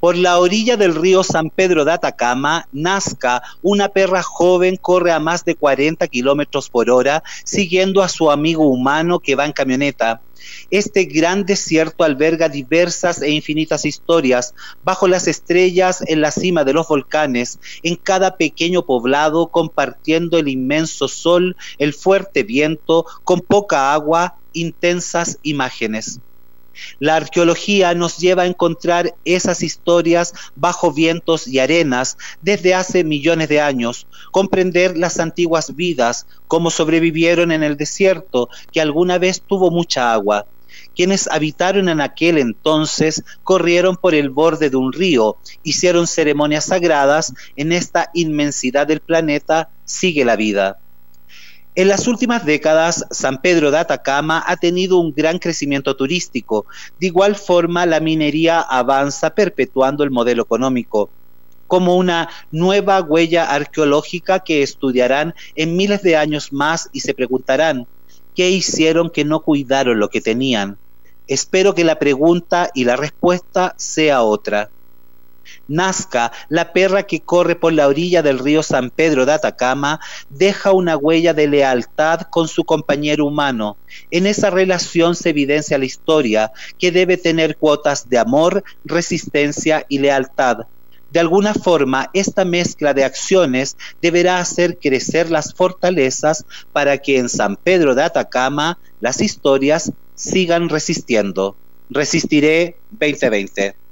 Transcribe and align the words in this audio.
Por 0.00 0.16
la 0.16 0.38
orilla 0.38 0.76
del 0.76 0.94
río 0.94 1.24
San 1.24 1.50
Pedro 1.50 1.84
de 1.84 1.92
Atacama, 1.92 2.68
Nazca, 2.70 3.42
una 3.62 3.88
perra 3.88 4.22
joven 4.22 4.76
corre 4.76 5.10
a 5.10 5.18
más 5.18 5.44
de 5.44 5.56
40 5.56 6.06
kilómetros 6.06 6.70
por 6.70 6.88
hora, 6.88 7.24
siguiendo 7.44 8.02
a 8.02 8.08
su 8.08 8.30
amigo 8.30 8.68
humano 8.68 9.18
que 9.18 9.34
va 9.34 9.44
en 9.44 9.52
camioneta. 9.52 10.22
Este 10.70 11.04
gran 11.04 11.44
desierto 11.44 12.04
alberga 12.04 12.48
diversas 12.48 13.22
e 13.22 13.30
infinitas 13.30 13.84
historias, 13.84 14.54
bajo 14.84 15.08
las 15.08 15.26
estrellas, 15.26 16.04
en 16.06 16.20
la 16.20 16.30
cima 16.30 16.62
de 16.62 16.74
los 16.74 16.86
volcanes, 16.86 17.58
en 17.82 17.96
cada 17.96 18.36
pequeño 18.36 18.84
poblado, 18.84 19.48
compartiendo 19.48 20.38
el 20.38 20.46
inmenso 20.46 21.08
sol, 21.08 21.56
el 21.78 21.92
fuerte 21.92 22.44
viento, 22.44 23.04
con 23.24 23.40
poca 23.40 23.92
agua, 23.92 24.36
intensas 24.52 25.38
imágenes. 25.42 26.20
La 26.98 27.16
arqueología 27.16 27.94
nos 27.94 28.18
lleva 28.18 28.42
a 28.42 28.46
encontrar 28.46 29.14
esas 29.24 29.62
historias 29.62 30.32
bajo 30.54 30.92
vientos 30.92 31.46
y 31.46 31.58
arenas 31.58 32.16
desde 32.40 32.74
hace 32.74 33.04
millones 33.04 33.48
de 33.48 33.60
años, 33.60 34.06
comprender 34.32 34.96
las 34.96 35.18
antiguas 35.18 35.74
vidas, 35.74 36.26
cómo 36.46 36.70
sobrevivieron 36.70 37.52
en 37.52 37.62
el 37.62 37.76
desierto 37.76 38.48
que 38.72 38.80
alguna 38.80 39.18
vez 39.18 39.42
tuvo 39.46 39.70
mucha 39.70 40.12
agua. 40.12 40.46
Quienes 40.94 41.28
habitaron 41.28 41.88
en 41.88 42.00
aquel 42.00 42.38
entonces 42.38 43.22
corrieron 43.42 43.96
por 43.96 44.14
el 44.14 44.30
borde 44.30 44.70
de 44.70 44.76
un 44.76 44.92
río, 44.92 45.38
hicieron 45.62 46.06
ceremonias 46.06 46.66
sagradas, 46.66 47.32
en 47.56 47.72
esta 47.72 48.10
inmensidad 48.14 48.86
del 48.86 49.00
planeta 49.00 49.70
sigue 49.84 50.24
la 50.24 50.36
vida. 50.36 50.78
En 51.78 51.86
las 51.86 52.08
últimas 52.08 52.44
décadas, 52.44 53.06
San 53.12 53.40
Pedro 53.40 53.70
de 53.70 53.78
Atacama 53.78 54.42
ha 54.44 54.56
tenido 54.56 54.98
un 54.98 55.14
gran 55.14 55.38
crecimiento 55.38 55.94
turístico. 55.94 56.66
De 56.98 57.06
igual 57.06 57.36
forma, 57.36 57.86
la 57.86 58.00
minería 58.00 58.60
avanza 58.60 59.30
perpetuando 59.30 60.02
el 60.02 60.10
modelo 60.10 60.42
económico 60.42 61.08
como 61.68 61.94
una 61.94 62.30
nueva 62.50 63.00
huella 63.00 63.44
arqueológica 63.44 64.40
que 64.40 64.64
estudiarán 64.64 65.36
en 65.54 65.76
miles 65.76 66.02
de 66.02 66.16
años 66.16 66.52
más 66.52 66.90
y 66.92 66.98
se 66.98 67.14
preguntarán, 67.14 67.86
¿qué 68.34 68.50
hicieron 68.50 69.08
que 69.08 69.24
no 69.24 69.38
cuidaron 69.38 70.00
lo 70.00 70.08
que 70.08 70.20
tenían? 70.20 70.78
Espero 71.28 71.76
que 71.76 71.84
la 71.84 72.00
pregunta 72.00 72.70
y 72.74 72.86
la 72.86 72.96
respuesta 72.96 73.76
sea 73.76 74.22
otra. 74.22 74.68
Nazca, 75.68 76.32
la 76.48 76.72
perra 76.72 77.04
que 77.04 77.20
corre 77.20 77.54
por 77.54 77.72
la 77.74 77.86
orilla 77.86 78.22
del 78.22 78.38
río 78.38 78.62
San 78.62 78.90
Pedro 78.90 79.26
de 79.26 79.32
Atacama, 79.32 80.00
deja 80.30 80.72
una 80.72 80.96
huella 80.96 81.34
de 81.34 81.46
lealtad 81.46 82.22
con 82.22 82.48
su 82.48 82.64
compañero 82.64 83.26
humano. 83.26 83.76
En 84.10 84.26
esa 84.26 84.50
relación 84.50 85.14
se 85.14 85.30
evidencia 85.30 85.78
la 85.78 85.84
historia, 85.84 86.50
que 86.78 86.90
debe 86.90 87.16
tener 87.18 87.56
cuotas 87.56 88.08
de 88.08 88.18
amor, 88.18 88.64
resistencia 88.84 89.84
y 89.88 89.98
lealtad. 89.98 90.66
De 91.10 91.20
alguna 91.20 91.54
forma, 91.54 92.10
esta 92.12 92.44
mezcla 92.44 92.92
de 92.92 93.04
acciones 93.04 93.76
deberá 94.02 94.40
hacer 94.40 94.78
crecer 94.78 95.30
las 95.30 95.54
fortalezas 95.54 96.44
para 96.72 96.98
que 96.98 97.18
en 97.18 97.28
San 97.28 97.56
Pedro 97.56 97.94
de 97.94 98.02
Atacama 98.02 98.78
las 99.00 99.20
historias 99.20 99.92
sigan 100.14 100.68
resistiendo. 100.68 101.56
Resistiré 101.88 102.76
2020. 102.90 103.87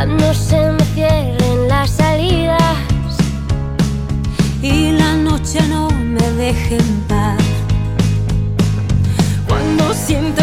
Cuando 0.00 0.32
se 0.32 0.56
me 0.56 0.82
cierren 0.94 1.68
las 1.68 1.90
salidas 1.90 2.62
y 4.62 4.92
la 4.92 5.14
noche 5.14 5.60
no 5.68 5.90
me 5.90 6.26
deje 6.42 6.78
en 6.78 7.00
paz, 7.02 7.36
cuando 9.46 9.92
sienta 9.92 10.42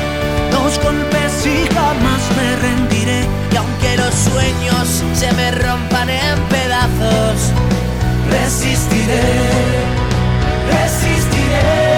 jamás 1.91 2.21
me 2.37 2.55
rendiré. 2.55 3.25
y 3.51 3.55
aunque 3.55 3.97
los 3.97 4.13
sueños 4.13 5.03
se 5.13 5.31
me 5.33 5.51
rompan 5.51 6.09
en 6.09 6.39
pedazos, 6.49 7.51
Resistiré, 8.29 9.21
resistiré. 10.71 11.90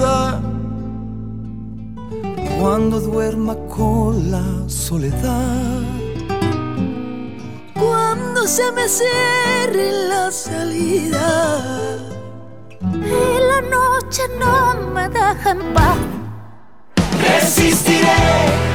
Partida, 0.00 0.40
Cuando 2.58 3.00
duerma 3.00 3.54
con 3.68 4.30
la 4.30 4.68
soledad. 4.68 5.82
Cuando 7.74 8.46
se 8.46 8.70
me 8.72 8.86
cierre 8.88 9.92
la 10.08 10.30
salida 10.30 11.96
y 12.82 13.38
la 13.50 13.60
noche 13.62 14.22
no 14.38 14.92
me 14.92 15.08
deja 15.08 15.50
en 15.52 15.72
paz. 15.72 15.96
Resistiré, 17.22 18.69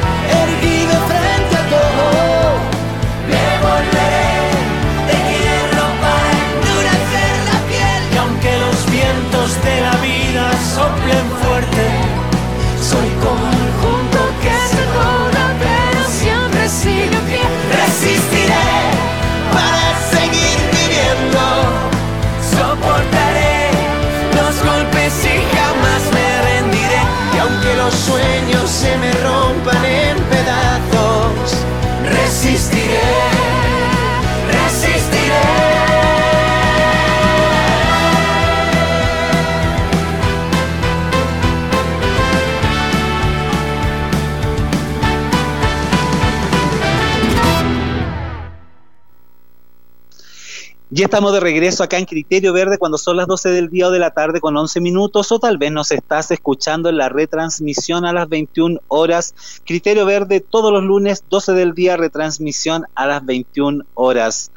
Ya 50.98 51.04
estamos 51.04 51.34
de 51.34 51.42
regreso 51.42 51.84
acá 51.84 51.98
en 51.98 52.06
Criterio 52.06 52.54
Verde 52.54 52.78
cuando 52.78 52.98
son 52.98 53.18
las 53.18 53.28
12 53.28 53.50
del 53.50 53.70
día 53.70 53.90
o 53.90 53.92
de 53.92 54.00
la 54.00 54.12
tarde 54.12 54.40
con 54.40 54.56
11 54.56 54.80
minutos 54.80 55.30
o 55.34 55.40
tal 55.40 55.58
vez 55.58 55.70
nos 55.70 55.92
estás 55.92 56.32
escuchando 56.32 56.88
en 56.88 56.96
la 56.96 57.10
retransmisión 57.10 58.06
a 58.06 58.14
las 58.14 58.30
21 58.30 58.80
horas. 58.88 59.36
Criterio 59.66 60.06
Verde 60.06 60.40
todos 60.40 60.72
los 60.72 60.86
lunes 60.86 61.26
12 61.30 61.52
del 61.52 61.74
día, 61.74 61.98
retransmisión 61.98 62.86
a 62.96 63.08
las 63.08 63.26
21 63.26 63.84
horas. 63.94 64.54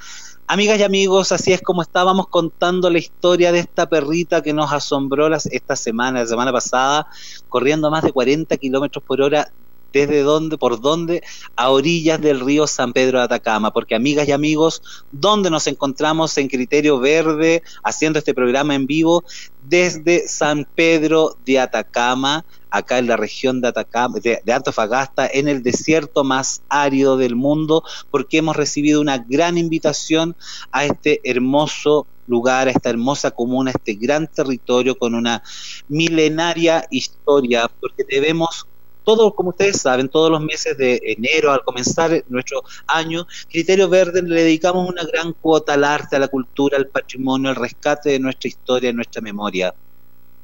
Amigas 0.46 0.78
y 0.78 0.84
amigos, 0.84 1.32
así 1.32 1.52
es 1.52 1.60
como 1.60 1.82
estábamos 1.82 2.28
contando 2.28 2.88
la 2.88 2.98
historia 2.98 3.50
de 3.50 3.58
esta 3.58 3.88
perrita 3.88 4.40
que 4.40 4.52
nos 4.52 4.72
asombró 4.72 5.28
las, 5.28 5.46
esta 5.46 5.74
semana, 5.74 6.20
la 6.20 6.26
semana 6.28 6.52
pasada, 6.52 7.08
corriendo 7.48 7.88
a 7.88 7.90
más 7.90 8.04
de 8.04 8.12
40 8.12 8.56
kilómetros 8.58 9.02
por 9.02 9.20
hora 9.22 9.50
desde 9.92 10.22
dónde, 10.22 10.58
por 10.58 10.80
dónde, 10.80 11.22
a 11.56 11.70
orillas 11.70 12.20
del 12.20 12.40
río 12.40 12.66
San 12.66 12.92
Pedro 12.92 13.18
de 13.18 13.24
Atacama, 13.24 13.72
porque 13.72 13.94
amigas 13.94 14.28
y 14.28 14.32
amigos, 14.32 14.82
¿dónde 15.12 15.50
nos 15.50 15.66
encontramos 15.66 16.36
en 16.38 16.48
Criterio 16.48 16.98
Verde 16.98 17.62
haciendo 17.82 18.18
este 18.18 18.34
programa 18.34 18.74
en 18.74 18.86
vivo? 18.86 19.24
Desde 19.62 20.28
San 20.28 20.66
Pedro 20.74 21.36
de 21.44 21.58
Atacama, 21.58 22.44
acá 22.70 22.98
en 22.98 23.06
la 23.06 23.16
región 23.16 23.60
de 23.60 23.68
Atacama, 23.68 24.18
de, 24.20 24.40
de 24.44 24.52
Antofagasta, 24.52 25.26
en 25.26 25.48
el 25.48 25.62
desierto 25.62 26.24
más 26.24 26.62
árido 26.68 27.16
del 27.16 27.36
mundo, 27.36 27.82
porque 28.10 28.38
hemos 28.38 28.56
recibido 28.56 29.00
una 29.00 29.18
gran 29.18 29.58
invitación 29.58 30.36
a 30.70 30.84
este 30.84 31.20
hermoso 31.24 32.06
lugar, 32.28 32.68
a 32.68 32.70
esta 32.70 32.90
hermosa 32.90 33.30
comuna, 33.30 33.70
a 33.70 33.74
este 33.76 33.94
gran 33.94 34.26
territorio 34.28 34.96
con 34.96 35.14
una 35.14 35.42
milenaria 35.88 36.86
historia, 36.90 37.70
porque 37.80 38.04
debemos 38.08 38.66
todos, 39.08 39.32
como 39.34 39.48
ustedes 39.48 39.80
saben, 39.80 40.10
todos 40.10 40.30
los 40.30 40.42
meses 40.42 40.76
de 40.76 41.00
enero, 41.02 41.50
al 41.50 41.64
comenzar 41.64 42.22
nuestro 42.28 42.62
año, 42.86 43.26
Criterio 43.48 43.88
Verde 43.88 44.20
le 44.20 44.42
dedicamos 44.42 44.86
una 44.86 45.02
gran 45.02 45.32
cuota 45.32 45.72
al 45.72 45.84
arte, 45.84 46.16
a 46.16 46.18
la 46.18 46.28
cultura, 46.28 46.76
al 46.76 46.88
patrimonio, 46.88 47.48
al 47.48 47.56
rescate 47.56 48.10
de 48.10 48.18
nuestra 48.18 48.48
historia, 48.48 48.90
de 48.90 48.96
nuestra 48.96 49.22
memoria. 49.22 49.74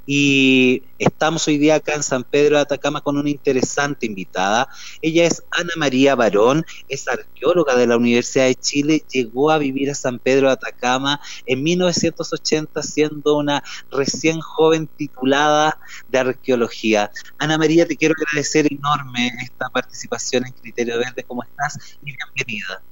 Y 0.07 0.83
estamos 0.99 1.47
hoy 1.49 1.59
día 1.59 1.77
acá 1.77 1.95
en 1.95 2.03
San 2.03 2.25
Pedro 2.25 2.57
de 2.57 2.63
Atacama 2.63 3.01
con 3.01 3.17
una 3.17 3.31
interesante 3.31 4.07
invitada. 4.07 4.69
Ella 5.01 5.25
es 5.25 5.43
Ana 5.51 5.73
María 5.77 6.15
Barón, 6.15 6.65
es 6.89 7.09
arqueóloga 7.09 7.77
de 7.77 7.87
la 7.87 7.97
Universidad 7.97 8.47
de 8.47 8.55
Chile, 8.55 9.05
llegó 9.11 9.51
a 9.51 9.59
vivir 9.59 9.91
a 9.91 9.95
San 9.95 10.19
Pedro 10.19 10.49
de 10.49 10.55
Atacama 10.55 11.21
en 11.47 11.63
1980 11.63 12.83
siendo 12.83 13.37
una 13.37 13.63
recién 13.91 14.41
joven 14.41 14.87
titulada 14.87 15.79
de 16.09 16.19
arqueología. 16.19 17.11
Ana 17.39 17.59
María, 17.59 17.87
te 17.87 17.97
quiero 17.97 18.15
agradecer 18.17 18.71
enorme 18.71 19.33
esta 19.43 19.69
participación 19.71 20.47
en 20.47 20.53
Criterio 20.53 20.99
Verde. 20.99 21.25
¿Cómo 21.25 21.43
estás? 21.43 21.99
Y 22.03 22.15
bienvenida. 22.17 22.83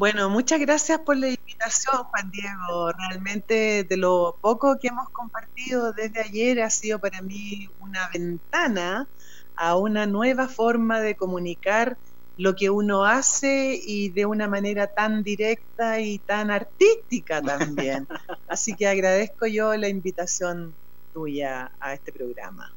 Bueno, 0.00 0.30
muchas 0.30 0.58
gracias 0.60 1.00
por 1.00 1.18
la 1.18 1.28
invitación, 1.28 2.04
Juan 2.04 2.30
Diego. 2.30 2.90
Realmente 2.90 3.84
de 3.84 3.96
lo 3.98 4.38
poco 4.40 4.78
que 4.80 4.88
hemos 4.88 5.10
compartido 5.12 5.92
desde 5.92 6.22
ayer 6.22 6.62
ha 6.62 6.70
sido 6.70 6.98
para 7.00 7.20
mí 7.20 7.66
una 7.76 8.08
ventana 8.08 9.10
a 9.56 9.76
una 9.76 10.06
nueva 10.06 10.48
forma 10.48 11.00
de 11.00 11.16
comunicar 11.16 11.98
lo 12.34 12.54
que 12.54 12.70
uno 12.70 13.04
hace 13.04 13.78
y 13.78 14.10
de 14.14 14.24
una 14.24 14.48
manera 14.48 14.86
tan 14.86 15.22
directa 15.22 16.00
y 16.00 16.20
tan 16.20 16.50
artística 16.50 17.42
también. 17.42 18.06
Así 18.48 18.74
que 18.76 18.88
agradezco 18.88 19.46
yo 19.48 19.76
la 19.76 19.90
invitación 19.90 20.78
tuya 21.12 21.72
a 21.78 21.92
este 21.92 22.10
programa. 22.10 22.72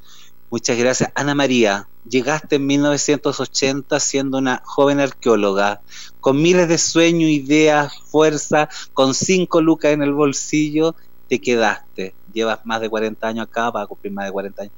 Muchas 0.53 0.77
gracias. 0.77 1.10
Ana 1.15 1.33
María, 1.33 1.89
llegaste 2.07 2.57
en 2.57 2.67
1980 2.67 4.00
siendo 4.00 4.38
una 4.38 4.62
joven 4.63 5.00
arqueóloga, 5.00 5.81
con 6.19 6.39
miles 6.43 6.67
de 6.67 6.77
sueños, 6.77 7.31
ideas, 7.31 7.91
fuerza, 8.12 8.69
con 8.93 9.15
cinco 9.15 9.62
lucas 9.62 9.93
en 9.93 10.03
el 10.03 10.13
bolsillo, 10.13 10.95
te 11.27 11.41
quedaste. 11.41 12.15
Llevas 12.31 12.60
más 12.65 12.81
de 12.81 12.89
40 12.91 13.29
años 13.29 13.45
acá, 13.48 13.72
vas 13.72 13.86
a 13.86 13.88
cumplir 13.88 14.13
más 14.13 14.25
de 14.27 14.31
40 14.31 14.62
años. 14.62 14.75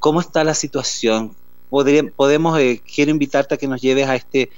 ¿Cómo 0.00 0.20
está 0.20 0.42
la 0.42 0.54
situación? 0.54 1.36
Podría- 1.68 2.02
podemos, 2.16 2.58
eh, 2.58 2.82
quiero 2.84 3.12
invitarte 3.12 3.54
a 3.54 3.58
que 3.58 3.68
nos 3.68 3.80
lleves 3.80 4.08
a 4.08 4.16
este, 4.16 4.50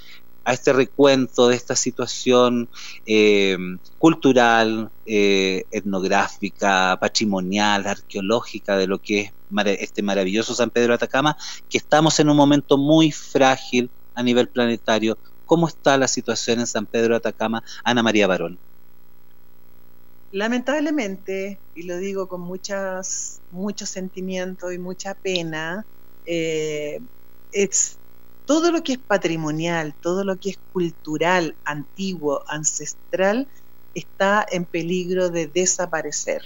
a 0.44 0.52
este 0.52 0.72
recuento 0.72 1.48
de 1.48 1.56
esta 1.56 1.76
situación 1.76 2.68
eh, 3.06 3.56
cultural, 3.98 4.90
eh, 5.06 5.64
etnográfica, 5.70 6.98
patrimonial, 7.00 7.86
arqueológica 7.86 8.76
de 8.76 8.86
lo 8.86 8.98
que 9.00 9.20
es 9.20 9.32
este 9.78 10.02
maravilloso 10.02 10.54
San 10.54 10.70
Pedro 10.70 10.88
de 10.88 10.94
Atacama, 10.94 11.36
que 11.68 11.78
estamos 11.78 12.18
en 12.20 12.30
un 12.30 12.36
momento 12.36 12.78
muy 12.78 13.12
frágil 13.12 13.90
a 14.14 14.22
nivel 14.22 14.48
planetario. 14.48 15.18
¿Cómo 15.44 15.68
está 15.68 15.98
la 15.98 16.08
situación 16.08 16.60
en 16.60 16.66
San 16.66 16.86
Pedro 16.86 17.10
de 17.10 17.18
Atacama? 17.18 17.62
Ana 17.84 18.02
María 18.02 18.26
Barón. 18.26 18.58
lamentablemente, 20.32 21.58
y 21.74 21.82
lo 21.82 21.98
digo 21.98 22.26
con 22.26 22.40
muchas, 22.40 23.42
mucho 23.50 23.84
sentimiento 23.84 24.72
y 24.72 24.78
mucha 24.78 25.12
pena, 25.14 25.84
eh, 26.24 27.00
es 27.52 27.98
todo 28.44 28.72
lo 28.72 28.82
que 28.82 28.94
es 28.94 28.98
patrimonial, 28.98 29.94
todo 30.00 30.24
lo 30.24 30.36
que 30.38 30.50
es 30.50 30.58
cultural, 30.72 31.56
antiguo, 31.64 32.42
ancestral, 32.48 33.48
está 33.94 34.44
en 34.50 34.64
peligro 34.64 35.30
de 35.30 35.46
desaparecer. 35.46 36.42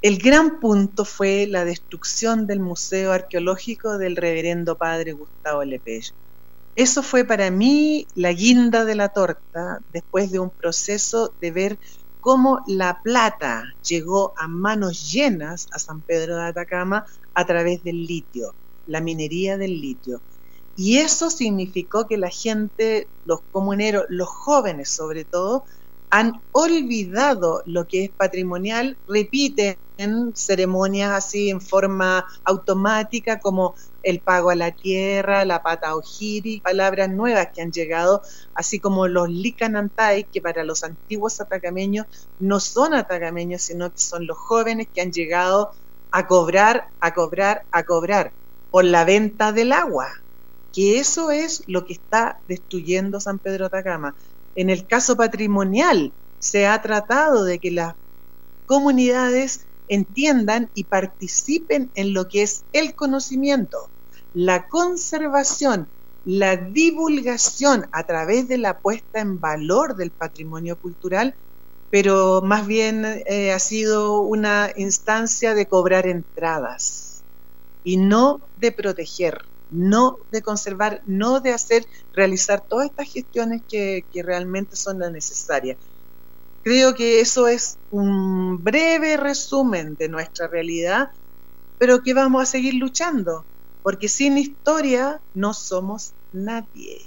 El 0.00 0.18
gran 0.18 0.60
punto 0.60 1.04
fue 1.04 1.46
la 1.48 1.64
destrucción 1.64 2.46
del 2.46 2.60
Museo 2.60 3.12
Arqueológico 3.12 3.98
del 3.98 4.16
Reverendo 4.16 4.78
Padre 4.78 5.12
Gustavo 5.12 5.64
Lepello. 5.64 6.14
Eso 6.76 7.02
fue 7.02 7.24
para 7.24 7.50
mí 7.50 8.06
la 8.14 8.32
guinda 8.32 8.84
de 8.84 8.94
la 8.94 9.08
torta 9.08 9.80
después 9.92 10.30
de 10.30 10.38
un 10.38 10.50
proceso 10.50 11.34
de 11.40 11.50
ver 11.50 11.78
cómo 12.20 12.62
la 12.68 13.00
plata 13.02 13.64
llegó 13.82 14.32
a 14.36 14.46
manos 14.46 15.10
llenas 15.10 15.66
a 15.72 15.80
San 15.80 16.02
Pedro 16.02 16.36
de 16.36 16.44
Atacama 16.44 17.04
a 17.34 17.44
través 17.46 17.82
del 17.82 18.06
litio, 18.06 18.54
la 18.88 19.00
minería 19.00 19.56
del 19.56 19.80
litio. 19.80 20.20
Y 20.76 20.98
eso 20.98 21.30
significó 21.30 22.06
que 22.06 22.18
la 22.18 22.30
gente, 22.30 23.08
los 23.24 23.40
comuneros, 23.52 24.04
los 24.08 24.28
jóvenes 24.28 24.90
sobre 24.90 25.24
todo, 25.24 25.64
han 26.10 26.40
olvidado 26.52 27.62
lo 27.66 27.86
que 27.86 28.04
es 28.04 28.10
patrimonial, 28.10 28.96
repiten 29.06 29.76
ceremonias 30.34 31.10
así 31.10 31.50
en 31.50 31.60
forma 31.60 32.24
automática 32.44 33.40
como 33.40 33.74
el 34.02 34.20
pago 34.20 34.50
a 34.50 34.54
la 34.54 34.70
tierra, 34.70 35.44
la 35.44 35.62
pata 35.62 35.96
ojiri, 35.96 36.60
palabras 36.60 37.10
nuevas 37.10 37.48
que 37.52 37.62
han 37.62 37.72
llegado, 37.72 38.22
así 38.54 38.78
como 38.78 39.08
los 39.08 39.28
licanantay, 39.28 40.24
que 40.32 40.40
para 40.40 40.64
los 40.64 40.84
antiguos 40.84 41.40
atacameños 41.40 42.06
no 42.38 42.60
son 42.60 42.94
atacameños, 42.94 43.62
sino 43.62 43.90
que 43.90 43.98
son 43.98 44.26
los 44.26 44.38
jóvenes 44.38 44.86
que 44.94 45.00
han 45.00 45.12
llegado 45.12 45.72
a 46.12 46.26
cobrar, 46.26 46.86
a 47.00 47.12
cobrar, 47.12 47.64
a 47.72 47.82
cobrar 47.82 48.32
por 48.70 48.84
la 48.84 49.04
venta 49.04 49.52
del 49.52 49.72
agua, 49.72 50.08
que 50.72 50.98
eso 50.98 51.30
es 51.30 51.62
lo 51.66 51.86
que 51.86 51.94
está 51.94 52.40
destruyendo 52.48 53.20
San 53.20 53.38
Pedro 53.38 53.66
Atacama. 53.66 54.14
En 54.54 54.70
el 54.70 54.86
caso 54.86 55.16
patrimonial, 55.16 56.12
se 56.38 56.66
ha 56.66 56.80
tratado 56.82 57.44
de 57.44 57.58
que 57.58 57.70
las 57.70 57.94
comunidades 58.66 59.66
entiendan 59.88 60.68
y 60.74 60.84
participen 60.84 61.90
en 61.94 62.12
lo 62.12 62.28
que 62.28 62.42
es 62.42 62.64
el 62.72 62.94
conocimiento, 62.94 63.88
la 64.34 64.68
conservación, 64.68 65.88
la 66.24 66.56
divulgación 66.56 67.88
a 67.92 68.04
través 68.04 68.48
de 68.48 68.58
la 68.58 68.78
puesta 68.78 69.20
en 69.20 69.40
valor 69.40 69.96
del 69.96 70.10
patrimonio 70.10 70.76
cultural, 70.76 71.34
pero 71.90 72.42
más 72.42 72.66
bien 72.66 73.04
eh, 73.04 73.52
ha 73.52 73.58
sido 73.58 74.20
una 74.20 74.70
instancia 74.76 75.54
de 75.54 75.66
cobrar 75.66 76.06
entradas 76.06 77.07
y 77.88 77.96
no 77.96 78.40
de 78.58 78.70
proteger 78.70 79.44
no 79.70 80.18
de 80.30 80.42
conservar, 80.42 81.02
no 81.06 81.40
de 81.40 81.52
hacer, 81.52 81.86
realizar 82.14 82.60
todas 82.60 82.86
estas 82.86 83.12
gestiones 83.12 83.62
que, 83.68 84.04
realmente 84.14 84.76
son 84.76 84.98
las 84.98 85.12
necesarias. 85.12 85.76
Creo 86.62 86.94
que 86.94 87.20
eso 87.20 87.48
es 87.48 87.78
un 87.90 88.62
breve 88.62 89.16
resumen 89.16 89.94
de 89.96 90.08
nuestra 90.08 90.48
realidad, 90.48 91.10
pero 91.78 92.02
que 92.02 92.14
vamos 92.14 92.42
a 92.42 92.46
seguir 92.46 92.74
luchando, 92.74 93.44
porque 93.82 94.08
sin 94.08 94.38
historia 94.38 95.20
no 95.34 95.54
somos 95.54 96.12
nadie. 96.32 97.02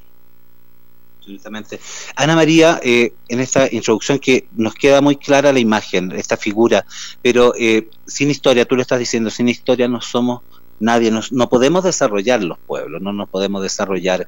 Absolutamente. 1.19 1.79
Ana 2.15 2.35
María, 2.35 2.79
eh, 2.83 3.13
en 3.27 3.39
esta 3.39 3.67
introducción 3.71 4.17
que 4.17 4.47
nos 4.55 4.73
queda 4.73 5.01
muy 5.01 5.17
clara 5.17 5.53
la 5.53 5.59
imagen, 5.59 6.11
esta 6.13 6.37
figura, 6.37 6.85
pero 7.21 7.53
eh, 7.59 7.89
sin 8.07 8.31
historia, 8.31 8.65
tú 8.65 8.75
lo 8.75 8.81
estás 8.81 8.97
diciendo, 8.97 9.29
sin 9.29 9.47
historia 9.47 9.87
no 9.87 10.01
somos 10.01 10.41
nadie 10.81 11.11
nos, 11.11 11.31
no 11.31 11.47
podemos 11.47 11.83
desarrollar 11.83 12.43
los 12.43 12.57
pueblos, 12.57 13.01
no 13.01 13.13
nos 13.13 13.29
podemos 13.29 13.61
desarrollar. 13.61 14.27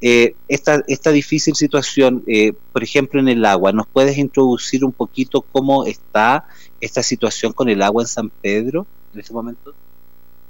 Eh, 0.00 0.34
esta, 0.48 0.82
esta 0.86 1.10
difícil 1.10 1.54
situación, 1.54 2.24
eh, 2.26 2.52
por 2.72 2.82
ejemplo, 2.82 3.20
en 3.20 3.28
el 3.28 3.44
agua, 3.44 3.72
¿nos 3.72 3.86
puedes 3.86 4.16
introducir 4.16 4.84
un 4.84 4.92
poquito 4.92 5.42
cómo 5.42 5.84
está 5.84 6.44
esta 6.80 7.02
situación 7.02 7.52
con 7.52 7.68
el 7.68 7.82
agua 7.82 8.04
en 8.04 8.08
San 8.08 8.30
Pedro 8.30 8.86
en 9.12 9.20
este 9.20 9.32
momento? 9.32 9.74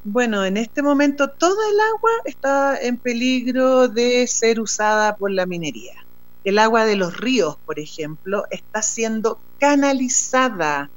Bueno, 0.04 0.44
en 0.44 0.56
este 0.56 0.82
momento 0.82 1.28
toda 1.28 1.68
el 1.68 1.80
agua 1.80 2.10
está 2.24 2.78
en 2.80 2.98
peligro 2.98 3.88
de 3.88 4.26
ser 4.26 4.60
usada 4.60 5.16
por 5.16 5.30
la 5.30 5.46
minería. 5.46 6.04
El 6.44 6.58
agua 6.58 6.84
de 6.84 6.96
los 6.96 7.16
ríos, 7.16 7.56
por 7.66 7.78
ejemplo, 7.78 8.44
está 8.50 8.80
siendo 8.80 9.40
canalizada 9.58 10.88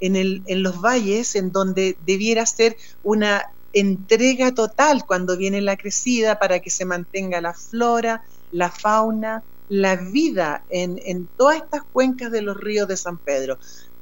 en, 0.00 0.16
el, 0.16 0.42
en 0.46 0.62
los 0.62 0.80
valles 0.80 1.34
en 1.34 1.52
donde 1.52 1.96
debiera 2.06 2.46
ser 2.46 2.76
una 3.02 3.50
entrega 3.76 4.54
total 4.54 5.04
cuando 5.04 5.36
viene 5.36 5.60
la 5.60 5.76
crecida 5.76 6.38
para 6.38 6.60
que 6.60 6.70
se 6.70 6.86
mantenga 6.86 7.42
la 7.42 7.52
flora, 7.52 8.24
la 8.50 8.70
fauna, 8.70 9.42
la 9.68 9.96
vida 9.96 10.64
en, 10.70 11.28
todas 11.36 11.56
estas 11.56 11.82
cuencas 11.92 12.32
de 12.32 12.40
los 12.40 12.56
ríos 12.56 12.88
de 12.88 12.96
San 12.96 13.18
Pedro. 13.18 13.58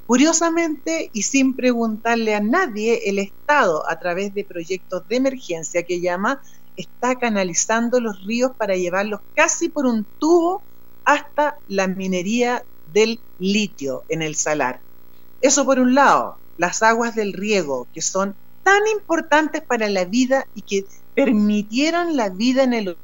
Curiosamente, 0.07 1.09
y 1.11 1.23
sin 1.23 1.55
preguntarle 1.55 2.35
a 2.35 2.39
nadie, 2.39 3.01
el 3.09 3.19
Estado, 3.19 3.83
a 3.89 3.99
través 3.99 4.33
de 4.33 4.45
proyectos 4.45 5.05
de 5.09 5.17
emergencia 5.17 5.83
que 5.83 5.99
llama, 5.99 6.41
está 6.77 7.15
canalizando 7.15 7.99
los 7.99 8.23
ríos 8.23 8.51
para 8.55 8.77
llevarlos 8.77 9.19
casi 9.35 9.67
por 9.67 9.85
un 9.85 10.05
tubo 10.19 10.61
hasta 11.03 11.57
la 11.67 11.87
minería 11.87 12.63
del 12.93 13.19
litio 13.39 14.03
en 14.07 14.21
el 14.21 14.35
salar. 14.35 14.79
Eso 15.41 15.65
por 15.65 15.79
un 15.79 15.95
lado, 15.95 16.37
las 16.57 16.81
aguas 16.81 17.13
del 17.13 17.33
riego, 17.33 17.87
que 17.93 18.01
son 18.01 18.35
tan 18.65 18.87
importantes 18.87 19.61
para 19.61 19.87
la 19.89 20.05
vida 20.05 20.47
y 20.55 20.63
que 20.63 20.85
permitieron 21.13 22.17
la 22.17 22.29
vida 22.29 22.63
en, 22.63 22.73
el, 22.73 22.97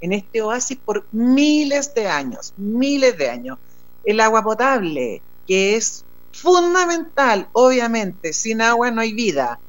en 0.00 0.12
este 0.14 0.40
oasis 0.40 0.78
por 0.78 1.06
miles 1.12 1.94
de 1.94 2.08
años, 2.08 2.54
miles 2.56 3.18
de 3.18 3.28
años. 3.28 3.58
El 4.04 4.20
agua 4.20 4.42
potable, 4.42 5.20
que 5.46 5.76
es 5.76 6.06
fundamental, 6.32 7.46
obviamente, 7.52 8.32
sin 8.32 8.62
agua 8.62 8.90
no 8.90 9.02
hay 9.02 9.12
vida, 9.12 9.60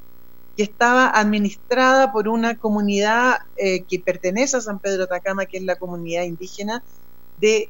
que 0.56 0.64
estaba 0.64 1.10
administrada 1.10 2.14
por 2.14 2.30
una 2.30 2.58
comunidad 2.58 3.40
eh, 3.58 3.84
que 3.84 4.00
pertenece 4.00 4.56
a 4.56 4.62
San 4.62 4.80
Pedro 4.80 5.04
Atacama, 5.04 5.46
que 5.46 5.58
es 5.58 5.64
la 5.64 5.76
comunidad 5.76 6.24
indígena 6.24 6.82
de 7.42 7.70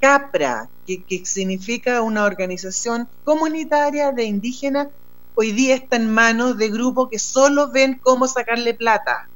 CAPRA, 0.00 0.68
que, 0.86 1.02
que 1.02 1.24
significa 1.24 2.02
una 2.02 2.24
organización 2.24 3.08
comunitaria 3.24 4.12
de 4.12 4.24
indígenas 4.24 4.88
hoy 5.38 5.52
día 5.52 5.74
está 5.74 5.96
en 5.96 6.10
manos 6.10 6.56
de 6.56 6.70
grupos 6.70 7.10
que 7.10 7.18
solo 7.18 7.70
ven 7.70 8.00
cómo 8.02 8.26
sacarle 8.26 8.72
plata. 8.72 9.28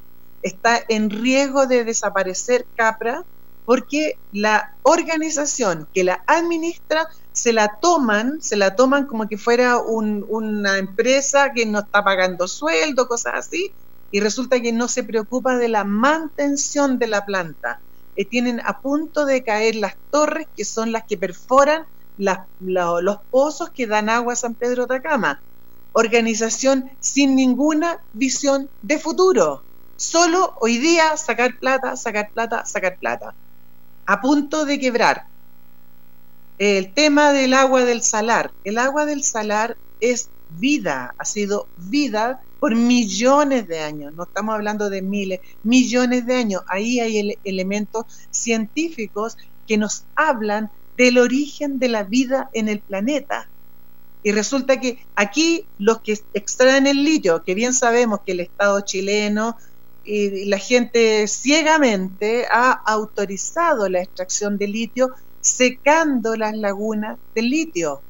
Está 0.43 0.81
en 0.89 1.11
riesgo 1.11 1.67
de 1.67 1.85
desaparecer 1.85 2.67
Capra 2.75 3.23
porque 3.67 4.19
la 4.33 4.75
organización 4.83 5.87
que 5.95 6.03
la 6.03 6.25
administra 6.27 7.07
se 7.33 7.53
la 7.53 7.79
toman, 7.81 8.41
se 8.41 8.57
la 8.57 8.75
toman 8.77 9.07
como 9.07 9.29
que 9.29 9.37
fuera 9.37 9.79
una 9.79 10.79
empresa 10.79 11.53
que 11.53 11.67
no 11.67 11.81
está 11.81 12.03
pagando 12.03 12.49
sueldo, 12.49 13.07
cosas 13.07 13.35
así, 13.37 13.71
y 14.11 14.21
resulta 14.21 14.61
que 14.61 14.73
no 14.73 14.89
se 14.89 15.05
preocupa 15.05 15.57
de 15.57 15.69
la 15.69 15.85
mantención 15.85 16.99
de 16.99 17.09
la 17.09 17.27
planta. 17.27 17.79
Eh, 18.17 18.25
tienen 18.25 18.61
a 18.65 18.81
punto 18.81 19.27
de 19.27 19.45
caer 19.45 19.75
las 19.75 19.97
torres 20.11 20.49
que 20.57 20.65
son 20.65 20.93
las 20.93 21.05
que 21.05 21.19
perforan 21.19 21.85
los 22.19 23.19
pozos 23.31 23.71
que 23.71 23.87
dan 23.87 24.09
agua 24.09 24.33
a 24.33 24.37
San 24.37 24.55
Pedro 24.55 24.85
Atacama 24.85 25.41
organización 25.93 26.91
sin 27.01 27.35
ninguna 27.35 28.01
visión 28.13 28.69
de 28.83 28.99
futuro. 28.99 29.63
Solo 29.97 30.55
hoy 30.61 30.79
día 30.79 31.17
sacar 31.17 31.59
plata, 31.59 31.97
sacar 31.97 32.31
plata, 32.33 32.65
sacar 32.65 32.99
plata. 32.99 33.35
A 34.07 34.21
punto 34.21 34.65
de 34.65 34.79
quebrar. 34.79 35.27
El 36.59 36.93
tema 36.93 37.33
del 37.33 37.55
agua 37.55 37.85
del 37.85 38.03
salar. 38.03 38.51
El 38.65 38.79
agua 38.79 39.07
del 39.07 39.23
salar 39.25 39.77
es 40.01 40.31
vida, 40.59 41.15
ha 41.17 41.25
sido 41.25 41.69
vida 41.77 42.41
por 42.59 42.75
millones 42.75 43.69
de 43.69 43.81
años. 43.81 44.15
No 44.15 44.25
estamos 44.25 44.55
hablando 44.55 44.91
de 44.91 45.03
miles, 45.03 45.41
millones 45.63 46.27
de 46.27 46.35
años. 46.35 46.63
Ahí 46.69 47.01
hay 47.01 47.39
elementos 47.45 48.05
científicos 48.31 49.37
que 49.67 49.79
nos 49.79 50.05
hablan 50.15 50.71
del 50.97 51.19
origen 51.19 51.79
de 51.79 51.89
la 51.89 52.05
vida 52.05 52.51
en 52.53 52.69
el 52.69 52.81
planeta 52.81 53.50
y 54.23 54.33
resulta 54.33 54.81
que 54.81 55.05
aquí 55.15 55.67
los 55.79 56.01
que 56.01 56.19
extraen 56.35 56.87
el 56.87 57.05
litio, 57.05 57.43
que 57.43 57.55
bien 57.55 57.73
sabemos 57.73 58.21
que 58.25 58.33
el 58.33 58.41
Estado 58.41 58.81
chileno 58.83 59.57
y 60.05 60.47
la 60.47 60.59
gente 60.59 61.27
ciegamente 61.29 62.47
ha 62.51 62.73
autorizado 62.73 63.89
la 63.89 64.01
extracción 64.01 64.59
de 64.59 64.69
litio 64.69 65.11
secando 65.41 66.37
las 66.37 66.57
lagunas 66.57 67.19
del 67.35 67.51
litio. 67.51 68.03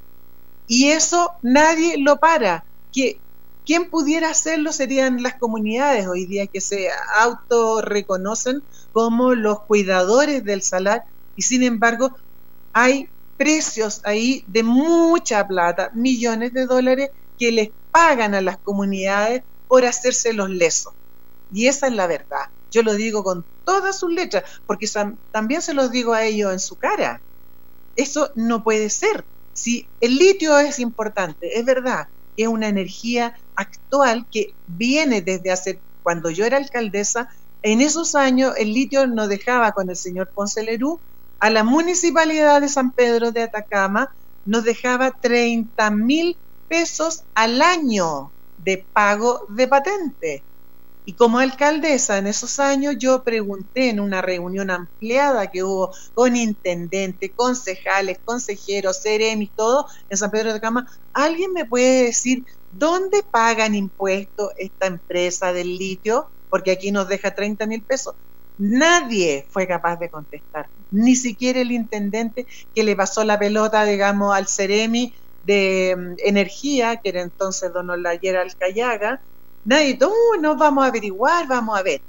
Y 0.67 0.88
eso 0.88 1.33
nadie 1.43 1.99
lo 1.99 2.19
para. 2.19 2.64
Que 2.93 3.21
quien 3.64 3.88
pudiera 3.90 4.31
hacerlo 4.31 4.73
serían 4.73 5.23
las 5.23 5.35
comunidades 5.35 6.07
hoy 6.07 6.26
día 6.26 6.47
que 6.47 6.61
se 6.61 6.88
autorreconocen 7.19 8.62
como 8.93 9.35
los 9.35 9.61
cuidadores 9.61 10.45
del 10.45 10.62
salar 10.62 11.05
y 11.37 11.43
sin 11.43 11.62
embargo 11.62 12.17
hay 12.73 13.09
precios 13.40 14.02
ahí 14.04 14.44
de 14.49 14.62
mucha 14.62 15.49
plata, 15.49 15.90
millones 15.94 16.52
de 16.52 16.66
dólares 16.66 17.11
que 17.38 17.50
les 17.50 17.70
pagan 17.90 18.35
a 18.35 18.42
las 18.42 18.59
comunidades 18.59 19.42
por 19.66 19.87
hacerse 19.87 20.35
los 20.35 20.50
lesos. 20.50 20.92
Y 21.50 21.66
esa 21.66 21.87
es 21.87 21.94
la 21.94 22.06
verdad. 22.06 22.50
Yo 22.70 22.82
lo 22.82 22.92
digo 22.92 23.25
con 23.25 23.47
todas 23.64 23.99
sus 23.99 24.12
letras, 24.12 24.44
porque 24.66 24.87
también 25.32 25.62
se 25.62 25.73
los 25.73 25.90
digo 25.90 26.12
a 26.12 26.25
ellos 26.25 26.52
en 26.52 26.61
su 26.61 26.76
cara. 26.76 27.23
Eso 27.97 28.30
no 28.35 28.62
puede 28.62 28.90
ser. 28.90 29.25
Si 29.54 29.88
el 30.02 30.16
litio 30.16 30.59
es 30.59 30.78
importante, 30.78 31.59
es 31.59 31.64
verdad, 31.64 32.09
es 32.37 32.47
una 32.47 32.68
energía 32.68 33.38
actual 33.54 34.26
que 34.30 34.52
viene 34.66 35.23
desde 35.23 35.50
hace, 35.50 35.80
cuando 36.02 36.28
yo 36.28 36.44
era 36.44 36.59
alcaldesa, 36.59 37.30
en 37.62 37.80
esos 37.80 38.14
años 38.14 38.52
el 38.59 38.75
litio 38.75 39.06
nos 39.06 39.30
dejaba 39.30 39.73
con 39.73 39.88
el 39.88 39.97
señor 39.97 40.28
Ponce 40.28 40.62
Lerú 40.62 41.00
a 41.40 41.50
la 41.50 41.64
municipalidad 41.64 42.61
de 42.61 42.68
San 42.68 42.92
Pedro 42.92 43.32
de 43.32 43.42
Atacama, 43.42 44.14
nos 44.44 44.64
dejaba 44.64 45.11
30 45.11 45.90
mil 45.90 46.37
pesos 46.68 47.25
al 47.35 47.62
año 47.62 48.32
de 48.59 48.87
pago 48.92 49.47
de 49.49 49.66
patente. 49.66 50.44
Y 51.06 51.14
como 51.14 51.38
alcaldesa 51.38 52.18
en 52.18 52.26
esos 52.26 52.59
años 52.59 52.94
yo 52.99 53.25
pregunté 53.25 53.88
en 53.88 54.00
una 54.00 54.20
reunión 54.20 54.70
ampliada 54.70 55.50
que 55.50 55.64
hubo 55.64 55.94
con 56.14 56.37
intendentes, 56.37 57.32
concejales, 57.35 58.18
consejeros, 58.23 59.00
y 59.06 59.50
todo 59.56 59.87
en 60.11 60.18
San 60.18 60.30
Pedro 60.30 60.52
de 60.52 60.61
Cama, 60.61 60.87
¿alguien 61.12 61.52
me 61.52 61.64
puede 61.64 62.04
decir 62.04 62.44
dónde 62.70 63.23
pagan 63.23 63.75
impuestos 63.75 64.50
esta 64.59 64.87
empresa 64.87 65.52
del 65.52 65.78
litio? 65.78 66.30
Porque 66.50 66.70
aquí 66.70 66.92
nos 66.92 67.09
deja 67.09 67.35
30 67.35 67.66
mil 67.66 67.82
pesos. 67.82 68.14
Nadie 68.59 69.47
fue 69.50 69.66
capaz 69.66 69.97
de 69.97 70.11
contestar, 70.11 70.68
ni 70.90 71.16
siquiera 71.16 71.61
el 71.61 71.73
intendente 71.73 72.47
que 72.75 72.85
le 72.85 72.97
pasó 72.97 73.25
la 73.25 73.38
pelota, 73.38 73.85
digamos, 73.85 74.35
al 74.35 74.49
Ceremi 74.49 75.14
de 75.44 75.97
mm, 75.97 76.14
Energía, 76.25 76.97
que 76.97 77.11
era 77.11 77.23
entonces 77.23 77.73
don 77.73 77.90
Olayer 77.90 78.37
Alcayaga, 78.37 79.20
Nadie, 79.64 79.99
uh, 80.02 80.40
no 80.40 80.56
vamos 80.56 80.85
a 80.85 80.88
averiguar, 80.88 81.47
vamos 81.47 81.78
a 81.78 81.82
ver. 81.82 82.00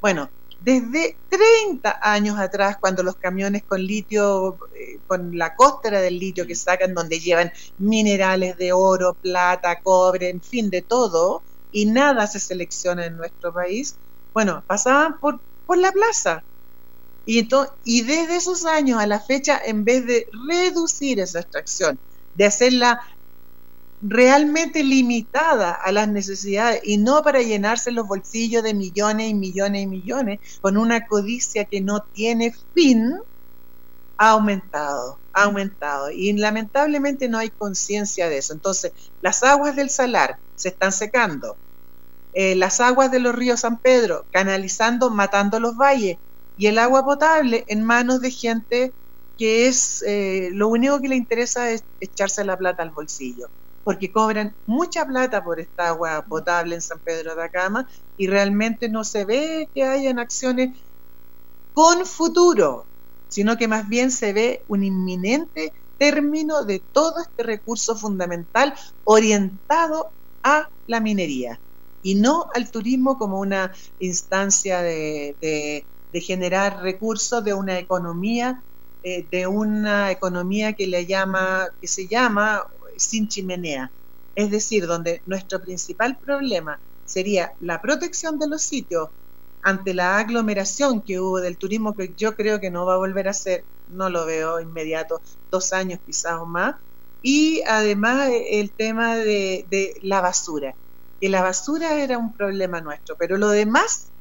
Bueno, 0.00 0.30
desde 0.60 1.18
30 1.28 1.98
años 2.02 2.38
atrás, 2.38 2.78
cuando 2.80 3.02
los 3.02 3.16
camiones 3.16 3.62
con 3.64 3.82
litio, 3.82 4.58
eh, 4.74 4.98
con 5.06 5.36
la 5.36 5.54
costera 5.54 6.00
del 6.00 6.18
litio 6.18 6.46
que 6.46 6.54
sacan, 6.54 6.94
donde 6.94 7.20
llevan 7.20 7.52
minerales 7.78 8.56
de 8.56 8.72
oro, 8.72 9.14
plata, 9.14 9.80
cobre, 9.82 10.30
en 10.30 10.40
fin, 10.40 10.70
de 10.70 10.80
todo, 10.82 11.42
y 11.70 11.86
nada 11.86 12.26
se 12.26 12.40
selecciona 12.40 13.04
en 13.06 13.16
nuestro 13.16 13.52
país, 13.52 13.96
bueno, 14.32 14.64
pasaban 14.66 15.18
por, 15.20 15.40
por 15.66 15.76
la 15.78 15.92
plaza. 15.92 16.42
Y, 17.26 17.42
desde 18.02 18.36
esos 18.36 18.66
años 18.66 19.00
a 19.00 19.06
la 19.06 19.20
fecha, 19.20 19.60
en 19.64 19.84
vez 19.84 20.06
de 20.06 20.28
reducir 20.48 21.20
esa 21.20 21.40
extracción, 21.40 21.98
de 22.34 22.44
hacerla 22.44 23.00
realmente 24.02 24.84
limitada 24.84 25.72
a 25.72 25.90
las 25.90 26.08
necesidades 26.08 26.82
y 26.84 26.98
no 26.98 27.22
para 27.22 27.40
llenarse 27.40 27.90
los 27.90 28.06
bolsillos 28.06 28.62
de 28.62 28.74
millones 28.74 29.30
y 29.30 29.34
millones 29.34 29.82
y 29.82 29.86
millones 29.86 30.40
con 30.60 30.76
una 30.76 31.06
codicia 31.06 31.64
que 31.64 31.80
no 31.80 32.00
tiene 32.12 32.54
fin, 32.74 33.14
ha 34.18 34.30
aumentado, 34.30 35.18
ha 35.32 35.44
aumentado. 35.44 36.10
Y 36.10 36.32
lamentablemente 36.34 37.28
no 37.28 37.38
hay 37.38 37.50
conciencia 37.50 38.28
de 38.28 38.38
eso. 38.38 38.52
Entonces, 38.52 38.92
las 39.22 39.42
aguas 39.42 39.76
del 39.76 39.90
salar 39.90 40.38
se 40.54 40.68
están 40.68 40.92
secando. 40.92 41.56
Eh, 42.34 42.56
las 42.56 42.80
aguas 42.80 43.10
de 43.10 43.20
los 43.20 43.34
ríos 43.34 43.60
San 43.60 43.78
Pedro 43.78 44.26
canalizando, 44.32 45.10
matando 45.10 45.60
los 45.60 45.76
valles. 45.76 46.18
Y 46.56 46.66
el 46.66 46.78
agua 46.78 47.04
potable 47.04 47.64
en 47.68 47.82
manos 47.82 48.20
de 48.20 48.30
gente 48.30 48.92
que 49.36 49.66
es 49.66 50.02
eh, 50.06 50.50
lo 50.52 50.68
único 50.68 51.00
que 51.00 51.08
le 51.08 51.16
interesa 51.16 51.70
es 51.70 51.84
echarse 52.00 52.44
la 52.44 52.56
plata 52.56 52.82
al 52.82 52.90
bolsillo 52.90 53.48
porque 53.84 54.10
cobran 54.10 54.56
mucha 54.66 55.04
plata 55.04 55.44
por 55.44 55.60
esta 55.60 55.88
agua 55.88 56.24
potable 56.26 56.74
en 56.74 56.80
San 56.80 56.98
Pedro 57.00 57.36
de 57.36 57.44
Acama 57.44 57.86
y 58.16 58.26
realmente 58.26 58.88
no 58.88 59.04
se 59.04 59.26
ve 59.26 59.68
que 59.74 59.84
hayan 59.84 60.18
acciones 60.18 60.76
con 61.72 62.06
futuro, 62.06 62.86
sino 63.28 63.56
que 63.56 63.68
más 63.68 63.88
bien 63.88 64.10
se 64.10 64.32
ve 64.32 64.64
un 64.68 64.82
inminente 64.84 65.72
término 65.98 66.64
de 66.64 66.82
todo 66.92 67.20
este 67.20 67.42
recurso 67.42 67.94
fundamental 67.96 68.74
orientado 69.04 70.12
a 70.42 70.68
la 70.86 71.00
minería 71.00 71.60
y 72.02 72.16
no 72.16 72.46
al 72.54 72.70
turismo 72.70 73.18
como 73.18 73.38
una 73.38 73.72
instancia 73.98 74.82
de, 74.82 75.86
generar 76.20 76.82
recursos 76.82 77.42
de 77.44 77.54
una 77.54 77.78
economía 77.78 78.62
eh, 79.06 79.26
de 79.30 79.46
una 79.46 80.10
economía 80.10 80.72
que 80.72 80.86
le 80.86 81.04
llama 81.04 81.68
que 81.78 81.86
se 81.86 82.08
llama 82.08 82.66
sin 82.96 83.28
chimenea. 83.28 83.92
Es 84.34 84.50
decir, 84.50 84.86
donde 84.86 85.20
nuestro 85.26 85.60
principal 85.60 86.16
problema 86.16 86.80
sería 87.04 87.52
la 87.60 87.82
protección 87.82 88.38
de 88.38 88.48
los 88.48 88.62
sitios 88.62 89.10
ante 89.60 89.92
la 89.92 90.18
aglomeración 90.18 91.02
que 91.02 91.20
hubo 91.20 91.40
del 91.40 91.58
turismo, 91.58 91.94
que 91.94 92.14
yo 92.16 92.34
creo 92.34 92.60
que 92.60 92.70
no 92.70 92.86
va 92.86 92.94
a 92.94 92.98
volver 92.98 93.28
a 93.28 93.34
ser, 93.34 93.64
no 93.88 94.08
lo 94.08 94.24
veo 94.24 94.58
inmediato, 94.58 95.20
dos 95.50 95.74
años 95.74 96.00
quizás 96.06 96.40
o 96.40 96.46
más, 96.46 96.76
y 97.20 97.60
además 97.68 98.30
el 98.50 98.70
tema 98.70 99.16
de, 99.16 99.66
de 99.68 99.94
la 100.02 100.22
basura, 100.22 100.74
que 101.20 101.28
la 101.28 101.42
basura 101.42 102.02
era 102.02 102.16
un 102.16 102.32
problema 102.34 102.80
nuestro, 102.80 103.16
pero 103.18 103.36
lo 103.36 103.50
demás 103.50 104.13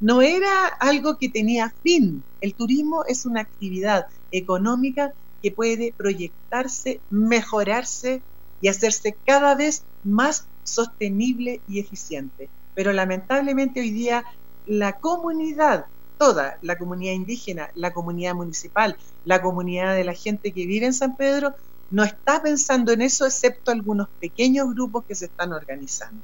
no 0.00 0.22
era 0.22 0.66
algo 0.66 1.18
que 1.18 1.28
tenía 1.28 1.72
fin. 1.82 2.22
El 2.40 2.54
turismo 2.54 3.04
es 3.06 3.26
una 3.26 3.40
actividad 3.40 4.06
económica 4.30 5.12
que 5.42 5.52
puede 5.52 5.94
proyectarse, 5.96 7.00
mejorarse 7.10 8.22
y 8.60 8.68
hacerse 8.68 9.16
cada 9.24 9.54
vez 9.54 9.84
más 10.04 10.46
sostenible 10.64 11.60
y 11.68 11.80
eficiente. 11.80 12.50
Pero 12.74 12.92
lamentablemente 12.92 13.80
hoy 13.80 13.90
día 13.90 14.24
la 14.66 14.98
comunidad, 15.00 15.86
toda 16.18 16.58
la 16.62 16.76
comunidad 16.76 17.14
indígena, 17.14 17.70
la 17.74 17.92
comunidad 17.92 18.34
municipal, 18.34 18.96
la 19.24 19.40
comunidad 19.40 19.94
de 19.94 20.04
la 20.04 20.14
gente 20.14 20.52
que 20.52 20.66
vive 20.66 20.86
en 20.86 20.94
San 20.94 21.16
Pedro, 21.16 21.54
no 21.90 22.04
está 22.04 22.42
pensando 22.42 22.92
en 22.92 23.00
eso 23.00 23.24
excepto 23.24 23.70
algunos 23.70 24.08
pequeños 24.20 24.74
grupos 24.74 25.04
que 25.06 25.14
se 25.14 25.26
están 25.26 25.52
organizando. 25.52 26.22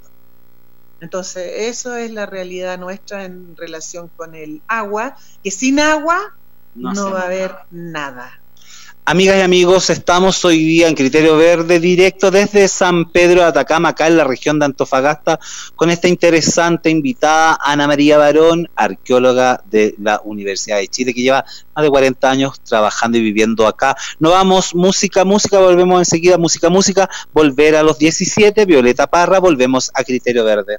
Entonces, 1.05 1.69
eso 1.71 1.97
es 1.97 2.11
la 2.13 2.25
realidad 2.25 2.79
nuestra 2.79 3.27
en 3.27 3.55
relación 3.59 4.09
con 4.17 4.35
el 4.35 4.63
agua, 4.67 5.19
que 5.43 5.51
sin 5.51 5.79
agua 5.79 6.35
no, 6.75 7.11
va 7.11 7.21
a 7.21 7.27
haber 7.27 7.55
nada. 7.71 8.41
Amigas 9.05 9.37
y 9.37 9.43
amigos, 9.43 9.91
estamos 9.91 10.43
hoy 10.47 10.65
día 10.65 10.89
en 10.89 10.95
Criterio 10.95 11.37
Verde, 11.37 11.79
directo 11.79 12.31
desde 12.31 12.69
San 12.69 13.11
Pedro 13.11 13.43
de 13.43 13.49
Atacama, 13.49 13.91
acá 13.91 14.07
en 14.07 14.17
la 14.17 14.25
región 14.25 14.59
de 14.59 14.65
Antofagasta, 14.65 15.39
con 15.77 15.91
esta 15.91 16.09
interesante 16.09 16.89
invitada, 16.89 17.59
Ana 17.63 17.87
María 17.87 18.17
Barón, 18.17 18.67
arqueóloga 18.75 19.63
de 19.71 19.95
la 19.99 20.23
Universidad 20.25 20.79
de 20.79 20.89
Chile, 20.89 21.13
que 21.13 21.21
lleva 21.21 21.45
más 21.77 21.83
de 21.85 21.91
40 21.91 22.31
años 22.31 22.61
trabajando 22.61 23.19
y 23.19 23.21
viviendo 23.21 23.67
acá. 23.67 23.95
No 24.21 24.31
vamos, 24.31 24.75
música, 24.75 25.27
música, 25.27 25.59
volvemos 25.59 25.99
enseguida, 25.99 26.39
música, 26.39 26.71
música, 26.71 27.11
volver 27.35 27.77
a 27.77 27.83
los 27.83 27.99
17, 27.99 28.65
Violeta 28.65 29.07
Parra, 29.07 29.39
volvemos 29.39 29.91
a 29.93 30.03
Criterio 30.03 30.45
Verde. 30.45 30.79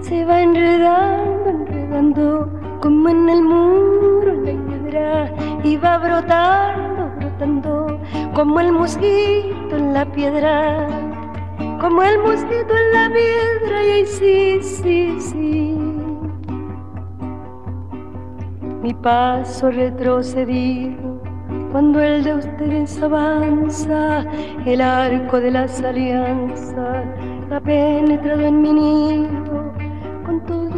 se 0.00 0.24
va 0.24 0.42
enredando, 0.42 1.50
enredando, 1.50 2.50
como 2.80 3.08
en 3.08 3.28
el 3.28 3.42
muro 3.42 4.32
la 4.44 4.52
piedra, 4.52 5.34
y 5.64 5.76
va 5.76 5.98
brotando, 5.98 7.10
brotando, 7.16 8.00
como 8.34 8.60
el 8.60 8.72
mosquito 8.72 9.76
en 9.76 9.92
la 9.94 10.04
piedra, 10.12 10.86
como 11.80 12.02
el 12.02 12.18
mosquito 12.18 12.74
en 12.76 12.92
la 12.92 13.10
piedra, 13.12 13.84
y 13.84 13.90
ahí 13.90 14.06
sí, 14.06 14.58
sí, 14.62 15.20
sí. 15.20 15.78
Mi 18.82 18.94
paso 18.94 19.70
retrocedido 19.70 21.18
cuando 21.72 22.00
el 22.00 22.24
de 22.24 22.34
ustedes 22.34 23.02
avanza, 23.02 24.24
el 24.64 24.80
arco 24.80 25.38
de 25.38 25.50
las 25.50 25.82
alianzas 25.82 27.04
ha 27.50 27.60
penetrado 27.60 28.40
en 28.40 28.62
mi 28.62 28.72
nido 28.72 29.47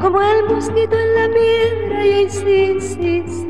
como 0.00 0.20
el 0.20 0.44
mosquito 0.48 0.96
en 0.96 1.14
la 1.14 1.28
piedra 1.34 2.06
y 2.06 2.10
ahí 2.10 2.30
sí, 2.30 2.80
sí, 2.80 3.24
sí. 3.26 3.48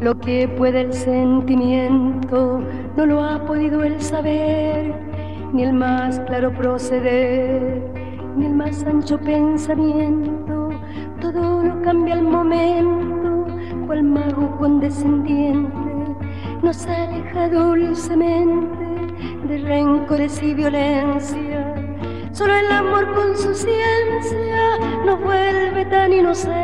Lo 0.00 0.18
que 0.18 0.48
puede 0.48 0.82
el 0.82 0.92
sentimiento 0.92 2.62
no 2.96 3.06
lo 3.06 3.22
ha 3.22 3.44
podido 3.46 3.82
el 3.82 4.00
saber, 4.00 4.94
ni 5.52 5.62
el 5.62 5.72
más 5.72 6.20
claro 6.20 6.52
proceder, 6.52 7.82
ni 8.36 8.46
el 8.46 8.54
más 8.54 8.84
ancho 8.84 9.18
pensamiento, 9.18 10.70
todo 11.20 11.62
lo 11.62 11.82
cambia 11.82 12.14
al 12.14 12.22
momento, 12.22 13.46
cual 13.86 14.02
mago 14.02 14.56
condescendiente 14.58 15.70
nos 16.62 16.86
aleja 16.86 17.48
dulcemente 17.48 18.84
de 19.48 19.58
rencores 19.58 20.42
y 20.42 20.54
violencia. 20.54 21.53
Solo 22.34 22.52
el 22.52 22.68
amor 22.72 23.14
con 23.14 23.38
su 23.38 23.54
ciencia 23.54 24.78
nos 25.06 25.20
vuelve 25.20 25.84
tan 25.84 26.12
inocentes. 26.12 26.58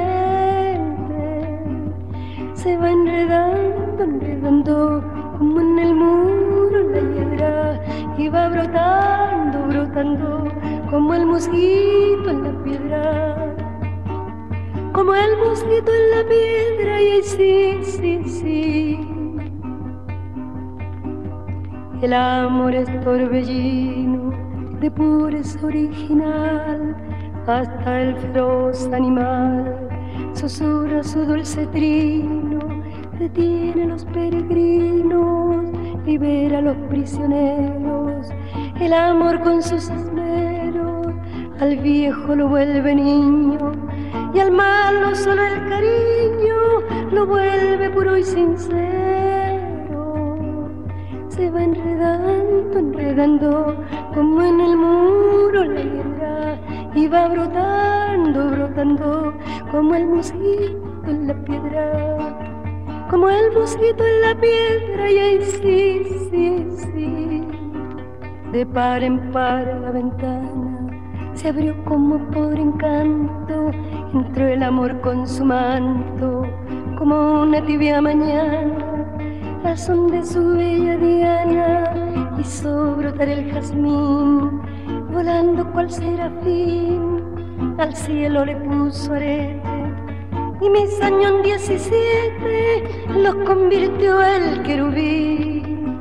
Se 2.55 2.77
va 2.77 2.91
enredando, 2.91 4.03
enredando 4.03 5.05
como 5.39 5.61
en 5.61 5.79
el 5.79 5.95
muro 5.95 6.91
la 6.91 6.99
hiedra 6.99 7.81
y 8.19 8.29
va 8.29 8.49
brotando, 8.49 9.69
brotando 9.69 10.49
como 10.91 11.15
el 11.15 11.27
mosquito 11.27 12.31
en 12.31 12.43
la 12.43 12.65
piedra. 12.65 13.55
Como 14.93 15.15
el 15.15 15.37
mosquito 15.39 15.93
en 15.95 16.11
la 16.11 16.29
piedra 16.29 17.01
y 17.01 17.23
sí, 17.23 17.79
sí, 17.85 18.25
sí. 18.25 19.01
El 22.03 22.13
amor 22.13 22.75
es 22.75 22.89
torbellino 23.05 24.30
de 24.81 24.91
pureza 24.91 25.59
original, 25.67 26.97
hasta 27.47 28.01
el 28.01 28.17
feroz 28.17 28.89
animal 28.93 29.89
susurra 30.33 31.03
su 31.03 31.25
dulce 31.27 31.67
trino, 31.67 32.59
detiene 33.19 33.83
a 33.83 33.87
los 33.87 34.05
peregrinos, 34.07 35.67
libera 36.07 36.59
a 36.59 36.63
los 36.63 36.77
prisioneros, 36.89 38.29
el 38.81 38.93
amor 38.95 39.41
con 39.41 39.63
sus 39.63 39.91
esmeros, 39.91 41.09
al 41.61 41.77
viejo 41.79 42.35
lo 42.35 42.49
vuelve 42.49 42.95
niño, 42.95 43.73
y 44.33 44.39
al 44.39 44.51
malo 44.53 45.15
solo 45.15 45.43
el 45.45 45.69
cariño 45.69 46.57
lo 47.13 47.27
vuelve 47.27 47.91
puro 47.91 48.17
y 48.17 48.25
sincero. 48.25 48.81
Se 51.29 51.51
va 51.51 51.65
enredando, 51.65 52.79
enredando, 52.79 53.77
como 54.15 54.43
en 54.43 54.61
el 54.61 54.77
muro 54.77 55.65
la 55.65 55.81
hiedra, 55.81 56.59
va 57.13 57.29
brotando, 57.29 58.51
brotando, 58.51 59.35
como 59.71 59.95
el 59.95 60.07
mosquito 60.07 61.07
en 61.07 61.29
la 61.29 61.35
piedra, 61.45 62.19
como 63.11 63.29
el 63.29 63.53
mosquito 63.53 64.05
en 64.05 64.21
la 64.21 64.35
piedra, 64.41 65.11
y 65.11 65.19
ahí 65.19 65.43
sí, 65.43 66.03
sí, 66.31 66.67
sí, 66.93 67.47
de 68.53 68.67
par 68.67 69.03
en 69.03 69.33
par 69.33 69.67
la 69.67 69.91
ventana 69.91 70.77
se 71.35 71.49
abrió 71.49 71.75
como 71.85 72.19
por 72.31 72.59
encanto, 72.59 73.71
entró 74.13 74.47
el 74.49 74.63
amor 74.63 75.01
con 75.01 75.27
su 75.27 75.45
manto, 75.45 76.43
como 76.99 77.43
una 77.43 77.65
tibia 77.65 78.01
mañana 78.01 78.91
son 79.77 80.09
de 80.09 80.25
su 80.25 80.57
bella 80.57 80.97
diana 80.97 82.00
hizo 82.41 82.97
brotar 82.97 83.29
el 83.29 83.53
jazmín, 83.53 84.63
volando 85.13 85.71
cual 85.73 85.91
serafín, 85.91 87.23
al 87.79 87.95
cielo 87.95 88.45
le 88.45 88.57
puso 88.57 89.13
arete, 89.13 89.61
y 90.61 90.71
mis 90.71 91.01
años 91.03 91.43
17 91.43 93.17
los 93.17 93.35
convirtió 93.47 94.23
el 94.23 94.63
querubín. 94.63 96.01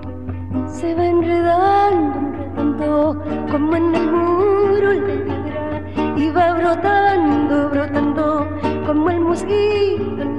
Se 0.67 0.95
va 0.95 1.05
enredando, 1.05 2.17
enredando, 2.55 3.23
como 3.51 3.75
en 3.75 3.95
el 3.95 4.11
muro 4.11 4.93
la 4.93 5.23
piedra, 5.25 5.83
y 6.15 6.29
va 6.29 6.53
brotando, 6.53 7.69
brotando, 7.69 8.47
como 8.85 9.09
el 9.09 9.19
en 9.19 10.38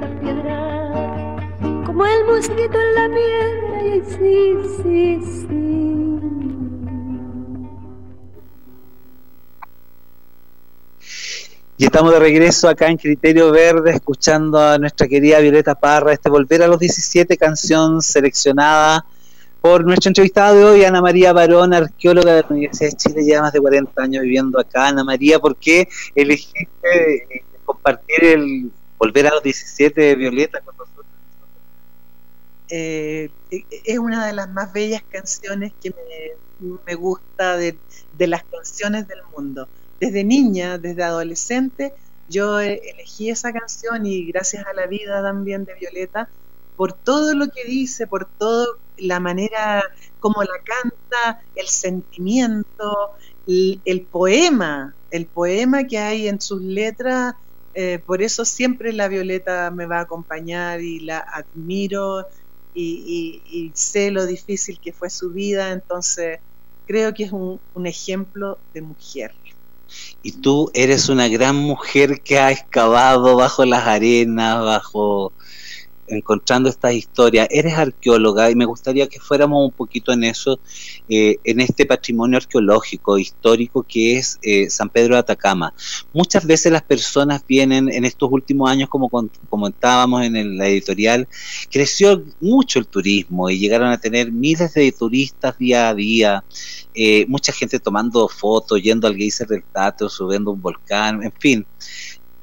el 2.05 2.25
mosquito 2.25 2.77
en 2.79 2.95
la 2.95 3.09
piedra 3.09 3.83
y 3.83 4.01
sí, 4.01 4.55
sí, 4.83 5.19
sí. 5.23 5.51
Y 11.77 11.85
estamos 11.85 12.13
de 12.13 12.19
regreso 12.19 12.69
acá 12.69 12.89
en 12.89 12.97
Criterio 12.97 13.51
Verde, 13.51 13.91
escuchando 13.91 14.59
a 14.59 14.77
nuestra 14.77 15.07
querida 15.07 15.39
Violeta 15.39 15.73
Parra, 15.73 16.13
este 16.13 16.29
Volver 16.29 16.61
a 16.61 16.67
los 16.67 16.79
17, 16.79 17.37
canción 17.37 18.03
seleccionada 18.03 19.03
por 19.61 19.83
nuestra 19.85 20.09
entrevistada 20.09 20.53
de 20.53 20.63
hoy, 20.63 20.83
Ana 20.83 21.01
María 21.01 21.33
Barón, 21.33 21.73
arqueóloga 21.73 22.35
de 22.35 22.41
la 22.41 22.47
Universidad 22.49 22.91
de 22.91 22.97
Chile, 22.97 23.23
lleva 23.23 23.41
más 23.43 23.53
de 23.53 23.61
40 23.61 24.01
años 24.01 24.23
viviendo 24.23 24.59
acá. 24.59 24.87
Ana 24.87 25.03
María, 25.03 25.39
¿por 25.39 25.55
qué 25.55 25.87
elegiste 26.13 26.67
eh, 26.83 27.43
compartir 27.65 28.25
el 28.25 28.71
Volver 28.97 29.27
a 29.27 29.31
los 29.31 29.43
17 29.43 29.99
de 29.99 30.15
Violeta? 30.15 30.61
Eh, 32.73 33.29
es 33.49 33.99
una 33.99 34.25
de 34.25 34.31
las 34.31 34.49
más 34.49 34.71
bellas 34.71 35.03
canciones 35.09 35.73
que 35.83 35.93
me, 36.85 36.95
gusta 36.95 37.57
de, 37.57 37.77
las 38.17 38.43
canciones 38.45 39.09
del 39.09 39.19
mundo. 39.35 39.67
Desde 39.99 40.23
niña, 40.23 40.77
desde 40.77 41.03
adolescente, 41.03 41.93
yo 42.29 42.61
elegí 42.61 43.29
esa 43.29 43.51
canción 43.51 44.05
y 44.05 44.25
gracias 44.31 44.65
a 44.65 44.73
la 44.73 44.87
vida 44.87 45.21
también 45.21 45.65
de 45.65 45.75
Violeta, 45.75 46.29
por 46.77 46.93
todo 46.93 47.35
lo 47.35 47.49
que 47.49 47.65
dice, 47.65 48.07
por 48.07 48.25
toda 48.25 48.67
la 48.97 49.19
manera 49.19 49.83
como 50.21 50.41
la 50.41 50.59
canta, 50.63 51.43
el 51.55 51.67
sentimiento, 51.67 53.11
el, 53.47 53.81
el 53.83 54.01
poema, 54.01 54.95
el 55.09 55.25
poema 55.25 55.83
que 55.83 55.97
hay 55.97 56.29
en 56.29 56.39
sus 56.39 56.61
letras. 56.61 57.35
Eh, 57.73 58.01
por 58.05 58.21
eso 58.21 58.45
siempre 58.45 58.93
la 58.93 59.09
Violeta 59.09 59.71
me 59.71 59.85
va 59.85 59.97
a 59.97 60.01
acompañar 60.01 60.79
y 60.81 61.01
la 61.01 61.19
admiro 61.19 62.27
y, 62.73 63.71
sé 63.75 64.11
lo 64.11 64.25
difícil 64.25 64.79
que 64.81 64.93
fue 64.93 65.09
su 65.09 65.31
vida, 65.31 65.71
entonces 65.71 66.39
creo 66.85 67.13
que 67.13 67.23
es 67.23 67.31
un, 67.31 67.59
un 67.73 67.87
ejemplo 67.87 68.59
de 68.73 68.81
mujer. 68.81 69.31
Y 70.21 70.41
tú 70.41 70.71
eres 70.73 71.09
una 71.09 71.27
gran 71.27 71.55
mujer 71.55 72.21
que 72.23 72.39
ha 72.39 72.51
excavado 72.51 73.35
bajo 73.35 73.65
las 73.65 73.85
arenas, 73.87 74.63
bajo 74.63 75.33
encontrando 76.11 76.69
estas 76.69 76.93
historias. 76.93 77.47
Eres 77.49 77.73
arqueóloga 77.73 78.49
y 78.51 78.55
me 78.55 78.65
gustaría 78.65 79.07
que 79.07 79.19
fuéramos 79.19 79.65
un 79.65 79.71
poquito 79.71 80.11
en 80.11 80.23
eso, 80.23 80.59
eh, 81.09 81.37
en 81.43 81.59
este 81.59 81.85
patrimonio 81.85 82.37
arqueológico, 82.37 83.17
histórico 83.17 83.83
que 83.83 84.17
es 84.17 84.39
eh, 84.41 84.69
San 84.69 84.89
Pedro 84.89 85.15
de 85.15 85.19
Atacama. 85.19 85.73
Muchas 86.13 86.45
veces 86.45 86.71
las 86.71 86.83
personas 86.83 87.43
vienen 87.47 87.91
en 87.91 88.05
estos 88.05 88.29
últimos 88.31 88.69
años, 88.69 88.89
como 88.89 89.09
comentábamos 89.49 90.23
en 90.23 90.57
la 90.57 90.67
editorial, 90.67 91.27
creció 91.69 92.23
mucho 92.39 92.79
el 92.79 92.87
turismo 92.87 93.49
y 93.49 93.59
llegaron 93.59 93.89
a 93.89 93.97
tener 93.97 94.31
miles 94.31 94.73
de 94.73 94.91
turistas 94.91 95.57
día 95.57 95.89
a 95.89 95.95
día. 95.95 96.43
Eh, 96.93 97.25
mucha 97.27 97.53
gente 97.53 97.79
tomando 97.79 98.27
fotos, 98.27 98.81
yendo 98.81 99.07
al 99.07 99.15
geyser 99.15 99.47
del 99.47 99.63
Tato, 99.63 100.09
subiendo 100.09 100.51
un 100.51 100.61
volcán, 100.61 101.23
en 101.23 101.31
fin. 101.39 101.65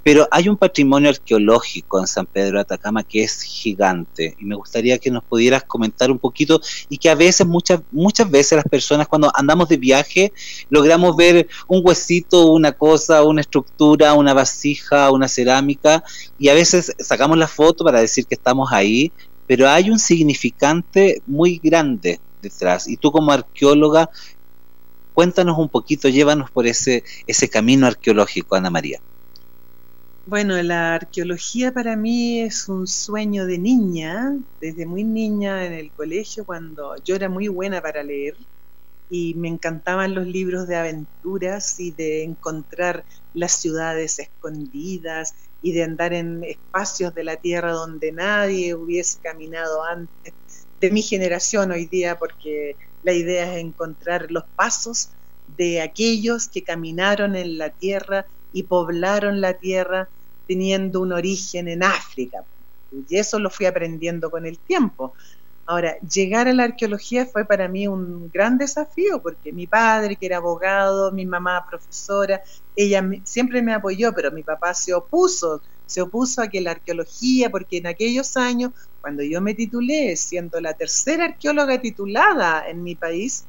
Pero 0.09 0.27
hay 0.31 0.49
un 0.49 0.57
patrimonio 0.57 1.11
arqueológico 1.11 2.01
en 2.01 2.07
San 2.07 2.25
Pedro 2.25 2.57
de 2.57 2.63
Atacama 2.63 3.03
que 3.03 3.23
es 3.25 3.43
gigante 3.43 4.35
y 4.41 4.47
me 4.47 4.55
gustaría 4.55 4.97
que 4.97 5.11
nos 5.11 5.23
pudieras 5.23 5.65
comentar 5.65 6.11
un 6.11 6.19
poquito 6.19 6.63
y 6.89 6.97
que 6.97 7.11
a 7.11 7.15
veces, 7.15 7.47
muchas, 7.47 7.83
muchas 7.93 8.31
veces 8.31 8.57
las 8.57 8.65
personas 8.65 9.07
cuando 9.07 9.31
andamos 9.35 9.69
de 9.69 9.77
viaje 9.77 10.33
logramos 10.71 11.15
ver 11.15 11.47
un 11.67 11.83
huesito, 11.85 12.51
una 12.53 12.73
cosa, 12.73 13.23
una 13.23 13.43
estructura, 13.43 14.15
una 14.15 14.33
vasija, 14.33 15.11
una 15.11 15.29
cerámica 15.29 16.03
y 16.39 16.49
a 16.49 16.55
veces 16.55 16.95
sacamos 16.99 17.37
la 17.37 17.47
foto 17.47 17.85
para 17.85 18.01
decir 18.01 18.25
que 18.25 18.35
estamos 18.35 18.73
ahí, 18.73 19.13
pero 19.47 19.69
hay 19.69 19.91
un 19.91 19.99
significante 19.99 21.21
muy 21.27 21.61
grande 21.63 22.19
detrás 22.41 22.89
y 22.89 22.97
tú 22.97 23.13
como 23.13 23.31
arqueóloga 23.31 24.09
Cuéntanos 25.19 25.59
un 25.59 25.69
poquito, 25.69 26.09
llévanos 26.09 26.49
por 26.49 26.69
ese, 26.69 27.03
ese 27.27 27.49
camino 27.49 27.89
arqueológico, 27.89 28.55
Ana 28.55 28.71
María. 28.71 29.01
Bueno, 30.31 30.63
la 30.63 30.95
arqueología 30.95 31.73
para 31.73 31.97
mí 31.97 32.41
es 32.43 32.69
un 32.69 32.87
sueño 32.87 33.47
de 33.47 33.59
niña, 33.59 34.37
desde 34.61 34.85
muy 34.85 35.03
niña 35.05 35.65
en 35.65 35.73
el 35.73 35.91
colegio, 35.95 36.45
cuando 36.45 36.95
yo 37.03 37.17
era 37.17 37.31
muy 37.31 37.49
buena 37.49 37.81
para 37.81 38.03
leer 38.03 38.35
y 39.09 39.35
me 39.37 39.49
encantaban 39.49 40.15
los 40.15 40.27
libros 40.27 40.69
de 40.69 40.77
aventuras 40.77 41.81
y 41.81 41.93
de 41.95 42.25
encontrar 42.25 43.07
las 43.33 43.53
ciudades 43.61 44.19
escondidas 44.19 45.33
y 45.63 45.73
de 45.73 45.85
andar 45.85 46.13
en 46.15 46.45
espacios 46.45 47.15
de 47.15 47.25
la 47.25 47.37
tierra 47.39 47.73
donde 47.73 48.13
nadie 48.13 48.75
hubiese 48.75 49.19
caminado 49.23 49.85
antes 49.85 50.35
de 50.81 50.91
mi 50.91 51.03
generación 51.03 51.73
hoy 51.73 51.87
día, 51.87 52.19
porque 52.19 52.77
la 53.03 53.13
idea 53.15 53.55
es 53.55 53.61
encontrar 53.65 54.31
los 54.31 54.45
pasos 54.57 55.11
de 55.47 55.81
aquellos 55.83 56.49
que 56.51 56.65
caminaron 56.65 57.37
en 57.37 57.59
la 57.59 57.71
tierra 57.71 58.27
y 58.53 58.65
poblaron 58.65 59.41
la 59.41 59.55
tierra 59.59 60.11
teniendo 60.49 61.01
un 61.01 61.13
origen 61.13 61.69
en 61.69 61.85
África. 61.85 62.45
Y 62.91 63.17
eso 63.17 63.39
lo 63.39 63.51
fui 63.51 63.67
aprendiendo 63.67 64.31
con 64.31 64.47
el 64.47 64.59
tiempo. 64.59 65.15
Ahora, 65.67 65.99
llegar 66.01 66.49
a 66.49 66.55
la 66.55 66.65
arqueología 66.65 67.27
fue 67.27 67.45
para 67.45 67.69
mí 67.69 67.87
un 67.87 68.31
gran 68.31 68.57
desafío, 68.57 69.21
porque 69.23 69.53
mi 69.53 69.67
padre, 69.67 70.17
que 70.17 70.25
era 70.25 70.39
abogado, 70.39 71.13
mi 71.13 71.27
mamá 71.27 71.67
profesora, 71.69 72.41
ella 72.75 73.07
siempre 73.25 73.61
me 73.61 73.75
apoyó, 73.75 74.15
pero 74.15 74.33
mi 74.33 74.43
papá 74.43 74.73
se 74.73 74.95
opuso, 74.95 75.61
se 75.85 76.01
opuso 76.01 76.41
a 76.41 76.49
que 76.49 76.63
la 76.63 76.71
arqueología, 76.71 77.51
porque 77.51 77.77
en 77.77 77.87
aquellos 77.87 78.39
años, 78.39 78.73
cuando 79.03 79.23
yo 79.23 79.43
me 79.43 79.53
titulé, 79.53 80.17
siendo 80.17 80.59
la 80.63 80.73
tercera 80.73 81.27
arqueóloga 81.27 81.79
titulada 81.83 82.67
en 82.67 82.83
mi 82.83 82.97
país, 82.97 83.47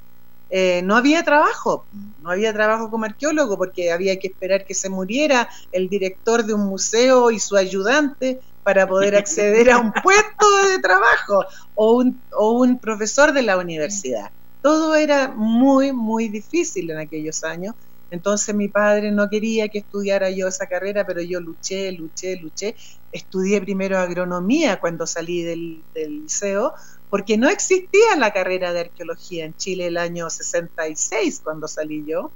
eh, 0.50 0.82
no 0.84 0.96
había 0.96 1.24
trabajo, 1.24 1.88
no 1.92 2.32
había 2.32 2.54
trabajo 2.54 2.90
como 2.90 3.06
arqueólogo 3.06 3.58
porque 3.58 3.92
había 3.92 4.18
que 4.18 4.28
esperar 4.28 4.66
que 4.66 4.74
se 4.74 4.90
muriera 4.90 5.48
el 5.72 5.90
director 5.90 6.44
de 6.46 6.54
un 6.54 6.68
museo 6.68 7.32
y 7.32 7.40
su 7.40 7.56
ayudante 7.56 8.40
para 8.64 8.88
poder 8.88 9.16
acceder 9.16 9.70
a 9.72 9.78
un 9.78 9.92
puesto 10.04 10.46
de 10.72 10.80
trabajo 10.80 11.46
o 11.76 11.98
un, 11.98 12.24
o 12.32 12.60
un 12.62 12.80
profesor 12.80 13.32
de 13.34 13.44
la 13.44 13.58
universidad. 13.58 14.30
Todo 14.62 14.96
era 14.96 15.30
muy, 15.30 15.94
muy 15.94 16.30
difícil 16.30 16.90
en 16.92 16.98
aquellos 16.98 17.44
años. 17.44 17.76
Entonces 18.12 18.56
mi 18.56 18.70
padre 18.70 19.12
no 19.12 19.30
quería 19.30 19.68
que 19.70 19.80
estudiara 19.80 20.32
yo 20.32 20.48
esa 20.48 20.66
carrera, 20.66 21.06
pero 21.06 21.22
yo 21.22 21.40
luché, 21.40 21.92
luché, 21.92 22.38
luché. 22.38 22.76
Estudié 23.12 23.62
primero 23.62 23.98
agronomía 24.00 24.80
cuando 24.80 25.06
salí 25.06 25.44
del, 25.44 25.86
del 25.94 26.24
liceo, 26.24 26.74
porque 27.10 27.38
no 27.38 27.50
existía 27.50 28.16
la 28.18 28.32
carrera 28.32 28.72
de 28.72 28.82
arqueología 28.82 29.46
en 29.46 29.56
Chile 29.56 29.88
el 29.88 29.98
año 29.98 30.30
66 30.30 31.42
cuando 31.44 31.68
salí 31.68 32.06
yo. 32.06 32.32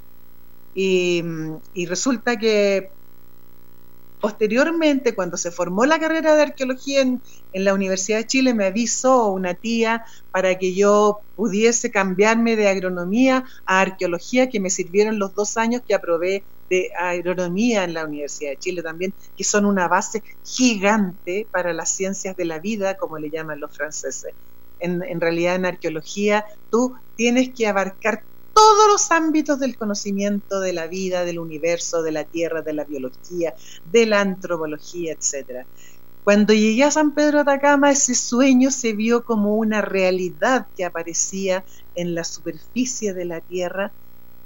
Y, 0.75 1.23
resulta 1.87 2.37
que 2.37 2.89
posteriormente, 4.19 5.13
cuando 5.13 5.37
se 5.37 5.51
formó 5.51 5.85
la 5.85 5.99
carrera 5.99 6.35
de 6.35 6.41
arqueología 6.41 7.01
en, 7.01 7.21
la 7.53 7.73
Universidad 7.75 8.19
de 8.19 8.27
Chile, 8.27 8.53
me 8.55 8.65
avisó 8.65 9.27
una 9.27 9.53
tía 9.53 10.05
para 10.31 10.57
que 10.57 10.73
yo 10.73 11.19
pudiese 11.35 11.91
cambiarme 11.91 12.55
de 12.55 12.67
agronomía 12.67 13.43
a 13.65 13.81
arqueología, 13.81 14.49
que 14.49 14.59
me 14.59 14.71
sirvieron 14.71 15.19
los 15.19 15.35
dos 15.35 15.57
años 15.57 15.83
que 15.87 15.93
aprobé 15.93 16.43
de 16.69 16.89
agronomía 16.97 17.83
en 17.83 17.93
la 17.93 18.05
Universidad 18.05 18.51
de 18.51 18.57
Chile 18.57 18.81
también, 18.81 19.13
que 19.37 19.43
son 19.43 19.65
una 19.65 19.87
base 19.87 20.23
gigante 20.43 21.45
para 21.51 21.73
las 21.73 21.91
ciencias 21.91 22.35
de 22.35 22.45
la 22.45 22.57
vida, 22.57 22.95
como 22.95 23.19
le 23.19 23.29
llaman 23.29 23.59
los 23.59 23.75
franceses 23.75 24.33
en, 24.83 25.21
realidad 25.21 25.55
en 25.55 25.65
arqueología, 25.65 26.45
tú 26.69 26.95
tienes 27.15 27.49
que 27.49 27.67
abarcar 27.67 28.23
todos 28.53 28.87
los 28.91 29.11
ámbitos 29.11 29.59
del 29.59 29.77
conocimiento 29.77 30.59
de 30.59 30.73
la 30.73 30.87
vida, 30.87 31.25
del 31.25 31.39
universo, 31.39 32.03
de 32.03 32.11
la 32.11 32.25
tierra, 32.25 32.61
de 32.61 32.73
la 32.73 32.83
biología, 32.83 33.55
de 33.91 34.05
la 34.05 34.21
antropología, 34.21 35.13
etc. 35.13 35.65
Cuando 36.23 36.53
llegué 36.53 36.83
a 36.83 36.91
San 36.91 37.11
Pedro 37.11 37.37
de 37.37 37.51
Atacama, 37.51 37.91
ese 37.91 38.13
sueño 38.13 38.69
se 38.71 38.93
vio 38.93 39.23
como 39.23 39.55
una 39.55 39.81
realidad 39.81 40.67
que 40.77 40.85
aparecía 40.85 41.63
en 41.95 42.13
la 42.13 42.23
superficie 42.23 43.13
de 43.13 43.25
la 43.25 43.41
tierra 43.41 43.91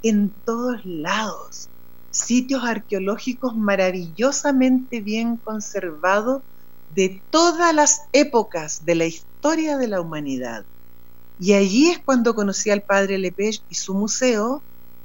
en 0.02 0.30
todos 0.44 0.84
lados. 0.86 1.68
Sitios 2.10 2.64
arqueológicos 2.64 3.56
maravillosamente 3.56 5.00
bien 5.00 5.36
conservados 5.36 6.42
de 6.94 7.20
todas 7.30 7.74
las 7.74 8.02
épocas 8.12 8.86
de 8.86 8.94
la 8.94 9.04
historia 9.04 9.27
de 9.42 9.88
la 9.88 10.00
humanidad. 10.00 10.64
Y 11.40 11.52
allí 11.52 11.90
es 11.90 12.00
cuando 12.00 12.34
conocí 12.34 12.70
al 12.70 12.82
padre 12.82 13.18
Lepech 13.18 13.62
y 13.70 13.74
su 13.76 13.94
museo, 13.94 14.60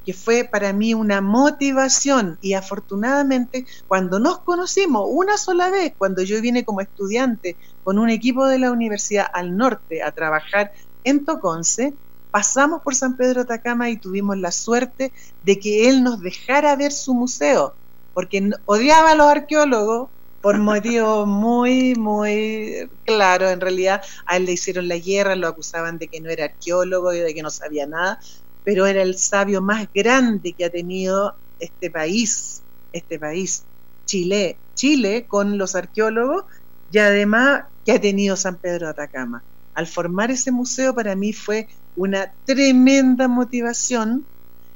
que 0.06 0.14
fue 0.14 0.44
para 0.44 0.74
mí 0.74 0.94
una 0.94 1.22
motivación. 1.22 2.38
Y 2.42 2.54
afortunadamente, 2.54 3.66
cuando 3.88 4.20
nos 4.20 4.40
conocimos 4.40 5.08
una 5.10 5.38
sola 5.38 5.70
vez, 5.70 5.94
cuando 5.98 6.24
yo 6.24 6.42
vine 6.42 6.66
como 6.66 6.82
estudiante 6.82 7.56
con 7.84 8.00
un 8.00 8.10
equipo 8.10 8.48
de 8.48 8.60
la 8.60 8.72
universidad 8.72 9.28
al 9.32 9.56
norte 9.56 10.02
a 10.02 10.12
trabajar 10.12 10.74
en 11.04 11.24
Toconce, 11.24 11.94
pasamos 12.32 12.82
por 12.82 12.96
San 12.96 13.16
Pedro 13.16 13.42
Atacama 13.42 13.90
y 13.90 13.98
tuvimos 13.98 14.38
la 14.38 14.52
suerte 14.52 15.14
de 15.44 15.60
que 15.60 15.88
él 15.88 16.04
nos 16.04 16.20
dejara 16.20 16.76
ver 16.76 16.92
su 16.92 17.14
museo, 17.14 17.76
porque 18.14 18.50
odiaba 18.66 19.12
a 19.12 19.16
los 19.16 19.28
arqueólogos, 19.28 20.10
por 20.44 20.60
motivo 20.60 21.26
muy, 21.26 21.96
muy 21.96 22.90
claro. 23.06 23.50
En 23.50 23.62
realidad, 23.62 24.02
a 24.26 24.36
él 24.36 24.46
le 24.46 24.52
hicieron 24.52 24.90
la 24.90 24.98
guerra, 24.98 25.38
lo 25.38 25.48
acusaban 25.48 25.98
de 25.98 26.10
que 26.10 26.20
no 26.20 26.30
era 26.30 26.44
arqueólogo 26.44 27.14
y 27.14 27.20
de 27.20 27.34
que 27.34 27.42
no 27.42 27.50
sabía 27.50 27.88
nada, 27.88 28.20
pero 28.66 28.86
era 28.86 29.04
el 29.04 29.18
sabio 29.18 29.62
más 29.62 29.88
grande 29.94 30.54
que 30.54 30.66
ha 30.66 30.70
tenido 30.70 31.34
este 31.60 31.90
país, 31.90 32.62
este 32.92 33.20
país, 33.20 33.64
Chile, 34.06 34.60
Chile 34.76 35.28
con 35.30 35.58
los 35.58 35.76
arqueólogos 35.76 36.44
y 36.92 36.98
además 36.98 37.64
que 37.86 37.94
ha 37.94 38.02
tenido 38.02 38.36
San 38.36 38.58
Pedro 38.58 38.88
de 38.88 38.92
Atacama. 38.92 39.46
Al 39.74 39.88
formar 39.88 40.30
ese 40.30 40.52
museo 40.52 40.94
para 40.94 41.16
mí 41.16 41.32
fue 41.32 41.70
una 41.96 42.34
tremenda 42.46 43.30
motivación 43.30 44.26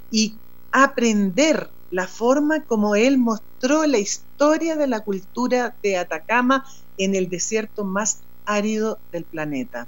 y 0.10 0.40
aprender 0.72 1.70
la 1.90 2.08
forma 2.08 2.66
como 2.66 2.96
él 2.96 3.18
mostró 3.18 3.86
la 3.86 3.98
historia 3.98 4.76
de 4.76 4.88
la 4.88 5.02
cultura 5.02 5.78
de 5.82 5.98
Atacama 5.98 6.66
en 6.98 7.16
el 7.16 7.30
desierto 7.30 7.86
más 7.86 8.22
árido 8.46 9.00
del 9.12 9.26
planeta. 9.26 9.88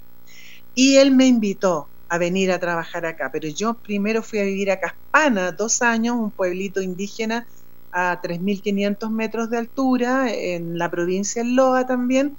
Y 0.73 0.97
él 0.97 1.11
me 1.11 1.27
invitó 1.27 1.89
a 2.07 2.17
venir 2.17 2.51
a 2.51 2.59
trabajar 2.59 3.05
acá, 3.05 3.29
pero 3.31 3.47
yo 3.47 3.79
primero 3.81 4.23
fui 4.23 4.39
a 4.39 4.43
vivir 4.43 4.71
a 4.71 4.79
Caspana, 4.79 5.51
dos 5.51 5.81
años, 5.81 6.15
un 6.17 6.31
pueblito 6.31 6.81
indígena 6.81 7.47
a 7.91 8.19
3.500 8.21 9.11
metros 9.11 9.49
de 9.49 9.57
altura, 9.57 10.31
en 10.31 10.77
la 10.77 10.89
provincia 10.89 11.43
de 11.43 11.49
Loa 11.49 11.85
también, 11.85 12.37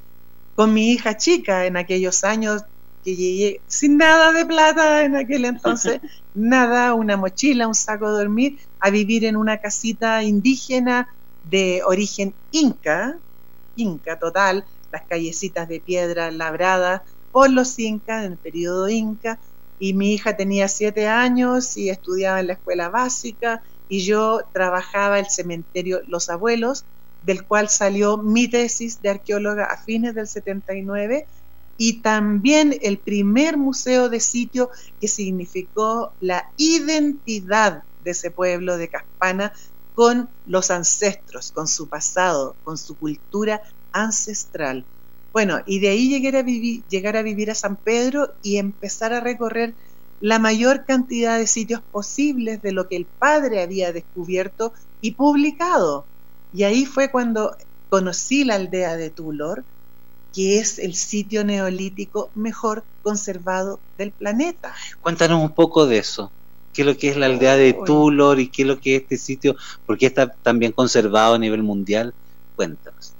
con 0.55 0.75
mi 0.75 0.91
hija 0.93 1.17
chica 1.17 1.67
en 1.67 1.77
aquellos 1.77 2.25
años 2.25 2.63
que 3.03 3.17
llegué 3.17 3.61
sin 3.67 3.97
nada 3.97 4.33
de 4.33 4.45
plata 4.45 5.05
en 5.05 5.17
aquel 5.17 5.45
entonces, 5.45 6.01
nada, 6.35 6.95
una 6.95 7.17
mochila, 7.17 7.69
un 7.69 7.75
saco 7.75 8.11
de 8.11 8.19
dormir, 8.19 8.61
a 8.79 8.91
vivir 8.91 9.25
en 9.25 9.37
una 9.37 9.59
casita 9.59 10.23
indígena 10.23 11.09
de 11.43 11.83
origen 11.85 12.37
inca, 12.51 13.21
inca 13.75 14.19
total, 14.19 14.65
las 14.91 15.03
callecitas 15.09 15.69
de 15.69 15.81
piedra 15.81 16.31
labradas 16.31 17.03
por 17.31 17.51
los 17.51 17.79
incas 17.79 18.25
en 18.25 18.33
el 18.33 18.39
periodo 18.39 18.89
inca, 18.89 19.41
y 19.79 19.95
mi 19.95 20.13
hija 20.15 20.37
tenía 20.37 20.69
siete 20.69 21.09
años 21.09 21.77
y 21.77 21.89
estudiaba 21.89 22.41
en 22.41 22.49
la 22.49 22.53
escuela 22.55 22.91
básica, 22.91 23.63
y 23.89 24.05
yo 24.05 24.41
trabajaba 24.53 25.19
el 25.19 25.27
cementerio 25.27 26.01
Los 26.07 26.29
Abuelos, 26.29 26.87
del 27.23 27.47
cual 27.47 27.69
salió 27.69 28.19
mi 28.19 28.49
tesis 28.49 29.01
de 29.03 29.11
arqueóloga 29.11 29.65
a 29.67 29.77
fines 29.79 30.15
del 30.15 30.27
79, 30.27 31.27
y 31.83 32.03
también 32.03 32.79
el 32.83 32.99
primer 32.99 33.57
museo 33.57 34.11
de 34.11 34.21
sitio 34.21 34.69
que 35.01 35.09
significó 35.09 36.13
la 36.21 36.53
identidad 36.59 37.85
de 38.05 38.11
ese 38.11 38.31
pueblo 38.31 38.77
de 38.77 38.91
Caspana 38.91 39.55
con 39.95 40.29
los 40.45 40.71
ancestros, 40.71 41.53
con 41.53 41.67
su 41.67 41.89
pasado, 41.89 42.55
con 42.65 42.77
su 42.77 42.99
cultura 42.99 43.63
ancestral. 43.93 44.85
Bueno, 45.33 45.61
y 45.65 45.79
de 45.79 45.89
ahí 45.89 46.11
llegar 46.11 46.37
a, 46.37 46.43
vivir, 46.43 46.83
llegar 46.91 47.17
a 47.17 47.23
vivir 47.23 47.51
a 47.51 47.55
San 47.55 47.77
Pedro 47.77 48.29
y 48.43 48.59
empezar 48.59 49.15
a 49.15 49.21
recorrer 49.21 49.73
la 50.21 50.39
mayor 50.39 50.85
cantidad 50.85 51.39
de 51.39 51.47
sitios 51.47 51.81
posibles 51.81 52.61
de 52.61 52.73
lo 52.73 52.89
que 52.89 52.97
el 52.97 53.07
padre 53.07 53.63
había 53.63 53.95
descubierto 53.95 54.75
y 55.01 55.13
publicado. 55.13 56.05
Y 56.53 56.65
ahí 56.65 56.85
fue 56.85 57.11
cuando 57.11 57.57
conocí 57.89 58.45
la 58.45 58.57
aldea 58.57 58.99
de 58.99 59.09
Tulor, 59.09 59.65
que 60.33 60.59
es 60.59 60.79
el 60.79 60.95
sitio 60.95 61.45
neolítico 61.45 62.31
mejor 62.35 62.85
conservado 63.03 63.81
del 63.99 64.13
planeta. 64.13 64.75
Cuéntanos 65.01 65.43
un 65.43 65.55
poco 65.55 65.87
de 65.87 65.99
eso. 65.99 66.31
¿Qué 66.73 66.83
es 66.83 66.87
lo 66.87 66.97
que 66.97 67.09
es 67.09 67.17
la 67.17 67.27
aldea 67.27 67.57
de 67.57 67.73
Tulor 67.73 68.39
y 68.39 68.49
qué 68.49 68.63
es 68.63 68.69
lo 68.69 68.79
que 68.79 68.97
es 68.97 69.03
este 69.03 69.17
sitio? 69.17 69.57
¿Por 69.87 69.99
qué 69.99 70.07
está 70.07 70.33
tan 70.33 70.59
bien 70.59 70.73
conservado 70.73 71.35
a 71.35 71.39
nivel 71.39 71.63
mundial? 71.63 72.15
Cuéntanos. 72.55 73.15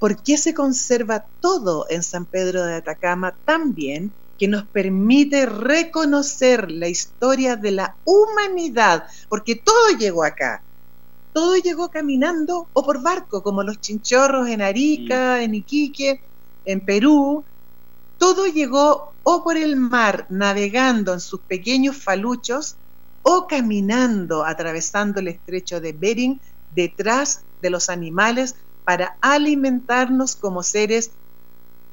¿Por 0.00 0.22
qué 0.22 0.36
se 0.36 0.54
conserva 0.54 1.26
todo 1.40 1.86
en 1.90 2.02
San 2.02 2.24
Pedro 2.24 2.64
de 2.64 2.74
Atacama 2.74 3.36
tan 3.44 3.74
bien? 3.74 4.12
que 4.40 4.48
nos 4.48 4.66
permite 4.66 5.44
reconocer 5.44 6.70
la 6.70 6.88
historia 6.88 7.56
de 7.56 7.72
la 7.72 7.94
humanidad, 8.06 9.04
porque 9.28 9.54
todo 9.54 9.98
llegó 9.98 10.24
acá. 10.24 10.62
Todo 11.32 11.56
llegó 11.56 11.90
caminando 11.90 12.68
o 12.72 12.84
por 12.84 13.02
barco, 13.02 13.42
como 13.42 13.62
los 13.62 13.80
chinchorros 13.80 14.48
en 14.48 14.62
Arica, 14.62 15.36
mm. 15.38 15.42
en 15.42 15.54
Iquique, 15.54 16.22
en 16.64 16.80
Perú. 16.80 17.44
Todo 18.18 18.46
llegó 18.46 19.12
o 19.22 19.44
por 19.44 19.56
el 19.56 19.76
mar, 19.76 20.26
navegando 20.28 21.12
en 21.12 21.20
sus 21.20 21.40
pequeños 21.40 21.96
faluchos, 21.96 22.76
o 23.22 23.46
caminando, 23.46 24.44
atravesando 24.44 25.20
el 25.20 25.28
estrecho 25.28 25.80
de 25.80 25.92
Bering, 25.92 26.40
detrás 26.74 27.42
de 27.60 27.70
los 27.70 27.90
animales 27.90 28.56
para 28.84 29.16
alimentarnos 29.20 30.36
como 30.36 30.62
seres 30.62 31.10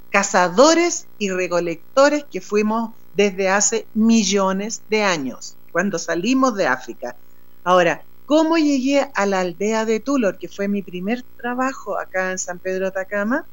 cazadores 0.10 1.08
y 1.20 1.30
recolectores 1.30 2.24
que 2.24 2.42
fuimos 2.42 2.92
desde 3.16 3.50
hace 3.50 3.88
millones 3.94 4.82
de 4.90 5.04
años, 5.04 5.56
cuando 5.72 6.00
salimos 6.00 6.56
de 6.56 6.68
África. 6.68 7.16
Ahora, 7.64 8.04
¿cómo 8.28 8.58
llegué 8.58 9.10
a 9.16 9.26
la 9.26 9.40
aldea 9.40 9.86
de 9.86 10.02
Tulor, 10.02 10.38
que 10.38 10.50
fue 10.50 10.68
mi 10.68 10.84
primer 10.84 11.24
trabajo 11.38 11.98
acá 11.98 12.32
en 12.32 12.38
San 12.38 12.60
Pedro 12.60 12.88
Atacama? 12.88 13.48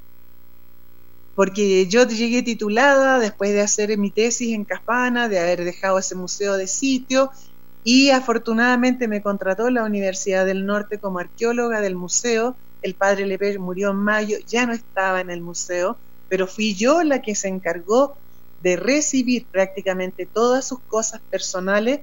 Porque 1.36 1.86
yo 1.86 2.04
llegué 2.08 2.42
titulada 2.42 3.20
después 3.20 3.52
de 3.52 3.60
hacer 3.60 3.96
mi 3.98 4.10
tesis 4.10 4.52
en 4.52 4.64
Caspana, 4.64 5.28
de 5.28 5.38
haber 5.38 5.64
dejado 5.64 5.98
ese 5.98 6.16
museo 6.16 6.56
de 6.56 6.66
sitio, 6.66 7.30
y 7.84 8.10
afortunadamente 8.10 9.06
me 9.06 9.22
contrató 9.22 9.70
la 9.70 9.84
Universidad 9.84 10.44
del 10.44 10.66
Norte 10.66 10.98
como 10.98 11.20
arqueóloga 11.20 11.80
del 11.80 11.94
museo. 11.94 12.56
El 12.82 12.96
padre 12.96 13.26
Leper 13.26 13.60
murió 13.60 13.90
en 13.92 13.98
mayo, 13.98 14.38
ya 14.44 14.66
no 14.66 14.72
estaba 14.72 15.20
en 15.20 15.30
el 15.30 15.40
museo, 15.40 15.98
pero 16.28 16.48
fui 16.48 16.74
yo 16.74 17.04
la 17.04 17.22
que 17.22 17.36
se 17.36 17.46
encargó 17.46 18.16
de 18.58 18.74
recibir 18.74 19.46
prácticamente 19.52 20.26
todas 20.26 20.66
sus 20.66 20.80
cosas 20.88 21.20
personales, 21.30 22.00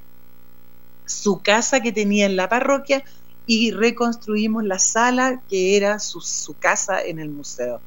su 1.11 1.41
casa 1.41 1.81
que 1.81 1.91
tenía 1.91 2.25
en 2.25 2.35
la 2.35 2.49
parroquia 2.49 3.03
y 3.45 3.71
reconstruimos 3.71 4.63
la 4.63 4.79
sala 4.79 5.41
que 5.49 5.75
era 5.75 5.99
su, 5.99 6.55
casa 6.59 7.01
en 7.01 7.19
el 7.19 7.29
museo. 7.29 7.81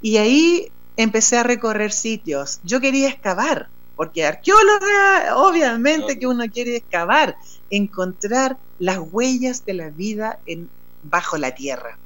Y 0.00 0.16
ahí 0.16 0.72
empecé 0.96 1.36
a 1.36 1.42
recorrer 1.42 1.92
sitios. 1.92 2.60
Yo 2.64 2.80
quería 2.80 3.08
excavar, 3.08 3.68
porque 3.96 4.24
arqueóloga, 4.24 5.36
obviamente 5.36 6.18
que 6.18 6.26
uno 6.26 6.44
quiere 6.50 6.76
excavar, 6.76 7.36
encontrar 7.70 8.58
las 8.78 8.98
huellas 8.98 9.64
de 9.64 9.74
la 9.74 9.90
vida 9.90 10.38
en, 10.46 10.70
bajo 11.02 11.36
la 11.36 11.54
tierra, 11.54 11.98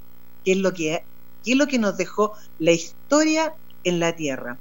que 0.45 0.53
es 0.53 0.59
lo 0.59 0.73
que, 0.73 1.05
que 1.45 1.53
es 1.53 1.57
lo 1.57 1.67
que 1.67 1.79
nos 1.79 1.97
dejó 1.97 2.33
la 2.59 2.73
historia 2.73 3.55
en 3.85 4.01
la 4.01 4.15
tierra. 4.15 4.59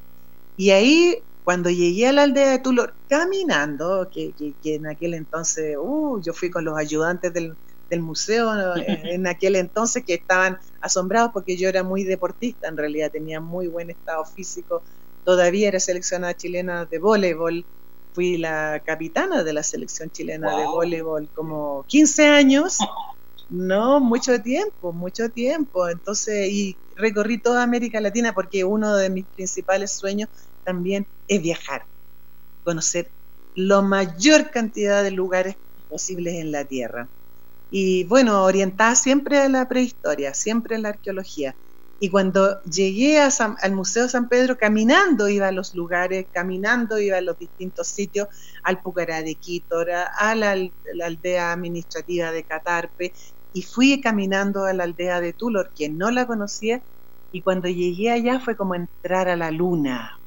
Y 0.57 0.69
ahí, 0.69 1.17
cuando 1.45 1.69
llegué 1.69 2.07
a 2.07 2.11
la 2.11 2.23
aldea 2.23 2.49
de 2.49 2.59
Tulor, 2.59 2.95
caminando, 3.07 4.09
que, 4.11 4.33
en 4.63 4.87
aquel 4.87 5.13
entonces, 5.13 5.77
uh, 5.79 6.19
yo 6.19 6.33
fui 6.33 6.49
con 6.49 6.65
los 6.65 6.75
ayudantes 6.75 7.31
del, 7.31 7.55
museo 8.01 8.51
en 8.75 9.25
aquel 9.27 9.55
entonces 9.55 10.03
que 10.03 10.15
estaban 10.15 10.57
asombrados 10.81 11.31
porque 11.31 11.55
yo 11.55 11.69
era 11.69 11.83
muy 11.83 12.03
deportista, 12.03 12.67
en 12.67 12.75
realidad 12.75 13.11
tenía 13.11 13.39
muy 13.39 13.67
buen 13.67 13.91
estado 13.91 14.25
físico, 14.25 14.83
todavía 15.23 15.67
era 15.67 15.79
seleccionada 15.79 16.33
chilena 16.33 16.85
de 16.85 16.97
voleibol, 16.97 17.63
fui 18.11 18.37
la 18.37 18.81
capitana 18.83 19.43
de 19.43 19.53
la 19.53 19.61
selección 19.61 20.09
chilena 20.09 20.57
de 20.57 20.65
voleibol 20.65 21.29
como 21.31 21.85
15 21.87 22.27
años, 22.27 22.79
no, 23.49 23.99
mucho 23.99 24.41
tiempo, 24.41 24.91
mucho 24.93 25.29
tiempo, 25.29 25.87
entonces, 25.87 26.49
y 26.49 26.75
recorrí 26.95 27.39
toda 27.39 27.61
América 27.61 28.01
Latina 28.01 28.33
porque 28.33 28.63
uno 28.63 28.95
de 28.95 29.09
mis 29.11 29.25
principales 29.27 29.91
sueños 29.91 30.29
también 30.65 31.07
es 31.27 31.41
viajar, 31.41 31.85
conocer 32.63 33.09
la 33.55 33.81
mayor 33.81 34.51
cantidad 34.51 35.03
de 35.03 35.11
lugares 35.11 35.55
posibles 35.87 36.35
en 36.35 36.51
la 36.51 36.65
Tierra. 36.65 37.07
Y 37.71 38.03
bueno, 38.05 38.43
orientada 38.43 38.95
siempre 38.95 39.39
a 39.39 39.49
la 39.49 39.67
prehistoria, 39.67 40.33
siempre 40.33 40.75
a 40.75 40.79
la 40.79 40.89
arqueología. 40.89 41.55
Y 41.99 42.09
cuando 42.09 42.61
llegué 42.63 43.19
al 43.19 43.71
Museo 43.71 44.09
San 44.09 44.27
Pedro, 44.27 44.57
caminando 44.57 45.29
iba 45.29 45.47
a 45.47 45.51
los 45.53 45.73
lugares, 45.73 46.27
caminando 46.31 46.99
iba 46.99 47.17
a 47.17 47.21
los 47.21 47.37
distintos 47.39 47.87
sitios, 47.87 48.27
al 48.63 48.81
Pucará 48.81 49.23
de 49.23 49.35
Quítora, 49.35 50.11
a 50.17 50.35
la, 50.35 50.55
aldea 51.03 51.53
administrativa 51.53 52.31
de 52.31 52.43
Catarpe, 52.43 53.13
y 53.53 53.61
fui 53.61 54.01
caminando 54.01 54.65
a 54.65 54.73
la 54.73 54.83
aldea 54.83 55.21
de 55.21 55.31
Tulor, 55.31 55.71
quien 55.73 55.97
no 55.97 56.11
la 56.11 56.27
conocía, 56.27 56.83
y 57.31 57.41
cuando 57.41 57.69
llegué 57.69 58.11
allá 58.11 58.41
fue 58.41 58.57
como 58.57 58.75
entrar 58.75 59.29
a 59.29 59.37
la 59.37 59.51
luna, 59.51 60.19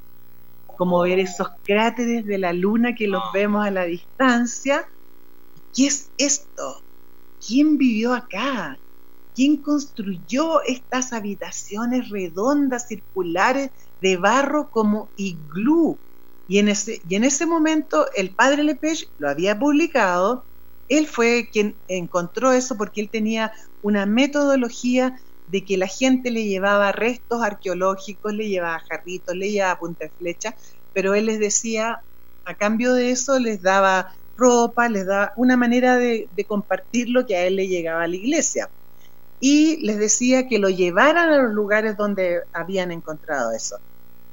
como 0.78 1.00
ver 1.02 1.18
esos 1.18 1.48
cráteres 1.64 2.24
de 2.24 2.38
la 2.38 2.52
luna 2.52 2.94
que 2.94 3.08
los 3.08 3.22
vemos 3.34 3.66
a 3.66 3.70
la 3.70 3.84
distancia. 3.84 4.88
¿Qué 5.74 5.88
es 5.88 6.12
esto? 6.16 6.82
¿Quién 7.44 7.76
vivió 7.76 8.14
acá? 8.14 8.78
¿Quién 9.34 9.60
construyó 9.60 10.62
estas 10.62 11.12
habitaciones 11.12 12.08
redondas, 12.08 12.88
circulares, 12.88 13.70
de 14.00 14.16
barro 14.16 14.70
como 14.70 15.10
iglú? 15.16 15.98
Y 16.46 16.58
en 16.58 16.68
ese, 16.68 17.02
y 17.06 17.14
en 17.16 17.24
ese 17.24 17.44
momento 17.44 18.06
el 18.16 18.34
padre 18.34 18.62
Lepage 18.62 19.06
lo 19.18 19.28
había 19.28 19.58
publicado 19.58 20.48
él 20.88 21.06
fue 21.06 21.48
quien 21.52 21.76
encontró 21.86 22.52
eso 22.52 22.76
porque 22.76 23.02
él 23.02 23.10
tenía 23.10 23.52
una 23.82 24.06
metodología 24.06 25.20
de 25.50 25.64
que 25.64 25.76
la 25.76 25.86
gente 25.86 26.30
le 26.30 26.44
llevaba 26.44 26.92
restos 26.92 27.42
arqueológicos, 27.42 28.32
le 28.32 28.48
llevaba 28.48 28.80
jarritos, 28.80 29.34
le 29.34 29.50
llevaba 29.50 29.78
punta 29.78 30.04
de 30.04 30.10
flecha, 30.10 30.54
pero 30.92 31.14
él 31.14 31.26
les 31.26 31.38
decía, 31.38 32.02
a 32.44 32.54
cambio 32.54 32.94
de 32.94 33.10
eso, 33.10 33.38
les 33.38 33.62
daba 33.62 34.14
ropa, 34.36 34.88
les 34.88 35.06
daba 35.06 35.32
una 35.36 35.56
manera 35.56 35.96
de, 35.96 36.28
compartir 36.46 37.08
lo 37.08 37.26
que 37.26 37.36
a 37.36 37.46
él 37.46 37.56
le 37.56 37.68
llegaba 37.68 38.04
a 38.04 38.08
la 38.08 38.16
iglesia. 38.16 38.70
Y 39.40 39.84
les 39.84 39.98
decía 39.98 40.48
que 40.48 40.58
lo 40.58 40.68
llevaran 40.68 41.30
a 41.30 41.42
los 41.42 41.52
lugares 41.52 41.96
donde 41.96 42.40
habían 42.52 42.90
encontrado 42.90 43.52
eso. 43.52 43.78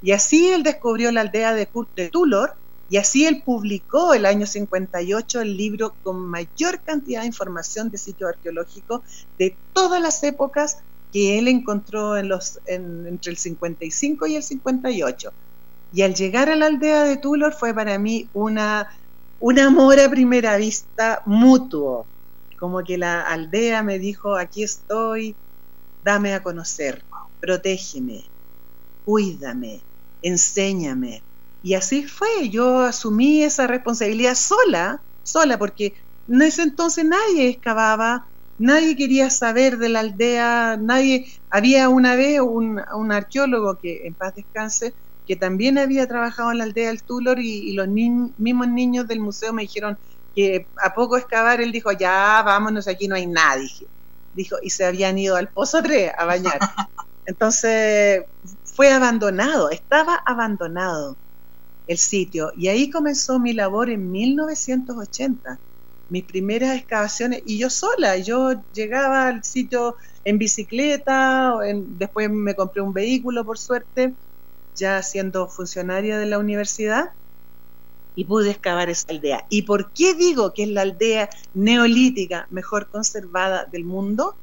Y 0.02 0.12
así 0.12 0.50
él 0.50 0.64
descubrió 0.64 1.12
la 1.12 1.22
aldea 1.22 1.54
de, 1.54 1.68
de 1.96 2.10
Tulor, 2.10 2.56
y 2.90 2.98
así 2.98 3.26
él 3.26 3.42
publicó 3.44 4.14
el 4.14 4.26
año 4.26 4.46
58 4.46 5.42
el 5.42 5.58
libro 5.58 5.96
con 6.04 6.18
mayor 6.18 6.82
cantidad 6.82 7.22
de 7.22 7.28
información 7.28 7.90
de 7.90 7.98
sitio 7.98 8.28
arqueológico 8.28 9.04
de 9.40 9.58
todas 9.74 10.00
las 10.02 10.24
épocas 10.24 10.78
que 11.16 11.40
él 11.40 11.48
encontró 11.48 12.18
en 12.18 12.28
los, 12.28 12.60
entre 12.66 13.32
el 13.32 13.38
55 13.38 14.28
y 14.28 14.36
el 14.36 14.44
58. 14.44 15.32
Y 15.94 16.02
al 16.02 16.14
llegar 16.14 16.50
a 16.50 16.58
la 16.58 16.66
aldea 16.66 17.06
de 17.06 17.16
Tulor 17.16 17.54
fue 17.54 17.74
para 17.74 17.98
mí 17.98 18.28
una, 18.34 18.90
un 19.40 19.58
amor 19.62 19.98
a 19.98 20.10
primera 20.10 20.58
vista 20.58 21.24
mutuo. 21.26 22.06
Como 22.60 22.84
que 22.84 22.98
la 22.98 23.22
aldea 23.22 23.82
me 23.82 23.98
dijo, 23.98 24.36
aquí 24.36 24.64
estoy, 24.64 25.38
dame 26.04 26.34
a 26.34 26.44
conocer, 26.44 27.06
protégeme, 27.40 28.26
cuídame, 29.06 29.80
enséñame, 30.22 31.24
y 31.64 31.76
así 31.76 32.04
fue, 32.04 32.50
yo 32.50 32.82
asumí 32.82 33.42
esa 33.42 33.68
responsabilidad 33.68 34.36
sola, 34.36 35.00
sola, 35.24 35.58
porque 35.58 35.94
en 36.28 36.42
ese 36.42 36.64
entonces 36.64 37.06
nadie 37.06 37.48
excavaba, 37.48 38.28
nadie 38.58 38.96
quería 38.96 39.30
saber 39.30 39.78
de 39.78 39.90
la 39.90 40.00
aldea, 40.00 40.78
nadie, 40.80 41.26
había 41.50 41.90
una 41.90 42.16
vez 42.16 42.40
un, 42.42 42.80
arqueólogo 43.12 43.80
que 43.80 44.08
en 44.08 44.14
paz 44.14 44.36
descanse, 44.36 44.94
que 45.28 45.36
también 45.36 45.78
había 45.78 46.08
trabajado 46.08 46.52
en 46.52 46.60
la 46.60 46.64
aldea 46.66 46.90
del 46.90 47.04
Tulor 47.04 47.40
y, 47.40 47.74
los 47.74 47.88
mismos 47.88 48.68
niños 48.68 49.08
del 49.08 49.20
museo 49.20 49.54
me 49.54 49.64
dijeron 49.64 49.98
que 50.36 50.68
a 50.84 50.94
poco 50.94 51.18
excavar, 51.18 51.62
él 51.62 51.72
dijo, 51.72 51.92
ya 51.92 52.42
vámonos, 52.46 52.88
aquí 52.88 53.08
no 53.08 53.16
hay 53.16 53.26
nadie. 53.26 53.88
Dijo, 54.34 54.58
y 54.62 54.70
se 54.70 54.86
habían 54.86 55.18
ido 55.18 55.38
al 55.38 55.48
Pozo 55.48 55.82
3 55.82 56.12
a 56.18 56.26
bañar. 56.26 56.60
Entonces 57.26 58.26
fue 58.64 58.92
abandonado, 58.92 59.70
estaba 59.70 60.16
abandonado 60.26 61.16
el 61.88 61.98
sitio. 61.98 62.52
Y 62.56 62.68
ahí 62.68 62.90
comenzó 62.90 63.40
mi 63.40 63.54
labor 63.54 63.90
en 63.90 64.12
1980, 64.12 65.58
mis 66.10 66.24
primeras 66.24 66.78
excavaciones, 66.78 67.42
y 67.46 67.58
yo 67.58 67.70
sola, 67.70 68.18
yo 68.18 68.64
llegaba 68.74 69.28
al 69.28 69.44
sitio 69.44 69.96
en 70.24 70.38
bicicleta, 70.38 71.56
después 71.74 72.30
me 72.30 72.56
compré 72.56 72.82
un 72.82 72.94
vehículo 72.94 73.46
por 73.46 73.58
suerte, 73.58 74.14
ya 74.76 75.02
siendo 75.02 75.48
funcionaria 75.48 76.18
de 76.18 76.26
la 76.26 76.40
universidad, 76.40 77.12
y 78.16 78.24
pude 78.26 78.52
excavar 78.52 78.90
esa 78.90 79.08
aldea. 79.10 79.46
¿Y 79.50 79.64
por 79.64 79.92
qué 79.92 80.14
digo 80.14 80.54
que 80.54 80.64
es 80.64 80.70
la 80.70 80.82
aldea 80.84 81.30
neolítica 81.54 82.48
mejor 82.50 82.90
conservada 82.90 83.66
del 83.66 83.84
mundo? 83.84 84.36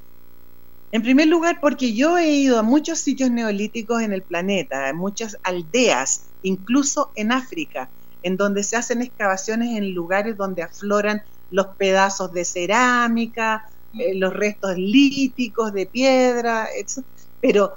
En 0.91 1.01
primer 1.01 1.29
lugar, 1.29 1.59
porque 1.61 1.95
yo 1.95 2.19
he 2.19 2.31
ido 2.33 2.59
a 2.59 2.63
muchos 2.63 2.99
sitios 2.99 3.31
neolíticos 3.31 4.03
en 4.03 4.13
el 4.13 4.23
planeta, 4.23 4.89
a 4.89 4.93
muchas 4.93 5.39
aldeas, 5.43 6.25
incluso 6.43 7.13
en 7.15 7.33
África, 7.33 7.89
en 8.23 8.37
donde 8.37 8.63
se 8.63 8.77
hacen 8.77 9.01
excavaciones 9.01 9.77
en 9.77 9.95
lugares 9.95 10.37
donde 10.37 10.63
afloran 10.63 11.23
los 11.53 11.67
pedazos 11.79 12.33
de 12.33 12.45
cerámica, 12.45 13.71
eh, 13.95 14.15
los 14.15 14.33
restos 14.33 14.77
líticos 14.77 15.73
de 15.73 15.87
piedra, 15.87 16.67
etc. 16.77 17.05
pero 17.41 17.75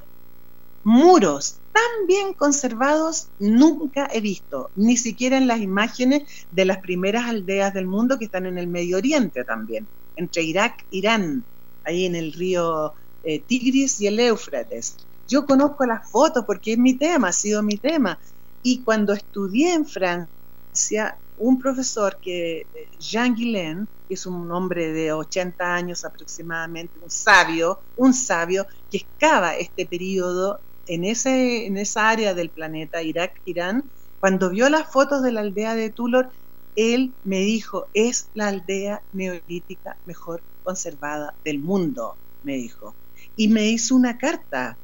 muros 0.83 1.57
tan 1.71 2.07
bien 2.07 2.33
conservados 2.33 3.27
nunca 3.37 4.07
he 4.13 4.21
visto, 4.21 4.71
ni 4.75 4.95
siquiera 4.95 5.37
en 5.37 5.45
las 5.45 5.59
imágenes 5.59 6.23
de 6.51 6.63
las 6.63 6.77
primeras 6.77 7.25
aldeas 7.25 7.73
del 7.73 7.85
mundo 7.85 8.17
que 8.17 8.25
están 8.25 8.45
en 8.45 8.57
el 8.57 8.67
Medio 8.67 8.97
Oriente 8.97 9.43
también, 9.43 9.85
entre 10.15 10.43
Irak 10.43 10.85
e 10.91 10.97
Irán, 10.97 11.43
ahí 11.83 12.05
en 12.05 12.15
el 12.15 12.31
río 12.31 12.93
eh, 13.25 13.39
Tigris 13.39 13.99
y 13.99 14.07
el 14.07 14.19
Éufrates. 14.19 14.95
Yo 15.27 15.45
conozco 15.45 15.85
las 15.85 16.09
fotos 16.09 16.45
porque 16.45 16.73
es 16.73 16.77
mi 16.77 16.93
tema, 16.93 17.29
ha 17.29 17.33
sido 17.33 17.61
mi 17.61 17.77
tema. 17.77 18.19
Y 18.63 18.79
cuando 18.79 19.13
estudié 19.13 19.73
en 19.73 19.85
Francia, 19.85 21.17
un 21.37 21.59
profesor 21.59 22.19
que, 22.21 22.61
eh, 22.61 22.67
Jean 22.99 23.35
Guillain, 23.35 23.87
es 24.09 24.25
un 24.25 24.51
hombre 24.51 24.91
de 24.93 25.11
80 25.11 25.73
años 25.73 26.05
aproximadamente, 26.05 26.99
un 27.01 27.09
sabio, 27.09 27.79
un 27.95 28.13
sabio 28.13 28.67
que 28.89 28.97
excava 28.97 29.55
este 29.55 29.85
periodo 29.85 30.59
en, 30.87 31.03
ese, 31.03 31.65
en 31.65 31.77
esa 31.77 32.09
área 32.09 32.33
del 32.33 32.49
planeta, 32.49 33.01
Irak, 33.01 33.41
Irán, 33.45 33.83
cuando 34.19 34.49
vio 34.49 34.69
las 34.69 34.91
fotos 34.91 35.23
de 35.23 35.31
la 35.31 35.41
aldea 35.41 35.75
de 35.75 35.89
Tulor, 35.89 36.29
él 36.75 37.13
me 37.23 37.39
dijo, 37.39 37.87
es 37.93 38.29
la 38.33 38.49
aldea 38.49 39.01
neolítica 39.13 39.97
mejor 40.05 40.41
conservada 40.63 41.33
del 41.43 41.59
mundo, 41.59 42.17
me 42.43 42.55
dijo. 42.55 42.95
Y 43.35 43.47
me 43.47 43.67
hizo 43.69 43.95
una 43.95 44.17
carta 44.17 44.77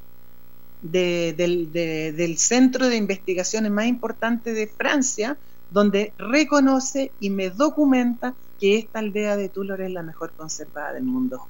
del, 0.82 1.36
del 1.72 2.38
centro 2.38 2.88
de 2.88 2.97
investigaciones 2.97 3.72
más 3.72 3.86
importante 3.86 4.54
de 4.54 4.68
Francia, 4.68 5.38
donde 5.72 6.13
reconoce 6.17 7.13
y 7.19 7.30
me 7.30 7.49
documenta 7.49 8.36
que 8.59 8.78
esta 8.78 8.99
aldea 8.99 9.38
de 9.38 9.49
Tulor 9.49 9.82
es 9.82 9.91
la 9.91 10.03
mejor 10.03 10.34
conservada 10.36 10.93
del 10.93 11.03
mundo. 11.03 11.47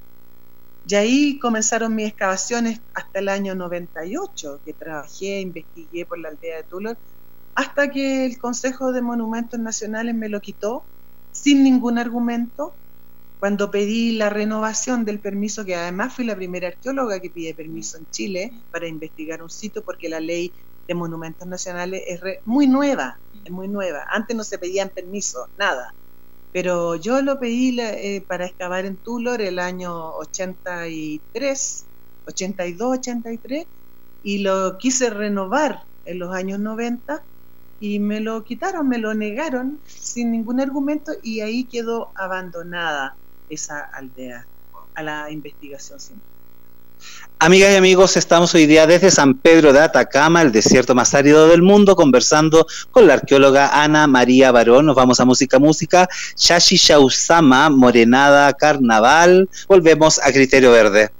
Y 0.86 0.94
ahí 0.94 1.38
comenzaron 1.40 1.94
mis 1.94 2.08
excavaciones 2.08 2.80
hasta 2.94 3.18
el 3.18 3.28
año 3.28 3.54
98, 3.56 4.60
que 4.64 4.74
trabajé, 4.74 5.40
investigué 5.40 6.06
por 6.06 6.20
la 6.20 6.30
aldea 6.30 6.58
de 6.58 6.62
Tulor, 6.64 6.96
hasta 7.54 7.90
que 7.90 8.24
el 8.24 8.38
Consejo 8.38 8.92
de 8.92 9.02
Monumentos 9.02 9.58
Nacionales 9.58 10.14
me 10.14 10.28
lo 10.28 10.40
quitó 10.40 10.84
sin 11.32 11.64
ningún 11.64 11.98
argumento. 11.98 12.74
Cuando 13.40 13.72
pedí 13.72 14.12
la 14.12 14.30
renovación 14.30 15.04
del 15.04 15.18
permiso, 15.18 15.64
que 15.64 15.74
además 15.74 16.14
fui 16.14 16.24
la 16.24 16.36
primera 16.36 16.68
arqueóloga 16.68 17.18
que 17.18 17.30
pide 17.30 17.54
permiso 17.54 17.98
en 17.98 18.06
Chile 18.10 18.52
para 18.70 18.86
investigar 18.86 19.42
un 19.42 19.50
sitio, 19.50 19.82
porque 19.84 20.08
la 20.08 20.20
ley 20.20 20.52
de 20.92 20.98
monumentos 20.98 21.48
nacionales 21.48 22.02
es 22.06 22.20
muy 22.44 22.66
nueva, 22.66 23.18
es 23.44 23.50
muy 23.50 23.68
nueva. 23.68 24.04
Antes 24.10 24.36
no 24.36 24.44
se 24.44 24.58
pedían 24.58 24.90
permiso, 24.90 25.48
nada. 25.56 25.94
Pero 26.52 26.96
yo 26.96 27.22
lo 27.22 27.40
pedí 27.40 27.80
eh, 27.80 28.24
para 28.28 28.46
excavar 28.46 28.84
en 28.84 28.98
Tulor 28.98 29.40
el 29.40 29.58
año 29.58 30.10
83, 30.16 31.84
82, 32.26 32.98
83, 32.98 33.64
y 34.22 34.38
lo 34.38 34.76
quise 34.78 35.08
renovar 35.10 35.82
en 36.04 36.18
los 36.18 36.34
años 36.34 36.60
90 36.60 37.24
y 37.80 37.98
me 37.98 38.20
lo 38.20 38.44
quitaron, 38.44 38.88
me 38.88 38.98
lo 38.98 39.14
negaron 39.14 39.80
sin 39.86 40.30
ningún 40.30 40.60
argumento 40.60 41.12
y 41.22 41.40
ahí 41.40 41.64
quedó 41.64 42.12
abandonada 42.14 43.16
esa 43.48 43.80
aldea 43.80 44.46
a 44.94 45.02
la 45.02 45.30
investigación 45.30 45.98
científica. 45.98 46.31
Amigas 47.44 47.72
y 47.72 47.74
amigos, 47.74 48.16
estamos 48.16 48.54
hoy 48.54 48.66
día 48.66 48.86
desde 48.86 49.10
San 49.10 49.34
Pedro 49.34 49.72
de 49.72 49.80
Atacama, 49.80 50.42
el 50.42 50.52
desierto 50.52 50.94
más 50.94 51.12
árido 51.12 51.48
del 51.48 51.60
mundo, 51.60 51.96
conversando 51.96 52.68
con 52.92 53.08
la 53.08 53.14
arqueóloga 53.14 53.82
Ana 53.82 54.06
María 54.06 54.52
Barón. 54.52 54.86
Nos 54.86 54.94
vamos 54.94 55.18
a 55.18 55.24
música, 55.24 55.58
música. 55.58 56.08
Shashi 56.36 56.76
Shausama, 56.76 57.68
Morenada, 57.68 58.52
Carnaval. 58.52 59.48
Volvemos 59.66 60.20
a 60.20 60.30
Criterio 60.30 60.70
Verde. 60.70 61.10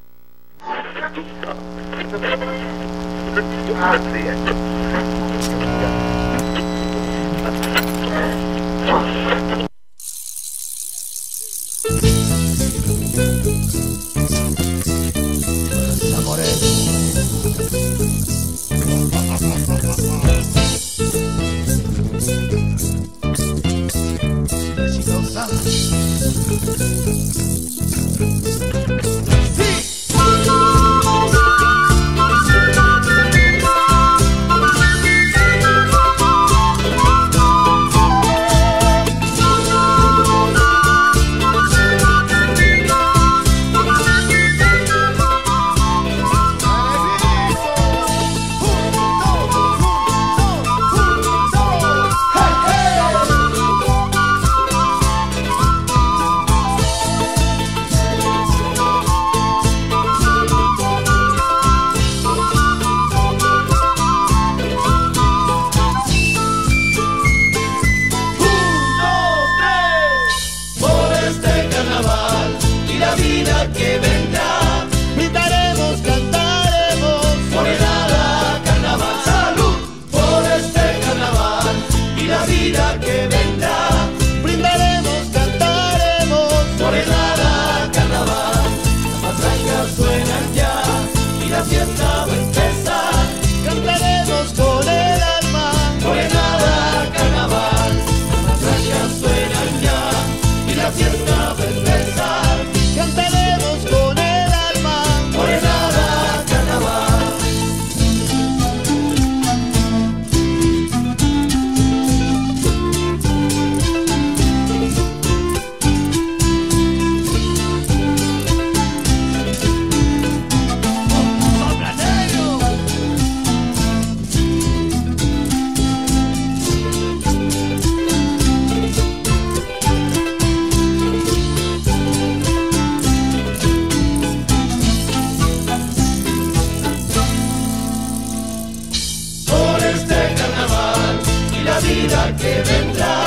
que 142.37 142.63
vendrá. 142.63 143.25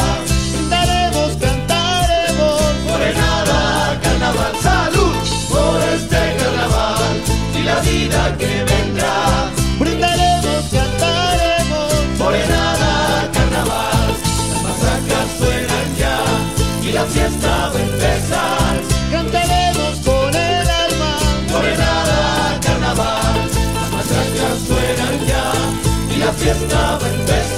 Daremos, 0.69 1.31
cantaremos, 1.37 2.61
por 2.61 2.91
morenada, 2.91 3.99
carnaval, 4.01 4.53
salud 4.61 5.15
por 5.49 5.81
este 5.95 6.21
carnaval 6.39 7.21
y 7.57 7.63
la 7.63 7.79
vida 7.81 8.35
que 8.37 8.63
vendrá. 8.71 9.51
Brindaremos, 9.79 10.63
cantaremos, 10.71 11.93
por 12.17 12.25
morenada, 12.25 13.29
carnaval, 13.33 14.07
las 14.51 14.61
masacas 14.63 15.27
suenan 15.37 15.87
ya 15.97 16.17
y 16.87 16.91
la 16.91 17.05
fiesta 17.05 17.69
va 17.69 17.77
a 17.77 17.81
empezar. 17.81 18.73
Cantaremos 19.11 19.99
con 20.05 20.35
el 20.35 20.69
alma, 20.69 21.17
por 21.51 21.61
morenada, 21.61 22.59
carnaval, 22.61 23.35
las 23.75 23.91
masacas 23.91 24.55
suenan 24.67 25.15
ya 25.27 26.15
y 26.15 26.17
la 26.17 26.31
fiesta 26.33 26.97
va 26.97 27.05
a 27.05 27.13
empezar. 27.13 27.54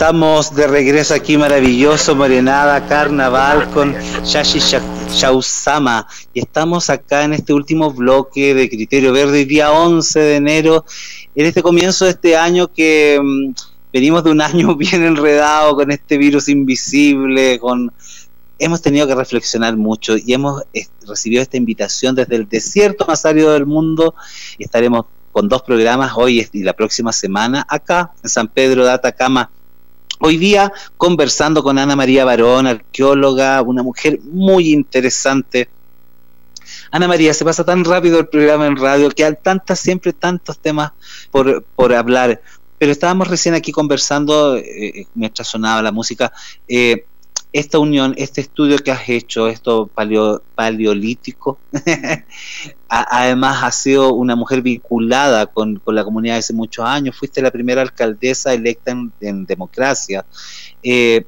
Estamos 0.00 0.54
de 0.54 0.66
regreso 0.66 1.12
aquí, 1.12 1.36
maravilloso, 1.36 2.16
Morenada, 2.16 2.86
Carnaval 2.86 3.68
con 3.68 3.94
Shashi 4.24 4.58
Shausama. 5.10 6.06
Y 6.32 6.40
estamos 6.40 6.88
acá 6.88 7.24
en 7.24 7.34
este 7.34 7.52
último 7.52 7.92
bloque 7.92 8.54
de 8.54 8.70
Criterio 8.70 9.12
Verde, 9.12 9.44
día 9.44 9.70
11 9.70 10.18
de 10.18 10.36
enero, 10.36 10.86
en 11.34 11.44
este 11.44 11.62
comienzo 11.62 12.06
de 12.06 12.12
este 12.12 12.34
año 12.34 12.68
que 12.68 13.20
mm, 13.22 13.52
venimos 13.92 14.24
de 14.24 14.30
un 14.30 14.40
año 14.40 14.74
bien 14.78 15.04
enredado 15.04 15.76
con 15.76 15.90
este 15.90 16.16
virus 16.16 16.48
invisible, 16.48 17.58
con 17.58 17.92
hemos 18.58 18.80
tenido 18.80 19.06
que 19.06 19.14
reflexionar 19.14 19.76
mucho 19.76 20.16
y 20.16 20.32
hemos 20.32 20.62
eh, 20.72 20.86
recibido 21.06 21.42
esta 21.42 21.58
invitación 21.58 22.14
desde 22.14 22.36
el 22.36 22.48
desierto 22.48 23.04
más 23.04 23.26
árido 23.26 23.52
del 23.52 23.66
mundo 23.66 24.14
y 24.56 24.64
estaremos 24.64 25.04
con 25.30 25.46
dos 25.46 25.60
programas 25.60 26.12
hoy 26.16 26.48
y 26.54 26.62
la 26.62 26.72
próxima 26.72 27.12
semana 27.12 27.66
acá 27.68 28.12
en 28.22 28.30
San 28.30 28.48
Pedro 28.48 28.86
de 28.86 28.92
Atacama 28.92 29.50
Hoy 30.22 30.36
día 30.36 30.70
conversando 30.98 31.62
con 31.62 31.78
Ana 31.78 31.96
María 31.96 32.26
Barón, 32.26 32.66
arqueóloga, 32.66 33.62
una 33.62 33.82
mujer 33.82 34.20
muy 34.22 34.70
interesante. 34.70 35.70
Ana 36.90 37.08
María, 37.08 37.32
se 37.32 37.42
pasa 37.42 37.64
tan 37.64 37.86
rápido 37.86 38.18
el 38.18 38.28
programa 38.28 38.66
en 38.66 38.76
radio 38.76 39.10
que 39.10 39.24
hay 39.24 39.34
tantas, 39.42 39.80
siempre 39.80 40.12
tantos 40.12 40.58
temas 40.58 40.92
por, 41.30 41.64
por 41.74 41.94
hablar. 41.94 42.42
Pero 42.76 42.92
estábamos 42.92 43.28
recién 43.28 43.54
aquí 43.54 43.72
conversando, 43.72 44.58
eh, 44.58 45.06
mientras 45.14 45.48
sonaba 45.48 45.80
la 45.80 45.90
música, 45.90 46.30
eh, 46.68 47.06
esta 47.52 47.78
unión, 47.78 48.14
este 48.16 48.40
estudio 48.40 48.78
que 48.78 48.92
has 48.92 49.08
hecho, 49.08 49.48
esto 49.48 49.86
paleo, 49.86 50.42
paleolítico, 50.54 51.58
además 52.88 53.62
has 53.64 53.82
sido 53.82 54.14
una 54.14 54.36
mujer 54.36 54.62
vinculada 54.62 55.46
con, 55.46 55.80
la 55.86 56.04
comunidad 56.04 56.38
hace 56.38 56.52
muchos 56.52 56.84
años, 56.84 57.16
fuiste 57.16 57.42
la 57.42 57.50
primera 57.50 57.82
alcaldesa 57.82 58.54
electa 58.54 58.96
en, 59.20 59.46
democracia. 59.46 60.24
Eh, 60.82 61.24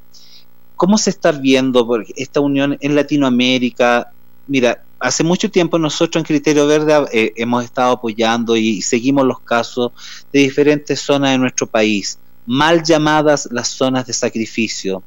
¿Cómo 0.76 0.98
se 0.98 1.10
está 1.10 1.32
viendo 1.32 1.86
esta 2.16 2.40
unión 2.40 2.76
en 2.80 2.94
Latinoamérica? 2.94 4.12
Mira, 4.46 4.84
hace 4.98 5.22
mucho 5.24 5.50
tiempo 5.50 5.78
nosotros 5.78 6.20
en 6.20 6.26
Criterio 6.26 6.66
Verde 6.66 6.94
eh, 7.12 7.32
hemos 7.36 7.64
estado 7.64 7.92
apoyando 7.92 8.56
y 8.56 8.82
seguimos 8.82 9.26
los 9.26 9.40
casos 9.40 9.92
de 10.32 10.40
diferentes 10.40 11.00
zonas 11.00 11.32
de 11.32 11.38
nuestro 11.38 11.66
país 11.66 12.18
mal 12.46 12.82
llamadas 12.82 13.48
las 13.50 13.68
zonas 13.68 14.06
de 14.06 14.12
sacrificio, 14.12 15.02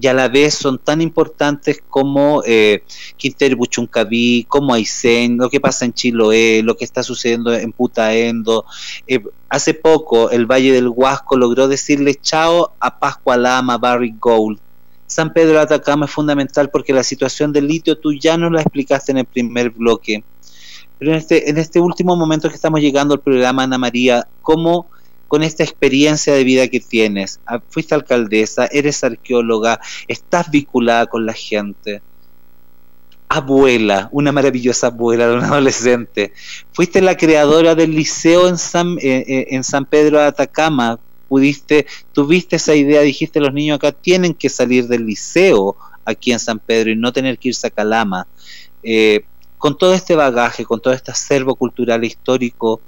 y 0.00 0.06
a 0.06 0.14
la 0.14 0.28
vez 0.28 0.54
son 0.54 0.78
tan 0.78 1.00
importantes 1.00 1.82
como 1.88 2.42
eh, 2.46 2.84
Quintero 3.16 3.56
Buchuncaví, 3.56 4.44
como 4.48 4.74
Aysén, 4.74 5.36
lo 5.36 5.50
que 5.50 5.60
pasa 5.60 5.84
en 5.84 5.92
Chiloé, 5.92 6.62
lo 6.62 6.76
que 6.76 6.84
está 6.84 7.02
sucediendo 7.02 7.52
en 7.52 7.72
Putaendo. 7.72 8.64
Eh, 9.06 9.22
hace 9.48 9.74
poco 9.74 10.30
el 10.30 10.46
Valle 10.46 10.72
del 10.72 10.88
Huasco 10.88 11.36
logró 11.36 11.68
decirle 11.68 12.14
chao 12.14 12.72
a 12.80 12.98
Pascualama, 12.98 13.78
Barry 13.78 14.14
Gold. 14.18 14.58
San 15.06 15.32
Pedro 15.32 15.54
de 15.54 15.62
Atacama 15.62 16.06
es 16.06 16.12
fundamental 16.12 16.70
porque 16.70 16.92
la 16.92 17.02
situación 17.02 17.52
del 17.52 17.66
litio 17.66 17.98
tú 17.98 18.12
ya 18.14 18.36
no 18.36 18.48
la 18.48 18.62
explicaste 18.62 19.10
en 19.10 19.18
el 19.18 19.24
primer 19.24 19.70
bloque. 19.70 20.22
Pero 20.98 21.12
en 21.12 21.16
este, 21.16 21.50
en 21.50 21.58
este 21.58 21.80
último 21.80 22.14
momento 22.14 22.48
que 22.48 22.54
estamos 22.54 22.80
llegando 22.80 23.14
al 23.14 23.20
programa, 23.20 23.64
Ana 23.64 23.78
María, 23.78 24.28
¿cómo 24.42 24.86
con 25.30 25.44
esta 25.44 25.62
experiencia 25.62 26.34
de 26.34 26.42
vida 26.42 26.66
que 26.66 26.80
tienes. 26.80 27.38
Ah, 27.46 27.62
fuiste 27.68 27.94
alcaldesa, 27.94 28.66
eres 28.66 29.04
arqueóloga, 29.04 29.78
estás 30.08 30.50
vinculada 30.50 31.06
con 31.06 31.24
la 31.24 31.34
gente. 31.34 32.02
Abuela, 33.28 34.08
una 34.10 34.32
maravillosa 34.32 34.88
abuela 34.88 35.28
de 35.28 35.34
un 35.36 35.44
adolescente. 35.44 36.32
Fuiste 36.72 37.00
la 37.00 37.16
creadora 37.16 37.76
del 37.76 37.94
liceo 37.94 38.48
en 38.48 38.58
San, 38.58 38.98
eh, 38.98 39.24
eh, 39.24 39.46
en 39.50 39.62
San 39.62 39.84
Pedro 39.84 40.18
de 40.18 40.24
Atacama. 40.24 40.98
Pudiste, 41.28 41.86
tuviste 42.12 42.56
esa 42.56 42.74
idea, 42.74 43.02
dijiste 43.02 43.38
los 43.38 43.54
niños 43.54 43.76
acá 43.76 43.92
tienen 43.92 44.34
que 44.34 44.48
salir 44.48 44.88
del 44.88 45.06
liceo 45.06 45.76
aquí 46.04 46.32
en 46.32 46.40
San 46.40 46.58
Pedro 46.58 46.90
y 46.90 46.96
no 46.96 47.12
tener 47.12 47.38
que 47.38 47.50
irse 47.50 47.68
a 47.68 47.70
Calama. 47.70 48.26
Eh, 48.82 49.20
con 49.58 49.78
todo 49.78 49.94
este 49.94 50.16
bagaje, 50.16 50.64
con 50.64 50.80
todo 50.80 50.92
este 50.92 51.12
acervo 51.12 51.54
cultural 51.54 52.02
e 52.02 52.08
histórico, 52.08 52.80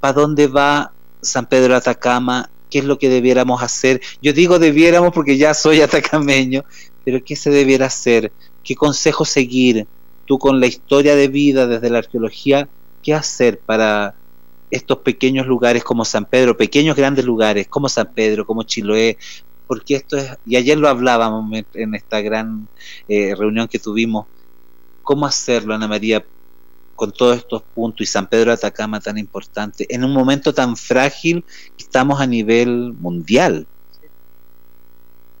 ¿para 0.00 0.14
dónde 0.14 0.48
va 0.48 0.92
San 1.22 1.46
Pedro 1.46 1.76
Atacama, 1.76 2.50
qué 2.70 2.78
es 2.80 2.84
lo 2.84 2.98
que 2.98 3.08
debiéramos 3.08 3.62
hacer. 3.62 4.00
Yo 4.22 4.32
digo 4.32 4.58
debiéramos 4.58 5.12
porque 5.12 5.36
ya 5.36 5.54
soy 5.54 5.80
atacameño, 5.82 6.64
pero 7.04 7.22
¿qué 7.24 7.36
se 7.36 7.50
debiera 7.50 7.86
hacer? 7.86 8.32
¿Qué 8.62 8.74
consejo 8.74 9.24
seguir? 9.24 9.86
Tú 10.26 10.38
con 10.38 10.60
la 10.60 10.66
historia 10.66 11.16
de 11.16 11.28
vida 11.28 11.66
desde 11.66 11.90
la 11.90 11.98
arqueología, 11.98 12.68
¿qué 13.02 13.14
hacer 13.14 13.58
para 13.58 14.14
estos 14.70 14.98
pequeños 14.98 15.46
lugares 15.46 15.82
como 15.82 16.04
San 16.04 16.26
Pedro, 16.26 16.56
pequeños 16.56 16.96
grandes 16.96 17.24
lugares 17.24 17.66
como 17.68 17.88
San 17.88 18.12
Pedro, 18.12 18.46
como 18.46 18.64
Chiloé? 18.64 19.16
Porque 19.66 19.94
esto 19.96 20.16
es, 20.18 20.30
y 20.44 20.56
ayer 20.56 20.78
lo 20.78 20.88
hablábamos 20.88 21.50
en 21.74 21.94
esta 21.94 22.20
gran 22.20 22.68
eh, 23.08 23.34
reunión 23.34 23.68
que 23.68 23.78
tuvimos, 23.78 24.26
¿cómo 25.02 25.24
hacerlo, 25.24 25.74
Ana 25.74 25.88
María, 25.88 26.22
con 26.98 27.12
todos 27.12 27.36
estos 27.36 27.62
puntos 27.62 28.00
y 28.00 28.06
San 28.06 28.26
Pedro 28.26 28.50
de 28.50 28.54
Atacama 28.54 29.00
tan 29.00 29.18
importante, 29.18 29.86
en 29.88 30.02
un 30.02 30.12
momento 30.12 30.52
tan 30.52 30.76
frágil 30.76 31.44
estamos 31.78 32.20
a 32.20 32.26
nivel 32.26 32.92
mundial. 32.94 33.68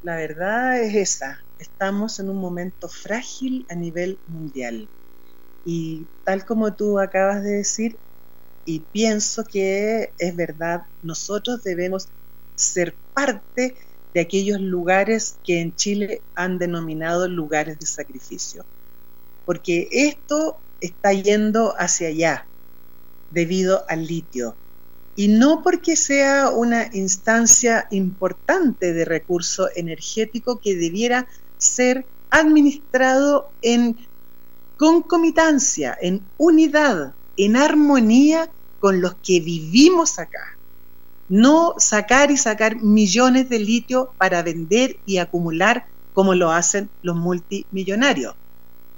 La 0.04 0.14
verdad 0.14 0.80
es 0.80 0.94
esa, 0.94 1.42
estamos 1.58 2.20
en 2.20 2.30
un 2.30 2.36
momento 2.36 2.88
frágil 2.88 3.66
a 3.68 3.74
nivel 3.74 4.18
mundial. 4.28 4.88
Y 5.64 6.06
tal 6.24 6.46
como 6.46 6.74
tú 6.74 7.00
acabas 7.00 7.42
de 7.42 7.50
decir, 7.50 7.96
y 8.64 8.78
pienso 8.78 9.42
que 9.42 10.12
es 10.16 10.36
verdad, 10.36 10.82
nosotros 11.02 11.64
debemos 11.64 12.06
ser 12.54 12.94
parte 13.14 13.74
de 14.14 14.20
aquellos 14.20 14.60
lugares 14.60 15.38
que 15.44 15.60
en 15.60 15.74
Chile 15.74 16.22
han 16.36 16.58
denominado 16.58 17.26
lugares 17.26 17.80
de 17.80 17.86
sacrificio. 17.86 18.64
Porque 19.44 19.88
esto 19.90 20.60
está 20.80 21.12
yendo 21.12 21.74
hacia 21.78 22.08
allá 22.08 22.46
debido 23.30 23.84
al 23.88 24.06
litio. 24.06 24.54
Y 25.16 25.28
no 25.28 25.62
porque 25.62 25.96
sea 25.96 26.50
una 26.50 26.88
instancia 26.92 27.88
importante 27.90 28.92
de 28.92 29.04
recurso 29.04 29.68
energético 29.74 30.60
que 30.60 30.76
debiera 30.76 31.26
ser 31.56 32.06
administrado 32.30 33.50
en 33.62 33.96
concomitancia, 34.76 35.96
en 36.00 36.22
unidad, 36.36 37.14
en 37.36 37.56
armonía 37.56 38.48
con 38.78 39.00
los 39.00 39.14
que 39.16 39.40
vivimos 39.40 40.20
acá. 40.20 40.56
No 41.28 41.74
sacar 41.78 42.30
y 42.30 42.36
sacar 42.36 42.76
millones 42.76 43.48
de 43.48 43.58
litio 43.58 44.12
para 44.18 44.42
vender 44.42 44.98
y 45.04 45.18
acumular 45.18 45.86
como 46.14 46.34
lo 46.34 46.52
hacen 46.52 46.88
los 47.02 47.16
multimillonarios 47.16 48.34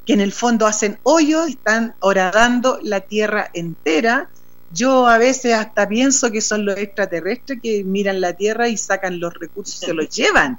que 0.07 0.13
en 0.13 0.21
el 0.21 0.33
fondo 0.33 0.67
hacen 0.67 0.99
hoyos, 1.03 1.49
están 1.49 1.95
horadando 2.01 2.79
la 2.83 3.01
tierra 3.01 3.51
entera. 3.53 4.31
Yo 4.73 5.07
a 5.07 5.19
veces 5.19 5.55
hasta 5.55 5.89
pienso 5.89 6.31
que 6.31 6.41
son 6.41 6.65
los 6.65 6.77
extraterrestres 6.79 7.61
que 7.63 7.85
miran 7.85 8.21
la 8.21 8.33
tierra 8.35 8.69
y 8.69 8.77
sacan 8.77 9.21
los 9.21 9.35
recursos 9.35 9.83
y 9.83 9.87
se 9.87 9.95
los 9.95 10.09
llevan, 10.17 10.59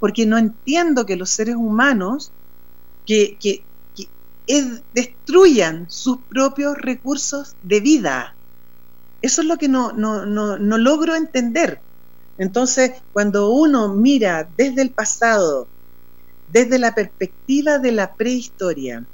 porque 0.00 0.26
no 0.26 0.38
entiendo 0.38 1.06
que 1.06 1.16
los 1.16 1.30
seres 1.30 1.56
humanos 1.56 2.30
que, 3.06 3.36
que, 3.40 3.64
destruyan 4.94 5.90
sus 5.90 6.18
propios 6.18 6.78
recursos 6.78 7.54
de 7.62 7.80
vida. 7.80 8.34
Eso 9.20 9.42
es 9.42 9.46
lo 9.46 9.58
que 9.58 9.68
no, 9.68 9.92
no, 9.92 10.24
no, 10.24 10.58
no 10.58 10.78
logro 10.78 11.14
entender. 11.14 11.80
Entonces, 12.38 12.92
cuando 13.12 13.50
uno 13.50 13.94
mira 13.94 14.48
desde 14.56 14.80
el 14.80 14.90
pasado 14.90 15.66
desde 16.52 16.78
la 16.78 16.94
perspectiva 16.94 17.78
de 17.78 17.92
la 17.92 18.14
prehistoria, 18.14 19.04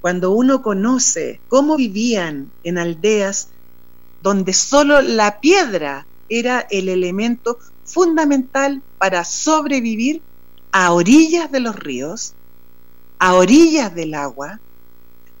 cuando 0.00 0.32
uno 0.32 0.62
conoce 0.62 1.40
cómo 1.48 1.76
vivían 1.76 2.50
en 2.64 2.78
aldeas 2.78 3.48
donde 4.22 4.52
solo 4.52 5.00
la 5.02 5.40
piedra 5.40 6.06
era 6.28 6.66
el 6.70 6.88
elemento 6.88 7.58
fundamental 7.84 8.82
para 8.98 9.24
sobrevivir 9.24 10.22
a 10.72 10.92
orillas 10.92 11.50
de 11.50 11.60
los 11.60 11.76
ríos, 11.76 12.34
a 13.18 13.34
orillas 13.34 13.94
del 13.94 14.14
agua, 14.14 14.60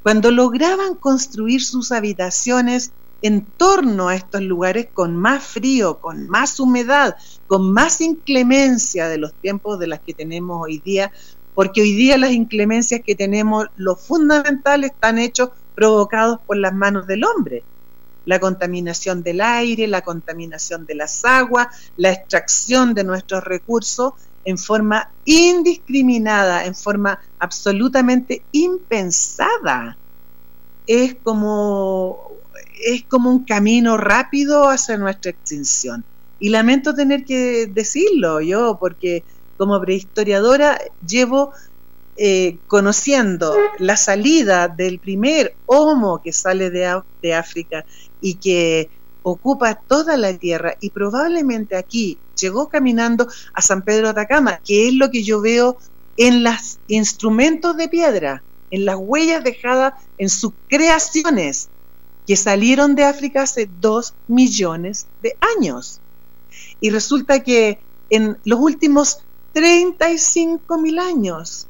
cuando 0.02 0.30
lograban 0.30 0.94
construir 0.94 1.62
sus 1.62 1.92
habitaciones 1.92 2.90
en 3.22 3.44
torno 3.44 4.08
a 4.08 4.14
estos 4.14 4.42
lugares 4.42 4.88
con 4.92 5.16
más 5.16 5.44
frío, 5.44 5.98
con 5.98 6.28
más 6.28 6.58
humedad, 6.58 7.16
con 7.50 7.72
más 7.72 8.00
inclemencia 8.00 9.08
de 9.08 9.18
los 9.18 9.34
tiempos 9.34 9.80
de 9.80 9.88
las 9.88 9.98
que 9.98 10.14
tenemos 10.14 10.62
hoy 10.62 10.78
día, 10.78 11.10
porque 11.52 11.82
hoy 11.82 11.94
día 11.96 12.16
las 12.16 12.30
inclemencias 12.30 13.00
que 13.04 13.16
tenemos, 13.16 13.66
los 13.76 14.00
fundamentales, 14.00 14.92
están 14.92 15.18
hechos 15.18 15.50
provocados 15.74 16.38
por 16.46 16.58
las 16.58 16.72
manos 16.72 17.08
del 17.08 17.24
hombre. 17.24 17.64
La 18.24 18.38
contaminación 18.38 19.24
del 19.24 19.40
aire, 19.40 19.88
la 19.88 20.02
contaminación 20.02 20.86
de 20.86 20.94
las 20.94 21.24
aguas, 21.24 21.66
la 21.96 22.12
extracción 22.12 22.94
de 22.94 23.02
nuestros 23.02 23.42
recursos 23.42 24.12
en 24.44 24.56
forma 24.56 25.10
indiscriminada, 25.24 26.66
en 26.66 26.76
forma 26.76 27.18
absolutamente 27.40 28.44
impensada. 28.52 29.96
Es 30.86 31.16
como, 31.20 32.30
es 32.86 33.02
como 33.06 33.28
un 33.28 33.44
camino 33.44 33.96
rápido 33.96 34.68
hacia 34.68 34.96
nuestra 34.98 35.32
extinción. 35.32 36.04
Y 36.40 36.48
lamento 36.48 36.94
tener 36.94 37.24
que 37.24 37.66
decirlo 37.66 38.40
yo, 38.40 38.78
porque 38.80 39.22
como 39.56 39.80
prehistoriadora 39.80 40.78
llevo 41.06 41.52
eh, 42.16 42.58
conociendo 42.66 43.54
la 43.78 43.96
salida 43.96 44.68
del 44.68 44.98
primer 44.98 45.54
homo 45.66 46.20
que 46.22 46.32
sale 46.32 46.70
de, 46.70 47.00
de 47.22 47.34
África 47.34 47.84
y 48.20 48.34
que 48.34 48.90
ocupa 49.22 49.74
toda 49.74 50.16
la 50.16 50.36
tierra 50.36 50.76
y 50.80 50.90
probablemente 50.90 51.76
aquí 51.76 52.18
llegó 52.38 52.68
caminando 52.68 53.28
a 53.52 53.62
San 53.62 53.82
Pedro 53.82 54.06
de 54.06 54.10
Atacama, 54.10 54.60
que 54.64 54.88
es 54.88 54.94
lo 54.94 55.10
que 55.10 55.22
yo 55.22 55.40
veo 55.40 55.78
en 56.16 56.42
los 56.42 56.78
instrumentos 56.88 57.76
de 57.76 57.88
piedra, 57.88 58.42
en 58.70 58.84
las 58.84 58.96
huellas 58.98 59.44
dejadas 59.44 59.94
en 60.18 60.28
sus 60.28 60.52
creaciones, 60.68 61.68
que 62.26 62.36
salieron 62.36 62.94
de 62.94 63.04
África 63.04 63.42
hace 63.42 63.68
dos 63.80 64.14
millones 64.28 65.06
de 65.22 65.36
años. 65.56 66.00
Y 66.80 66.90
resulta 66.90 67.40
que 67.42 67.78
en 68.10 68.38
los 68.44 68.58
últimos 68.60 69.18
35 69.52 70.78
mil 70.78 70.98
años, 70.98 71.66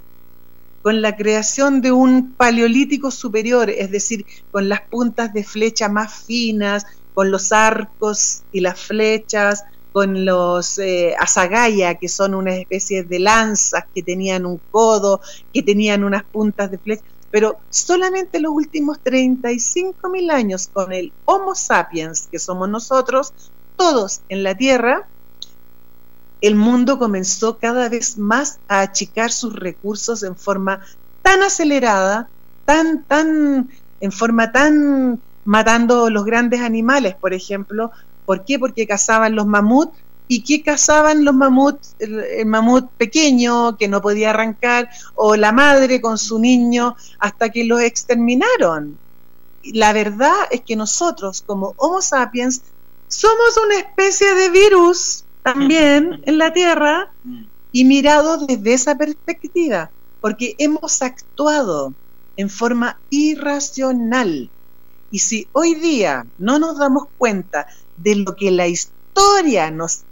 con 0.83 1.03
la 1.03 1.17
creación 1.17 1.83
de 1.83 1.93
un 1.93 2.33
paleolítico 2.33 3.11
superior, 3.11 3.69
es 3.69 3.91
decir, 3.91 4.25
con 4.51 4.69
las 4.69 4.83
puntas 4.83 5.33
de 5.33 5.45
flecha 5.45 5.89
más 5.89 6.25
finas, 6.25 6.87
con 7.15 7.31
los 7.31 7.53
arcos 7.53 8.43
y 8.53 8.61
las 8.61 8.81
flechas, 8.81 9.65
con 9.93 10.25
los 10.25 10.79
eh, 10.79 11.15
azagaya, 11.19 11.97
que 11.97 12.09
son 12.09 12.35
una 12.35 12.55
especie 12.55 13.03
de 13.03 13.19
lanzas 13.19 13.85
que 13.95 14.03
tenían 14.03 14.47
un 14.47 14.61
codo, 14.71 15.21
que 15.53 15.63
tenían 15.63 16.05
unas 16.05 16.23
puntas 16.23 16.71
de 16.71 16.79
flecha, 16.79 17.03
pero 17.31 17.59
solamente 17.69 18.41
los 18.41 18.53
últimos 18.53 19.01
35 19.01 20.09
mil 20.09 20.31
años 20.31 20.69
con 20.73 20.93
el 20.93 21.13
Homo 21.25 21.55
sapiens, 21.55 22.29
que 22.31 22.39
somos 22.39 22.69
nosotros, 22.69 23.33
todos 23.81 24.21
en 24.29 24.43
la 24.43 24.55
Tierra, 24.55 25.09
el 26.43 26.55
mundo 26.55 26.99
comenzó 26.99 27.57
cada 27.57 27.89
vez 27.89 28.19
más 28.19 28.59
a 28.69 28.81
achicar 28.81 29.33
sus 29.33 29.55
recursos 29.57 30.23
en 30.23 30.37
forma 30.37 30.81
tan 31.23 31.43
acelerada, 31.43 32.29
tan, 32.67 33.05
tan, 33.05 33.71
en 34.03 34.13
forma 34.13 34.53
tan 34.53 35.19
matando 35.47 36.11
los 36.11 36.27
grandes 36.27 36.61
animales, 36.61 37.15
por 37.15 37.33
ejemplo. 37.33 37.91
¿Por 38.27 38.45
qué? 38.45 38.59
Porque 38.59 38.87
cazaban 38.87 39.35
los 39.35 39.47
mamuts. 39.47 39.97
¿Y 40.29 40.43
qué 40.43 40.63
cazaban 40.63 41.25
los 41.25 41.35
mamuts? 41.35 41.97
El, 42.01 42.45
mamut 42.45 42.87
pequeño 42.99 43.79
que 43.79 43.89
no 43.89 44.03
podía 44.03 44.29
arrancar 44.29 44.91
o 45.15 45.37
la 45.37 45.53
madre 45.53 46.03
con 46.03 46.19
su 46.19 46.39
niño 46.39 46.97
hasta 47.19 47.49
que 47.49 47.65
los 47.65 47.81
exterminaron. 47.81 48.99
La 49.65 49.95
verdad 49.95 50.37
es 50.51 50.61
que 50.61 50.77
nosotros 50.77 51.43
como 51.47 51.73
Homo 51.79 52.03
sapiens 52.03 52.61
somos 53.11 53.57
una 53.57 53.77
especie 53.77 54.35
de 54.35 54.51
virus 54.51 55.25
también 55.43 56.23
en 56.27 56.39
la 56.39 56.53
Tierra 56.53 57.13
y 57.73 57.85
mirado 57.85 58.47
desde 58.47 58.73
esa 58.73 58.97
perspectiva, 58.97 59.91
porque 60.21 60.55
hemos 60.59 61.03
actuado 61.03 61.93
en 62.37 62.49
forma 62.49 63.01
irracional. 63.11 64.49
Y 65.11 65.19
si 65.19 65.49
hoy 65.53 65.75
día 65.75 66.25
no 66.39 66.61
nos 66.61 66.79
damos 66.79 67.09
cuenta 67.19 67.67
de 67.97 68.15
lo 68.15 68.37
que 68.37 68.53
la 68.53 68.69
historia 68.69 69.73
nos 69.73 70.03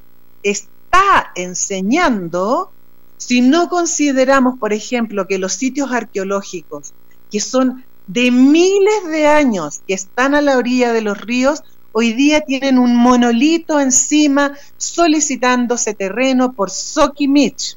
está 0.42 1.30
enseñando, 1.36 2.72
si 3.16 3.40
no 3.40 3.68
consideramos, 3.68 4.58
por 4.58 4.72
ejemplo, 4.72 5.28
que 5.28 5.38
los 5.38 5.52
sitios 5.52 5.92
arqueológicos, 5.92 6.92
que 7.30 7.38
son 7.38 7.84
de 8.08 8.32
miles 8.32 9.04
de 9.06 9.28
años, 9.28 9.82
que 9.86 9.94
están 9.94 10.34
a 10.34 10.40
la 10.40 10.58
orilla 10.58 10.92
de 10.92 11.02
los 11.02 11.20
ríos, 11.20 11.62
hoy 11.92 12.12
día 12.12 12.42
tienen 12.42 12.78
un 12.78 12.94
monolito 12.94 13.80
encima 13.80 14.56
solicitándose 14.76 15.94
terreno 15.94 16.52
por 16.52 16.70
Sokimich. 16.70 17.76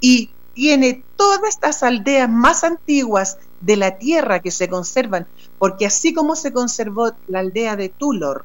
Y 0.00 0.30
tiene 0.54 1.02
todas 1.16 1.48
estas 1.48 1.82
aldeas 1.82 2.28
más 2.28 2.64
antiguas 2.64 3.38
de 3.60 3.76
la 3.76 3.98
tierra 3.98 4.40
que 4.40 4.50
se 4.50 4.68
conservan, 4.68 5.26
porque 5.58 5.86
así 5.86 6.12
como 6.12 6.36
se 6.36 6.52
conservó 6.52 7.12
la 7.28 7.40
aldea 7.40 7.76
de 7.76 7.88
Tulor 7.88 8.44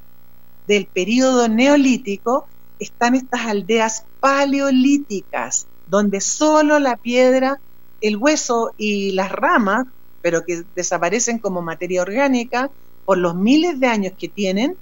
del 0.68 0.86
periodo 0.86 1.48
neolítico, 1.48 2.48
están 2.80 3.16
estas 3.16 3.42
aldeas 3.42 4.06
paleolíticas, 4.20 5.68
donde 5.88 6.22
solo 6.22 6.80
la 6.80 6.96
piedra, 6.96 7.60
el 8.02 8.18
hueso 8.18 8.74
y 8.78 9.12
las 9.12 9.32
ramas, 9.32 9.88
pero 10.22 10.46
que 10.46 10.64
desaparecen 10.76 11.40
como 11.40 11.62
materia 11.62 12.02
orgánica 12.02 12.70
por 13.10 13.18
los 13.18 13.34
miles 13.34 13.80
de 13.80 13.88
años 13.88 14.14
que 14.20 14.28
tienen, 14.28 14.78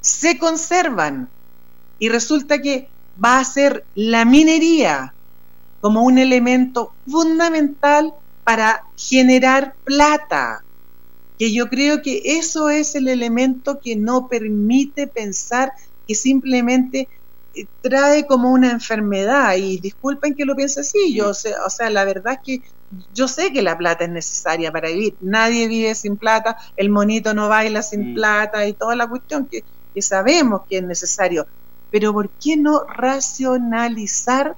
se 0.00 0.38
conservan. 0.38 1.28
Y 2.00 2.08
resulta 2.08 2.60
que 2.60 2.88
va 3.24 3.38
a 3.38 3.44
ser 3.44 3.84
la 3.94 4.24
minería 4.24 5.14
como 5.80 6.02
un 6.02 6.18
elemento 6.18 6.94
fundamental 7.06 8.12
para 8.42 8.86
generar 8.96 9.76
plata, 9.84 10.64
que 11.38 11.52
yo 11.52 11.68
creo 11.68 12.02
que 12.02 12.22
eso 12.24 12.70
es 12.70 12.96
el 12.96 13.06
elemento 13.06 13.78
que 13.78 13.94
no 13.94 14.26
permite 14.26 15.06
pensar 15.06 15.70
que 16.08 16.16
simplemente 16.16 17.08
eh, 17.54 17.66
trae 17.82 18.26
como 18.26 18.50
una 18.50 18.72
enfermedad 18.72 19.54
y 19.54 19.78
disculpen 19.78 20.34
que 20.34 20.44
lo 20.44 20.56
piense 20.56 20.80
así, 20.80 21.14
yo 21.14 21.28
o 21.30 21.70
sea, 21.70 21.88
la 21.88 22.04
verdad 22.04 22.32
es 22.32 22.40
que 22.44 22.68
yo 23.14 23.28
sé 23.28 23.52
que 23.52 23.62
la 23.62 23.76
plata 23.76 24.04
es 24.04 24.10
necesaria 24.10 24.72
para 24.72 24.88
vivir, 24.88 25.16
nadie 25.20 25.68
vive 25.68 25.94
sin 25.94 26.16
plata, 26.16 26.56
el 26.76 26.90
monito 26.90 27.34
no 27.34 27.48
baila 27.48 27.82
sin 27.82 28.12
mm. 28.12 28.14
plata 28.14 28.66
y 28.66 28.72
toda 28.72 28.96
la 28.96 29.08
cuestión 29.08 29.46
que, 29.46 29.64
que 29.94 30.02
sabemos 30.02 30.62
que 30.68 30.78
es 30.78 30.82
necesario, 30.82 31.46
pero 31.90 32.12
¿por 32.12 32.30
qué 32.30 32.56
no 32.56 32.84
racionalizar 32.84 34.56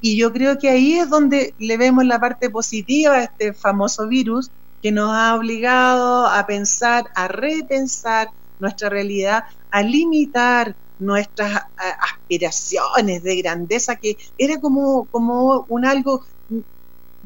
y 0.00 0.16
yo 0.16 0.32
creo 0.32 0.58
que 0.58 0.70
ahí 0.70 0.94
es 0.94 1.10
donde 1.10 1.54
le 1.58 1.76
vemos 1.76 2.04
la 2.04 2.20
parte 2.20 2.50
positiva 2.50 3.14
a 3.14 3.24
este 3.24 3.52
famoso 3.52 4.06
virus 4.06 4.50
que 4.80 4.92
nos 4.92 5.10
ha 5.12 5.34
obligado 5.34 6.26
a 6.26 6.46
pensar, 6.46 7.06
a 7.16 7.26
repensar 7.26 8.30
nuestra 8.60 8.88
realidad, 8.88 9.44
a 9.70 9.82
limitar 9.82 10.76
nuestras 11.00 11.62
aspiraciones 12.00 13.22
de 13.22 13.36
grandeza, 13.36 13.96
que 13.96 14.16
era 14.36 14.60
como, 14.60 15.06
como 15.06 15.66
un 15.68 15.84
algo 15.84 16.24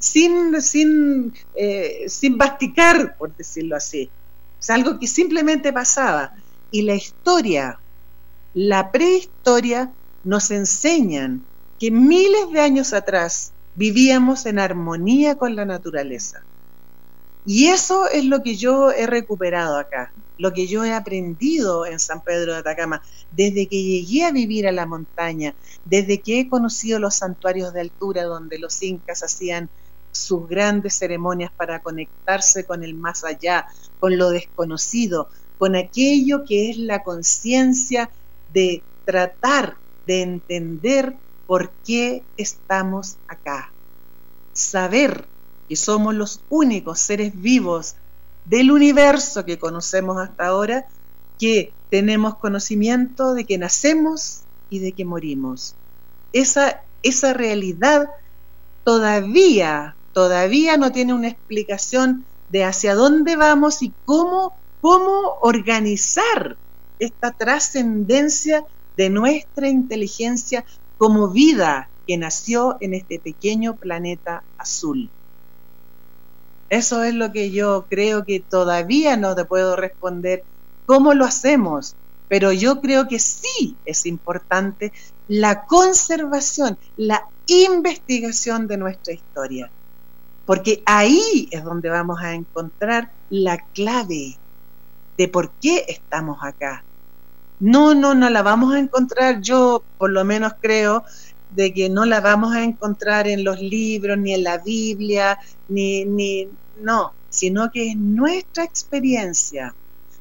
sin, 0.03 0.61
sin, 0.61 1.33
eh, 1.55 2.07
sin 2.09 2.37
basticar, 2.37 3.17
por 3.17 3.35
decirlo 3.37 3.77
así. 3.77 4.11
Es 4.61 4.69
algo 4.69 4.99
que 4.99 5.07
simplemente 5.07 5.73
pasaba. 5.73 6.35
Y 6.73 6.83
la 6.83 6.97
historia, 6.97 7.79
la 8.53 8.91
prehistoria, 8.91 9.93
nos 10.25 10.51
enseñan 10.51 11.45
que 11.79 11.93
miles 11.93 12.51
de 12.53 12.61
años 12.61 12.93
atrás 12.93 13.53
vivíamos 13.77 14.45
en 14.47 14.59
armonía 14.59 15.37
con 15.37 15.55
la 15.55 15.65
naturaleza. 15.65 16.43
Y 17.47 17.69
eso 17.69 18.09
es 18.09 18.25
lo 18.25 18.43
que 18.43 18.57
yo 18.57 18.91
he 18.91 19.07
recuperado 19.07 19.79
acá, 19.79 20.13
lo 20.37 20.53
que 20.53 20.67
yo 20.67 20.85
he 20.85 20.93
aprendido 20.93 21.87
en 21.87 22.01
San 22.01 22.23
Pedro 22.23 22.53
de 22.53 22.59
Atacama, 22.59 23.03
desde 23.31 23.69
que 23.69 23.83
llegué 23.83 24.25
a 24.25 24.33
vivir 24.33 24.67
a 24.67 24.73
la 24.73 24.87
montaña, 24.87 25.55
desde 25.85 26.21
que 26.21 26.41
he 26.41 26.49
conocido 26.49 26.99
los 26.99 27.15
santuarios 27.15 27.73
de 27.73 27.83
altura 27.83 28.25
donde 28.25 28.59
los 28.59 28.83
incas 28.83 29.23
hacían 29.23 29.71
sus 30.13 30.47
grandes 30.49 30.95
ceremonias 30.95 31.51
para 31.51 31.83
conectarse 31.83 32.65
con 32.65 32.85
el 32.85 32.95
más 32.95 33.25
allá, 33.25 33.67
con 33.99 34.17
lo 34.17 34.31
desconocido, 34.31 35.29
con 35.59 35.75
aquello 35.75 36.45
que 36.45 36.71
es 36.71 36.79
la 36.79 37.03
conciencia 37.03 38.11
de 38.53 38.83
tratar 39.05 39.77
de 40.07 40.23
entender 40.23 41.17
por 41.47 41.71
qué 41.85 42.23
estamos 42.37 43.17
acá. 43.29 43.73
Saber 44.53 45.27
que 45.69 45.77
somos 45.77 46.15
los 46.15 46.41
únicos 46.51 47.01
seres 47.01 47.33
vivos 47.41 47.95
del 48.45 48.71
universo 48.71 49.45
que 49.45 49.59
conocemos 49.59 50.19
hasta 50.19 50.47
ahora, 50.47 50.87
que 51.39 51.73
tenemos 51.91 52.37
conocimiento 52.37 53.35
de 53.35 53.45
que 53.45 53.59
nacemos 53.59 54.41
y 54.71 54.79
de 54.81 54.93
que 54.93 55.05
morimos. 55.05 55.75
Esa, 56.33 56.83
esa 57.03 57.35
realidad 57.35 58.09
todavía, 58.85 59.95
todavía 60.13 60.77
no 60.77 60.93
tiene 60.93 61.15
una 61.15 61.29
explicación 61.29 62.25
de 62.51 62.65
hacia 62.65 62.95
dónde 62.95 63.37
vamos 63.37 63.83
y 63.83 63.93
cómo, 64.05 64.55
cómo 64.81 65.39
organizar 65.41 66.57
esta 66.99 67.33
trascendencia 67.33 68.65
de 68.97 69.11
nuestra 69.11 69.69
inteligencia 69.69 70.65
como 70.99 71.29
vida 71.29 71.89
que 72.07 72.17
nació 72.17 72.77
en 72.81 72.95
este 72.95 73.19
pequeño 73.19 73.77
planeta 73.77 74.45
azul. 74.59 75.11
Eso 76.69 77.03
es 77.05 77.15
lo 77.15 77.33
que 77.33 77.51
yo 77.51 77.87
creo 77.89 78.25
que 78.25 78.41
todavía 78.41 79.17
no 79.17 79.35
te 79.35 79.45
puedo 79.45 79.77
responder 79.77 80.45
cómo 80.87 81.15
lo 81.15 81.25
hacemos, 81.25 81.97
pero 82.29 82.53
yo 82.53 82.81
creo 82.81 83.09
que 83.09 83.19
sí 83.19 83.77
es 83.85 84.07
importante 84.07 84.93
la 85.29 85.67
conservación, 85.67 86.79
la 86.97 87.27
investigación 87.47 88.69
de 88.69 88.79
nuestra 88.79 89.13
historia, 89.13 89.71
porque 90.47 90.83
ahí 90.87 91.49
es 91.51 91.65
donde 91.65 91.89
vamos 91.89 92.21
a 92.21 92.35
encontrar 92.35 93.13
la 93.31 93.59
clave 93.73 94.37
de 95.17 95.29
por 95.29 95.51
qué 95.61 95.85
estamos 95.89 96.39
acá. 96.43 96.83
No, 97.61 97.95
no, 97.95 98.15
no 98.15 98.29
la 98.29 98.43
vamos 98.43 98.75
a 98.75 98.79
encontrar, 98.79 99.41
yo 99.41 99.83
por 99.99 100.11
lo 100.11 100.25
menos 100.25 100.55
creo 100.61 101.05
de 101.51 101.73
que 101.73 101.89
no 101.89 102.05
la 102.05 102.21
vamos 102.21 102.55
a 102.55 102.65
encontrar 102.65 103.29
en 103.29 103.45
los 103.45 103.61
libros, 103.61 104.19
ni 104.19 104.35
en 104.35 104.43
la 104.43 104.59
Biblia, 104.59 105.39
ni, 105.69 106.05
ni, 106.05 106.49
no, 106.81 107.13
sino 107.29 107.71
que 107.71 107.91
es 107.91 107.97
nuestra 107.97 108.65
experiencia, 108.65 109.75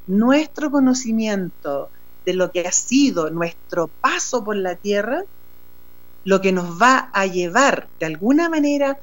nuestro 0.08 0.70
conocimiento 0.70 1.90
de 2.26 2.34
lo 2.34 2.52
que 2.52 2.62
ha 2.62 2.72
sido 2.72 3.30
nuestro 3.32 3.88
paso 3.88 4.44
por 4.44 4.56
la 4.56 4.76
tierra, 4.76 5.24
lo 6.24 6.42
que 6.42 6.52
nos 6.52 6.80
va 6.80 7.10
a 7.14 7.26
llevar 7.26 7.88
de 8.00 8.06
alguna 8.06 8.50
manera 8.50 9.00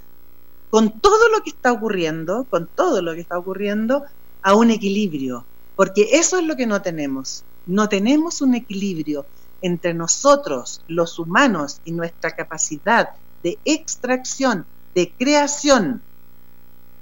con 0.71 1.01
todo 1.01 1.29
lo 1.29 1.43
que 1.43 1.51
está 1.51 1.73
ocurriendo, 1.73 2.47
con 2.51 2.66
todo 2.66 3.03
lo 3.03 3.14
que 3.14 3.21
está 3.21 3.39
ocurriendo, 3.39 4.05
a 4.43 4.55
un 4.55 4.71
equilibrio, 4.71 5.45
porque 5.77 6.09
eso 6.12 6.39
es 6.39 6.45
lo 6.45 6.57
que 6.57 6.66
no 6.66 6.83
tenemos. 6.83 7.45
No 7.66 7.89
tenemos 7.89 8.41
un 8.41 8.55
equilibrio 8.55 9.27
entre 9.62 9.95
nosotros, 9.95 10.83
los 10.89 11.19
humanos, 11.19 11.81
y 11.85 11.93
nuestra 11.93 12.35
capacidad 12.35 13.11
de 13.43 13.59
extracción, 13.64 14.66
de 14.95 15.12
creación, 15.19 16.03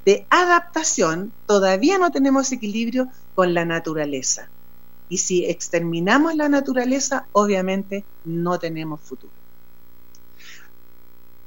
de 0.04 0.26
adaptación, 0.30 1.32
todavía 1.46 1.98
no 1.98 2.10
tenemos 2.10 2.52
equilibrio 2.52 3.08
con 3.34 3.54
la 3.54 3.64
naturaleza. 3.64 4.48
Y 5.08 5.18
si 5.18 5.44
exterminamos 5.44 6.34
la 6.34 6.48
naturaleza, 6.48 7.26
obviamente 7.32 8.04
no 8.24 8.58
tenemos 8.58 9.00
futuro. 9.00 9.32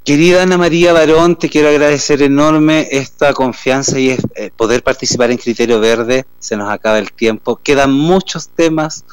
Querida 0.09 0.41
Ana 0.41 0.57
María 0.57 0.91
Barón, 0.91 1.35
te 1.35 1.49
quiero 1.49 1.69
agradecer 1.69 2.23
enorme 2.23 2.87
esta 2.89 3.31
confianza 3.31 3.99
y 3.99 4.09
eh, 4.09 4.49
poder 4.57 4.81
participar 4.81 5.29
en 5.29 5.37
Criterio 5.37 5.79
Verde. 5.79 6.25
Se 6.39 6.57
nos 6.57 6.71
acaba 6.71 6.97
el 6.97 7.11
tiempo. 7.11 7.57
Quedan 7.57 7.91
muchos 7.91 8.49
temas 8.49 9.05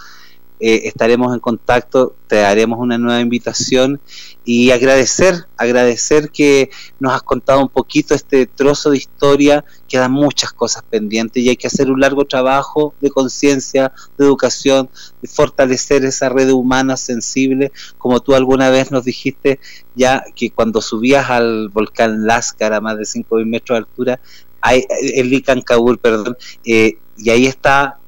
eh, 0.59 0.83
estaremos 0.85 1.35
en 1.35 1.41
contacto, 1.41 2.15
te 2.29 2.45
haremos 2.45 2.79
una 2.79 2.97
nueva 2.97 3.21
invitación 3.21 4.01
y 4.45 4.71
agradecer, 4.71 5.47
agradecer 5.57 6.31
que 6.31 6.71
nos 6.99 7.13
has 7.13 7.23
contado 7.23 7.61
un 7.61 7.69
poquito 7.69 8.15
este 8.15 8.47
trozo 8.47 8.91
de 8.91 8.97
historia, 8.97 9.65
quedan 9.87 10.13
muchas 10.13 10.53
cosas 10.53 10.83
pendientes 10.89 11.43
y 11.43 11.51
hay 11.51 11.57
que 11.57 11.67
hacer 11.67 11.91
un 11.91 12.01
largo 12.01 12.25
trabajo 12.25 12.95
de 13.01 13.11
conciencia, 13.11 13.93
de 14.17 14.25
educación, 14.25 14.89
de 15.21 15.29
fortalecer 15.29 16.05
esa 16.05 16.31
red 16.31 16.51
humana 16.51 16.97
sensible, 16.97 17.71
como 17.99 18.21
tú 18.21 18.35
alguna 18.35 18.71
vez 18.71 18.91
nos 18.91 19.05
dijiste 19.05 19.61
ya 19.95 20.25
que 20.35 20.51
cuando 20.51 20.81
subías 20.81 21.29
al 21.29 21.69
volcán 21.69 22.27
Lascar 22.27 22.73
a 22.73 22.81
más 22.81 22.97
de 22.97 23.05
5.000 23.05 23.45
metros 23.45 23.77
de 23.77 23.79
altura, 23.79 24.21
hay, 24.61 24.85
el 25.15 25.29
Licancabur, 25.31 25.99
perdón, 25.99 26.37
eh, 26.65 26.99
y 27.19 27.31
ahí 27.31 27.47
está 27.47 27.99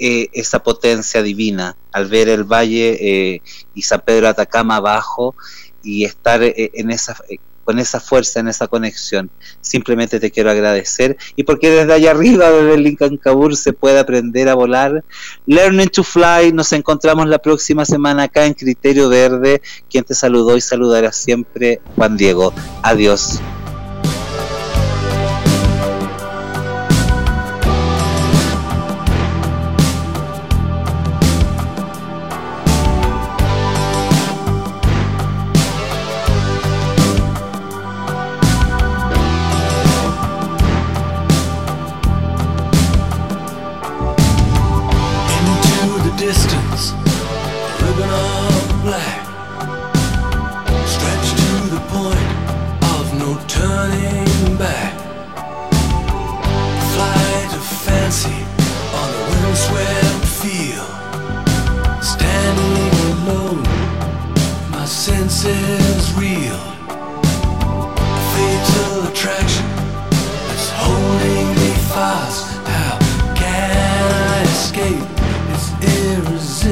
eh, 0.00 0.30
esa 0.32 0.62
potencia 0.62 1.22
divina 1.22 1.76
al 1.92 2.08
ver 2.08 2.30
el 2.30 2.44
valle 2.44 2.96
eh, 3.00 3.42
y 3.74 3.82
San 3.82 4.00
Pedro 4.00 4.28
Atacama 4.28 4.76
abajo 4.76 5.34
y 5.82 6.04
estar 6.04 6.42
eh, 6.42 6.70
en 6.74 6.90
esa 6.90 7.16
con 7.64 7.78
esa 7.78 8.00
fuerza, 8.00 8.40
en 8.40 8.48
esa 8.48 8.66
conexión. 8.66 9.30
Simplemente 9.60 10.18
te 10.18 10.30
quiero 10.30 10.50
agradecer 10.50 11.16
y 11.36 11.44
porque 11.44 11.70
desde 11.70 11.92
allá 11.92 12.12
arriba, 12.12 12.50
desde 12.50 12.74
el 12.74 12.82
Lincoln 12.82 13.16
Cabur, 13.18 13.54
se 13.56 13.72
puede 13.72 13.98
aprender 13.98 14.48
a 14.48 14.54
volar. 14.54 15.04
Learning 15.46 15.88
to 15.88 16.02
Fly, 16.02 16.52
nos 16.52 16.72
encontramos 16.72 17.28
la 17.28 17.38
próxima 17.38 17.84
semana 17.84 18.24
acá 18.24 18.46
en 18.46 18.54
Criterio 18.54 19.08
Verde. 19.08 19.60
Quien 19.90 20.02
te 20.02 20.14
saludó 20.14 20.56
y 20.56 20.62
saludará 20.62 21.12
siempre, 21.12 21.80
Juan 21.94 22.16
Diego. 22.16 22.52
Adiós. 22.82 23.38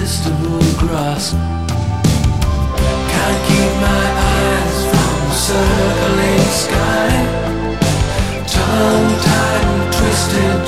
festival 0.08 0.58
grass. 0.78 1.32
Can't 3.12 3.40
keep 3.46 3.72
my 3.86 4.04
eyes 4.32 4.76
from 4.90 5.14
the 5.28 5.36
circling 5.46 6.46
sky. 6.64 7.10
Tongue 8.46 9.12
tied 9.26 9.92
twisted. 9.92 10.67